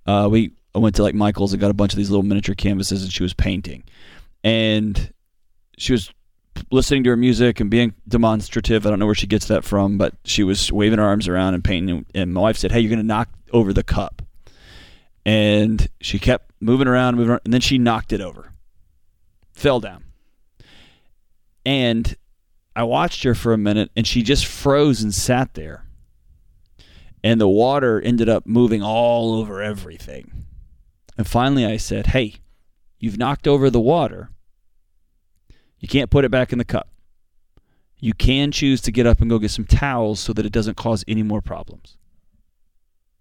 Uh, 0.07 0.29
we 0.31 0.53
I 0.75 0.79
went 0.79 0.97
to 0.97 1.03
like 1.03 1.15
Michael's 1.15 1.53
and 1.53 1.61
got 1.61 1.71
a 1.71 1.75
bunch 1.75 1.93
of 1.93 1.97
these 1.97 2.11
little 2.11 2.23
miniature 2.23 2.55
canvases, 2.55 3.03
and 3.03 3.13
she 3.13 3.23
was 3.23 3.35
painting, 3.35 3.83
and 4.45 5.13
she 5.77 5.93
was 5.93 6.11
listening 6.71 7.05
to 7.05 7.11
her 7.11 7.17
music 7.17 7.61
and 7.61 7.71
being 7.71 7.95
demonstrative. 8.07 8.87
I 8.87 8.91
don't 8.91 8.99
know 8.99 9.07
where 9.07 9.15
she 9.15 9.27
gets 9.27 9.47
that 9.49 9.65
from, 9.65 9.97
but 9.99 10.15
she 10.25 10.43
was 10.45 10.71
waving 10.73 10.99
her 10.99 11.05
arms 11.05 11.27
around 11.29 11.55
and 11.55 11.65
painting. 11.65 12.05
And 12.15 12.33
my 12.35 12.41
wife 12.43 12.57
said, 12.59 12.71
"Hey, 12.73 12.81
you're 12.81 12.91
going 12.91 13.01
to 13.01 13.07
knock 13.07 13.29
over 13.53 13.73
the 13.73 13.83
cup," 13.83 14.23
and 15.25 15.89
she 16.01 16.19
kept 16.19 16.53
moving 16.61 16.87
around, 16.89 17.17
moving 17.17 17.31
around, 17.31 17.41
and 17.45 17.53
then 17.53 17.61
she 17.61 17.79
knocked 17.79 18.13
it 18.13 18.21
over, 18.21 18.53
fell 19.53 19.81
down, 19.81 20.05
and 21.69 22.17
I 22.75 22.85
watched 22.85 23.25
her 23.25 23.35
for 23.35 23.53
a 23.53 23.59
minute, 23.59 23.91
and 23.95 24.07
she 24.07 24.23
just 24.23 24.47
froze 24.47 25.03
and 25.03 25.13
sat 25.13 25.53
there. 25.53 25.85
And 27.23 27.39
the 27.39 27.49
water 27.49 28.01
ended 28.01 28.27
up 28.27 28.47
moving 28.47 28.83
all 28.83 29.35
over 29.35 29.61
everything. 29.61 30.47
And 31.19 31.27
finally, 31.27 31.67
I 31.67 31.77
said, 31.77 32.07
Hey, 32.07 32.37
you've 32.99 33.19
knocked 33.19 33.47
over 33.47 33.69
the 33.69 33.81
water. 33.81 34.31
You 35.79 35.89
can't 35.89 36.11
put 36.11 36.25
it 36.25 36.31
back 36.31 36.53
in 36.53 36.59
the 36.59 36.65
cup. 36.65 36.89
You 37.99 38.15
can 38.15 38.51
choose 38.51 38.81
to 38.83 38.91
get 38.91 39.07
up 39.07 39.21
and 39.21 39.29
go 39.29 39.39
get 39.39 39.51
some 39.51 39.67
towels 39.67 40.21
so 40.21 40.33
that 40.33 40.47
it 40.47 40.53
doesn't 40.53 40.79
cause 40.79 41.05
any 41.07 41.23
more 41.23 41.43
problems. 41.43 41.99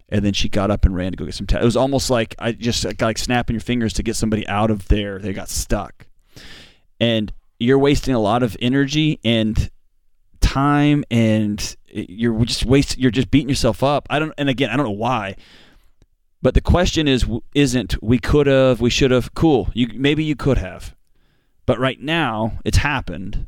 And 0.07 0.23
then 0.23 0.31
she 0.31 0.47
got 0.47 0.71
up 0.71 0.85
and 0.85 0.95
ran 0.95 1.11
to 1.11 1.17
go 1.17 1.25
get 1.25 1.33
some 1.33 1.47
towels. 1.47 1.63
It 1.63 1.65
was 1.65 1.75
almost 1.75 2.09
like 2.09 2.33
I 2.39 2.53
just 2.53 2.85
like, 2.85 3.01
like 3.01 3.17
snapping 3.17 3.55
your 3.55 3.61
fingers 3.61 3.91
to 3.93 4.03
get 4.03 4.15
somebody 4.15 4.47
out 4.47 4.71
of 4.71 4.87
there. 4.87 5.19
They 5.19 5.33
got 5.33 5.49
stuck. 5.49 6.07
And 6.97 7.33
you're 7.59 7.79
wasting 7.79 8.13
a 8.13 8.19
lot 8.19 8.43
of 8.43 8.55
energy 8.61 9.19
and 9.23 9.69
time 10.39 11.03
and 11.09 11.75
you're 11.87 12.45
just 12.45 12.65
waste 12.65 12.97
you're 12.97 13.11
just 13.11 13.31
beating 13.31 13.49
yourself 13.49 13.83
up. 13.83 14.07
I 14.09 14.19
don't 14.19 14.33
and 14.37 14.49
again, 14.49 14.69
I 14.69 14.77
don't 14.77 14.85
know 14.85 14.91
why. 14.91 15.35
But 16.41 16.53
the 16.53 16.61
question 16.61 17.07
is 17.07 17.25
isn't 17.55 18.01
we 18.01 18.19
could 18.19 18.47
have, 18.47 18.79
we 18.79 18.89
should 18.89 19.11
have. 19.11 19.33
Cool. 19.33 19.69
You 19.73 19.89
maybe 19.95 20.23
you 20.23 20.35
could 20.35 20.57
have. 20.57 20.95
But 21.65 21.79
right 21.79 21.99
now, 21.99 22.59
it's 22.63 22.77
happened. 22.77 23.47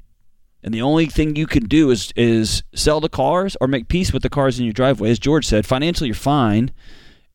And 0.62 0.74
the 0.74 0.82
only 0.82 1.06
thing 1.06 1.36
you 1.36 1.48
can 1.48 1.66
do 1.66 1.90
is 1.92 2.12
is 2.16 2.64
sell 2.74 3.00
the 3.00 3.10
cars 3.10 3.56
or 3.62 3.68
make 3.68 3.88
peace 3.88 4.12
with 4.12 4.24
the 4.24 4.30
cars 4.30 4.60
in 4.60 4.66
your 4.66 4.74
driveway. 4.74 5.12
As 5.12 5.20
George 5.20 5.46
said, 5.46 5.66
financially 5.66 6.08
you're 6.08 6.16
fine. 6.16 6.72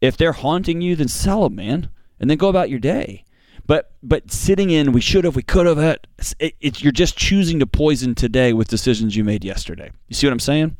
If 0.01 0.16
they're 0.16 0.33
haunting 0.33 0.83
you, 0.83 0.97
then 0.97 1.09
sell 1.09 1.45
them, 1.45 1.55
man, 1.55 1.89
and 2.20 2.29
then 2.29 2.37
go 2.37 2.49
about 2.49 2.68
your 2.68 2.81
day. 2.81 3.25
But 3.67 3.93
but 4.03 4.31
sitting 4.31 4.71
in, 4.71 4.93
we 4.93 5.01
should 5.01 5.25
have, 5.25 5.37
we 5.37 5.43
could 5.43 5.67
have. 5.67 5.79
It, 5.79 6.07
it, 6.39 6.55
it, 6.61 6.83
you're 6.83 6.93
just 6.93 7.17
choosing 7.17 7.61
to 7.61 7.67
poison 7.67 8.15
today 8.15 8.53
with 8.53 8.69
decisions 8.69 9.17
you 9.17 9.25
made 9.25 9.45
yesterday. 9.45 9.91
You 10.09 10.15
see 10.15 10.27
what 10.27 10.33
I'm 10.33 10.41
saying? 10.41 10.77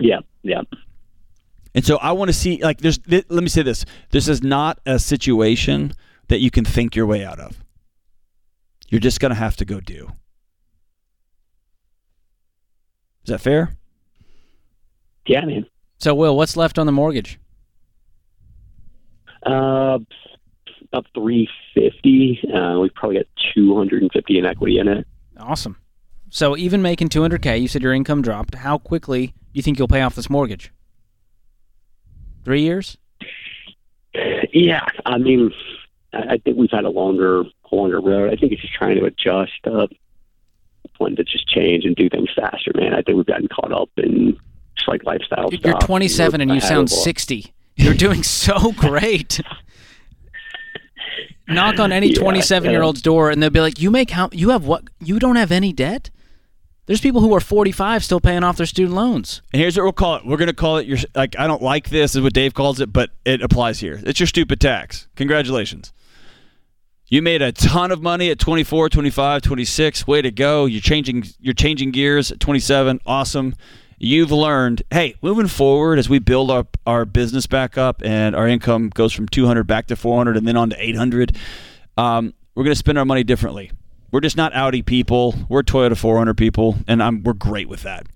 Yeah, 0.00 0.20
yeah. 0.42 0.62
And 1.74 1.84
so 1.84 1.98
I 1.98 2.12
want 2.12 2.28
to 2.28 2.32
see 2.32 2.62
like 2.62 2.78
there's 2.78 2.98
th- 2.98 3.26
let 3.28 3.42
me 3.42 3.48
say 3.48 3.62
this. 3.62 3.84
This 4.10 4.26
is 4.26 4.42
not 4.42 4.80
a 4.84 4.98
situation 4.98 5.92
that 6.28 6.40
you 6.40 6.50
can 6.50 6.64
think 6.64 6.96
your 6.96 7.06
way 7.06 7.24
out 7.24 7.38
of. 7.38 7.62
You're 8.88 9.00
just 9.00 9.20
going 9.20 9.30
to 9.30 9.36
have 9.36 9.56
to 9.56 9.64
go 9.64 9.80
do. 9.80 10.10
Is 13.24 13.30
that 13.30 13.40
fair? 13.40 13.76
Yeah, 15.26 15.44
man. 15.44 15.66
So 15.98 16.14
Will, 16.14 16.36
what's 16.36 16.56
left 16.56 16.78
on 16.78 16.86
the 16.86 16.92
mortgage? 16.92 17.38
Uh, 19.44 19.98
up 20.92 21.06
350. 21.14 22.40
Uh, 22.52 22.78
we 22.80 22.90
probably 22.90 23.16
got 23.18 23.26
250 23.54 24.38
in 24.38 24.46
equity 24.46 24.78
in 24.78 24.88
it. 24.88 25.06
Awesome. 25.38 25.76
So 26.30 26.56
even 26.56 26.82
making 26.82 27.08
200k, 27.08 27.60
you 27.60 27.68
said 27.68 27.82
your 27.82 27.92
income 27.92 28.22
dropped. 28.22 28.54
How 28.54 28.78
quickly 28.78 29.28
do 29.28 29.32
you 29.54 29.62
think 29.62 29.78
you'll 29.78 29.88
pay 29.88 30.02
off 30.02 30.14
this 30.14 30.30
mortgage? 30.30 30.72
Three 32.44 32.62
years? 32.62 32.96
Yeah, 34.52 34.84
I 35.06 35.18
mean, 35.18 35.52
I 36.12 36.38
think 36.38 36.56
we've 36.56 36.70
had 36.70 36.84
a 36.84 36.90
longer, 36.90 37.40
a 37.42 37.74
longer 37.74 38.00
road. 38.00 38.32
I 38.32 38.36
think 38.36 38.52
it's 38.52 38.62
just 38.62 38.74
trying 38.74 38.96
to 38.96 39.04
adjust, 39.04 39.52
up, 39.66 39.90
wanting 40.98 41.16
to 41.16 41.24
just 41.24 41.48
change 41.48 41.84
and 41.84 41.94
do 41.96 42.08
things 42.08 42.28
faster, 42.34 42.72
man. 42.74 42.92
I 42.92 43.02
think 43.02 43.16
we've 43.16 43.26
gotten 43.26 43.48
caught 43.48 43.72
up 43.72 43.90
in 43.96 44.36
just 44.76 44.88
like 44.88 45.04
lifestyle 45.04 45.48
You're 45.50 45.60
stuff. 45.60 45.86
27 45.86 46.40
and 46.40 46.50
you 46.52 46.60
sound 46.60 46.88
ahead 46.88 46.98
of 46.98 46.98
a- 46.98 47.02
60. 47.02 47.54
You're 47.76 47.94
doing 47.94 48.22
so 48.22 48.72
great. 48.76 49.40
Knock 51.48 51.78
on 51.78 51.92
any 51.92 52.08
Yeah, 52.12 52.20
27 52.20 52.70
year 52.70 52.82
old's 52.82 53.02
door 53.02 53.30
and 53.30 53.42
they'll 53.42 53.50
be 53.50 53.60
like, 53.60 53.80
"You 53.80 53.90
make 53.90 54.10
how? 54.10 54.28
You 54.32 54.50
have 54.50 54.64
what? 54.64 54.84
You 55.00 55.18
don't 55.18 55.36
have 55.36 55.52
any 55.52 55.72
debt." 55.72 56.10
There's 56.86 57.00
people 57.00 57.20
who 57.20 57.32
are 57.34 57.40
45 57.40 58.02
still 58.02 58.20
paying 58.20 58.42
off 58.42 58.56
their 58.56 58.66
student 58.66 58.96
loans. 58.96 59.42
And 59.52 59.62
here's 59.62 59.76
what 59.76 59.84
we'll 59.84 59.92
call 59.92 60.16
it. 60.16 60.26
We're 60.26 60.36
going 60.36 60.48
to 60.48 60.52
call 60.52 60.78
it 60.78 60.86
your 60.88 60.98
like 61.14 61.38
I 61.38 61.46
don't 61.46 61.62
like 61.62 61.88
this 61.90 62.16
is 62.16 62.20
what 62.20 62.32
Dave 62.32 62.52
calls 62.52 62.80
it, 62.80 62.92
but 62.92 63.10
it 63.24 63.42
applies 63.42 63.78
here. 63.78 64.00
It's 64.04 64.18
your 64.18 64.26
stupid 64.26 64.60
tax. 64.60 65.06
Congratulations. 65.14 65.92
You 67.06 67.22
made 67.22 67.42
a 67.42 67.52
ton 67.52 67.90
of 67.90 68.02
money 68.02 68.30
at 68.30 68.38
24, 68.38 68.88
25, 68.88 69.42
26. 69.42 70.06
Way 70.06 70.22
to 70.22 70.30
go. 70.30 70.64
You're 70.66 70.80
changing 70.80 71.24
you're 71.38 71.54
changing 71.54 71.90
gears 71.92 72.32
at 72.32 72.40
27. 72.40 73.00
Awesome. 73.06 73.54
You've 74.02 74.32
learned, 74.32 74.82
hey, 74.90 75.14
moving 75.20 75.46
forward 75.46 75.98
as 75.98 76.08
we 76.08 76.20
build 76.20 76.50
up 76.50 76.78
our 76.86 77.04
business 77.04 77.46
back 77.46 77.76
up 77.76 78.02
and 78.02 78.34
our 78.34 78.48
income 78.48 78.88
goes 78.88 79.12
from 79.12 79.28
200 79.28 79.64
back 79.64 79.88
to 79.88 79.96
400 79.96 80.38
and 80.38 80.48
then 80.48 80.56
on 80.56 80.70
to 80.70 80.82
800, 80.82 81.36
um, 81.98 82.32
we're 82.54 82.64
going 82.64 82.72
to 82.72 82.78
spend 82.78 82.96
our 82.96 83.04
money 83.04 83.24
differently. 83.24 83.70
We're 84.10 84.20
just 84.20 84.38
not 84.38 84.54
Audi 84.54 84.80
people. 84.80 85.34
We're 85.50 85.62
Toyota 85.62 85.92
4Runner 85.92 86.34
people, 86.34 86.78
and 86.88 87.02
I'm, 87.02 87.22
we're 87.22 87.34
great 87.34 87.68
with 87.68 87.82
that. 87.82 88.06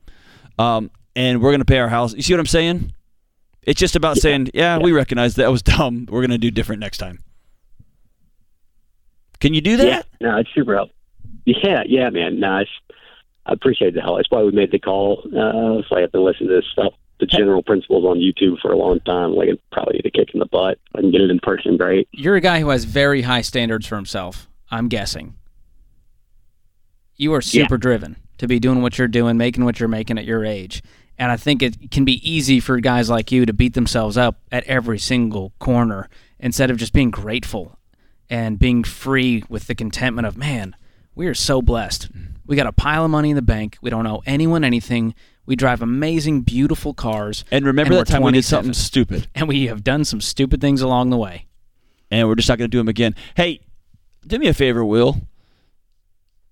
Um, 0.58 0.90
and 1.14 1.42
we're 1.42 1.50
going 1.50 1.60
to 1.60 1.66
pay 1.66 1.78
our 1.78 1.90
house. 1.90 2.14
You 2.14 2.22
see 2.22 2.32
what 2.32 2.40
I'm 2.40 2.46
saying? 2.46 2.94
It's 3.62 3.78
just 3.78 3.94
about 3.94 4.16
saying, 4.16 4.52
yeah, 4.54 4.78
we 4.78 4.92
recognize 4.92 5.34
that 5.34 5.50
was 5.50 5.62
dumb. 5.62 6.06
We're 6.10 6.22
going 6.22 6.30
to 6.30 6.38
do 6.38 6.50
different 6.50 6.80
next 6.80 6.96
time. 6.96 7.18
Can 9.38 9.52
you 9.52 9.60
do 9.60 9.76
that? 9.76 9.86
Yeah, 9.86 10.02
no, 10.22 10.38
it's 10.38 10.48
super 10.54 10.76
helpful. 10.76 10.96
Yeah, 11.44 11.82
yeah, 11.86 12.08
man. 12.08 12.40
No, 12.40 12.56
it's, 12.56 12.70
I 13.46 13.52
appreciate 13.52 13.94
the 13.94 14.00
help. 14.00 14.18
That's 14.18 14.30
why 14.30 14.42
we 14.42 14.52
made 14.52 14.72
the 14.72 14.78
call. 14.78 15.22
Uh, 15.26 15.82
so 15.88 15.96
I 15.96 16.00
have 16.00 16.12
been 16.12 16.24
listening 16.24 16.48
to 16.48 16.56
this 16.56 16.64
stuff, 16.72 16.94
the 17.20 17.26
general 17.26 17.62
principles 17.62 18.04
on 18.04 18.18
YouTube 18.18 18.58
for 18.60 18.72
a 18.72 18.76
long 18.76 19.00
time. 19.00 19.34
Like, 19.34 19.48
it 19.48 19.60
probably 19.70 20.00
a 20.04 20.10
kick 20.10 20.30
in 20.32 20.40
the 20.40 20.46
butt. 20.46 20.78
I 20.94 21.00
can 21.00 21.10
get 21.10 21.20
it 21.20 21.30
in 21.30 21.40
person, 21.40 21.76
great. 21.76 22.08
You're 22.12 22.36
a 22.36 22.40
guy 22.40 22.60
who 22.60 22.70
has 22.70 22.84
very 22.84 23.22
high 23.22 23.42
standards 23.42 23.86
for 23.86 23.96
himself, 23.96 24.48
I'm 24.70 24.88
guessing. 24.88 25.34
You 27.16 27.34
are 27.34 27.42
super 27.42 27.78
driven 27.78 28.16
to 28.38 28.48
be 28.48 28.58
doing 28.58 28.82
what 28.82 28.98
you're 28.98 29.06
doing, 29.06 29.36
making 29.36 29.64
what 29.64 29.78
you're 29.78 29.88
making 29.88 30.18
at 30.18 30.24
your 30.24 30.44
age. 30.44 30.82
And 31.16 31.30
I 31.30 31.36
think 31.36 31.62
it 31.62 31.92
can 31.92 32.04
be 32.04 32.28
easy 32.28 32.58
for 32.58 32.80
guys 32.80 33.08
like 33.08 33.30
you 33.30 33.46
to 33.46 33.52
beat 33.52 33.74
themselves 33.74 34.16
up 34.16 34.40
at 34.50 34.64
every 34.64 34.98
single 34.98 35.52
corner 35.60 36.08
instead 36.40 36.70
of 36.70 36.76
just 36.76 36.92
being 36.92 37.12
grateful 37.12 37.78
and 38.28 38.58
being 38.58 38.82
free 38.82 39.44
with 39.48 39.68
the 39.68 39.76
contentment 39.76 40.26
of, 40.26 40.36
man, 40.36 40.74
we 41.14 41.26
are 41.26 41.34
so 41.34 41.62
blessed. 41.62 42.08
We 42.46 42.56
got 42.56 42.66
a 42.66 42.72
pile 42.72 43.04
of 43.04 43.10
money 43.10 43.30
in 43.30 43.36
the 43.36 43.42
bank. 43.42 43.78
We 43.80 43.90
don't 43.90 44.06
owe 44.06 44.22
anyone 44.26 44.64
anything. 44.64 45.14
We 45.46 45.56
drive 45.56 45.82
amazing, 45.82 46.42
beautiful 46.42 46.94
cars. 46.94 47.44
And 47.50 47.64
remember 47.64 47.94
we're 47.94 47.98
that 48.04 48.08
time 48.08 48.22
we 48.22 48.32
did 48.32 48.44
something 48.44 48.72
stupid, 48.74 49.28
And 49.34 49.46
we 49.48 49.66
have 49.66 49.84
done 49.84 50.04
some 50.04 50.20
stupid 50.20 50.60
things 50.60 50.80
along 50.80 51.10
the 51.10 51.16
way. 51.16 51.46
and 52.10 52.26
we're 52.28 52.34
just 52.34 52.48
not 52.48 52.58
going 52.58 52.70
to 52.70 52.74
do 52.74 52.78
them 52.78 52.88
again. 52.88 53.14
Hey, 53.36 53.60
do 54.26 54.38
me 54.38 54.46
a 54.48 54.54
favor, 54.54 54.84
Will. 54.84 55.22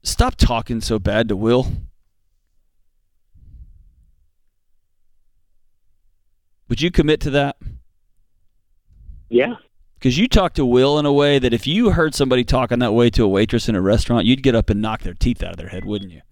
Stop 0.03 0.35
talking 0.37 0.81
so 0.81 0.99
bad 0.99 1.29
to 1.29 1.37
Will. 1.37 1.69
Would 6.69 6.81
you 6.81 6.91
commit 6.91 7.21
to 7.23 7.31
that? 7.31 7.57
Yeah. 9.29 9.55
Because 10.03 10.19
you 10.19 10.27
talk 10.27 10.55
to 10.55 10.67
Will 10.67 10.99
in 10.99 11.07
a 11.07 11.13
way 11.13 11.39
that 11.39 11.55
if 11.55 11.65
you 11.65 11.91
heard 11.91 12.13
somebody 12.13 12.43
talking 12.43 12.81
that 12.81 12.93
way 12.93 13.09
to 13.11 13.23
a 13.23 13.29
waitress 13.29 13.69
in 13.69 13.77
a 13.77 13.81
restaurant, 13.81 14.27
you'd 14.27 14.43
get 14.43 14.57
up 14.57 14.69
and 14.69 14.83
knock 14.83 15.03
their 15.03 15.15
teeth 15.15 15.45
out 15.45 15.53
of 15.53 15.59
their 15.59 15.69
head, 15.69 15.85
wouldn't 15.85 16.11
you? 16.11 16.23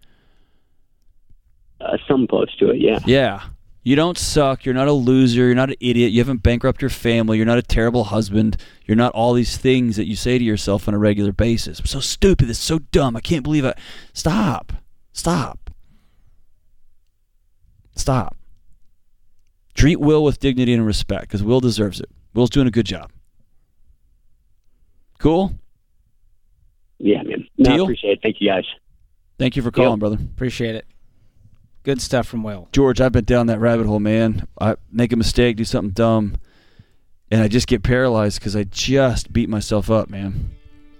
Uh, 1.81 1.97
some 2.09 2.27
close 2.27 2.53
to 2.57 2.71
it, 2.71 2.81
yeah. 2.81 2.99
Yeah. 3.07 3.43
You 3.85 3.95
don't 3.95 4.18
suck. 4.18 4.64
You're 4.64 4.75
not 4.75 4.89
a 4.89 4.93
loser. 4.93 5.47
You're 5.47 5.55
not 5.55 5.71
an 5.71 5.77
idiot. 5.79 6.11
You 6.11 6.18
haven't 6.18 6.43
bankrupted 6.43 6.83
your 6.83 6.91
family. 6.91 7.37
You're 7.37 7.47
not 7.47 7.59
a 7.59 7.62
terrible 7.62 8.03
husband. 8.03 8.57
You're 8.87 8.97
not 8.97 9.12
all 9.12 9.35
these 9.35 9.57
things 9.57 9.95
that 9.95 10.09
you 10.09 10.16
say 10.16 10.37
to 10.37 10.43
yourself 10.43 10.89
on 10.89 10.95
a 10.95 10.99
regular 10.99 11.31
basis. 11.31 11.79
I'm 11.79 11.87
so 11.87 12.01
stupid. 12.01 12.51
It's 12.51 12.59
so 12.59 12.81
dumb. 12.81 13.14
I 13.14 13.21
can't 13.21 13.45
believe 13.45 13.64
it. 13.64 13.79
Stop. 14.12 14.73
Stop. 15.12 15.71
Stop. 17.95 18.37
Treat 19.75 20.01
Will 20.01 20.25
with 20.25 20.41
dignity 20.41 20.75
and 20.75 20.85
respect 20.85 21.29
because 21.29 21.45
Will 21.45 21.61
deserves 21.61 22.01
it. 22.01 22.11
Will's 22.35 22.51
doing 22.51 22.66
a 22.66 22.73
good 22.73 22.87
job. 22.87 23.12
Cool. 25.21 25.53
Yeah, 26.99 27.23
man. 27.23 27.47
No, 27.57 27.71
I 27.73 27.83
appreciate 27.85 28.12
it. 28.14 28.18
Thank 28.23 28.37
you, 28.41 28.49
guys. 28.49 28.64
Thank 29.39 29.55
you 29.57 29.62
for 29.62 29.71
calling, 29.71 29.93
Yep. 29.93 29.99
brother. 30.01 30.16
Appreciate 30.16 30.75
it. 30.75 30.87
Good 31.83 32.01
stuff 32.03 32.27
from 32.27 32.43
Will. 32.43 32.68
George, 32.73 33.01
I've 33.01 33.12
been 33.12 33.25
down 33.25 33.47
that 33.47 33.59
rabbit 33.61 33.87
hole, 33.87 34.01
man. 34.01 34.47
I 34.61 34.77
make 34.93 35.12
a 35.12 35.16
mistake, 35.16 35.57
do 35.57 35.64
something 35.64 35.93
dumb. 35.93 36.35
and 37.33 37.41
I 37.41 37.47
just 37.47 37.68
get 37.68 37.85
paralyzed 37.85 38.41
because 38.41 38.57
I 38.57 38.64
just 38.64 39.33
beat 39.33 39.49
myself 39.49 39.89
up, 39.89 40.11
man. 40.11 40.51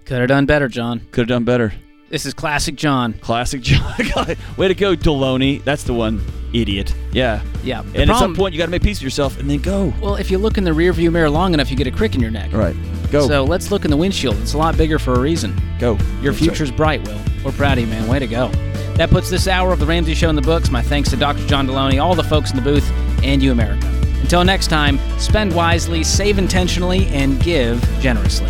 Could 0.05 0.19
have 0.19 0.29
done 0.29 0.45
better, 0.45 0.69
John. 0.69 1.01
Could 1.11 1.23
have 1.23 1.27
done 1.27 1.43
better. 1.43 1.73
This 2.11 2.25
is 2.25 2.33
classic 2.33 2.75
John. 2.75 3.13
Classic 3.13 3.61
John. 3.61 3.95
Way 4.57 4.67
to 4.67 4.75
go, 4.75 4.95
Delony. 4.97 5.63
That's 5.63 5.83
the 5.83 5.93
one. 5.93 6.21
Idiot. 6.53 6.93
Yeah. 7.13 7.41
Yeah. 7.63 7.83
and 7.95 8.11
at 8.11 8.17
some 8.19 8.35
point, 8.35 8.53
you 8.53 8.57
got 8.57 8.65
to 8.65 8.71
make 8.71 8.83
peace 8.83 8.97
with 8.97 9.03
yourself 9.03 9.39
and 9.39 9.49
then 9.49 9.59
go. 9.59 9.93
well, 10.01 10.15
if 10.15 10.29
you 10.29 10.37
look 10.37 10.57
in 10.57 10.65
the 10.65 10.71
rearview 10.71 11.09
mirror 11.09 11.29
long 11.29 11.53
enough, 11.53 11.71
you 11.71 11.77
get 11.77 11.87
a 11.87 11.91
crick 11.91 12.13
in 12.13 12.19
your 12.19 12.29
neck. 12.29 12.51
Right. 12.51 12.75
Go. 13.11 13.25
So 13.25 13.45
let's 13.45 13.71
look 13.71 13.85
in 13.85 13.91
the 13.91 13.95
windshield. 13.95 14.35
It's 14.39 14.53
a 14.53 14.57
lot 14.57 14.75
bigger 14.77 14.99
for 14.99 15.13
a 15.13 15.19
reason. 15.19 15.55
go. 15.79 15.97
Your 16.21 16.33
That's 16.33 16.43
future's 16.43 16.71
bright, 16.71 17.07
Will. 17.07 17.19
We're 17.45 17.53
proud 17.53 17.77
of 17.77 17.85
you, 17.85 17.87
man. 17.89 18.09
Way 18.09 18.19
to 18.19 18.27
go. 18.27 18.49
That 18.97 19.09
puts 19.09 19.29
this 19.29 19.47
hour 19.47 19.71
of 19.71 19.79
The 19.79 19.85
Ramsey 19.85 20.13
Show 20.13 20.29
in 20.29 20.35
the 20.35 20.41
books. 20.41 20.69
My 20.69 20.81
thanks 20.81 21.09
to 21.11 21.15
Dr. 21.15 21.47
John 21.47 21.65
Delony, 21.65 22.03
all 22.03 22.13
the 22.13 22.23
folks 22.23 22.51
in 22.51 22.57
the 22.57 22.61
booth, 22.61 22.89
and 23.23 23.41
you, 23.41 23.53
America. 23.53 23.87
Until 24.19 24.43
next 24.43 24.67
time, 24.67 24.99
spend 25.17 25.55
wisely, 25.55 26.03
save 26.03 26.37
intentionally, 26.37 27.07
and 27.07 27.41
give 27.41 27.81
generously. 28.01 28.49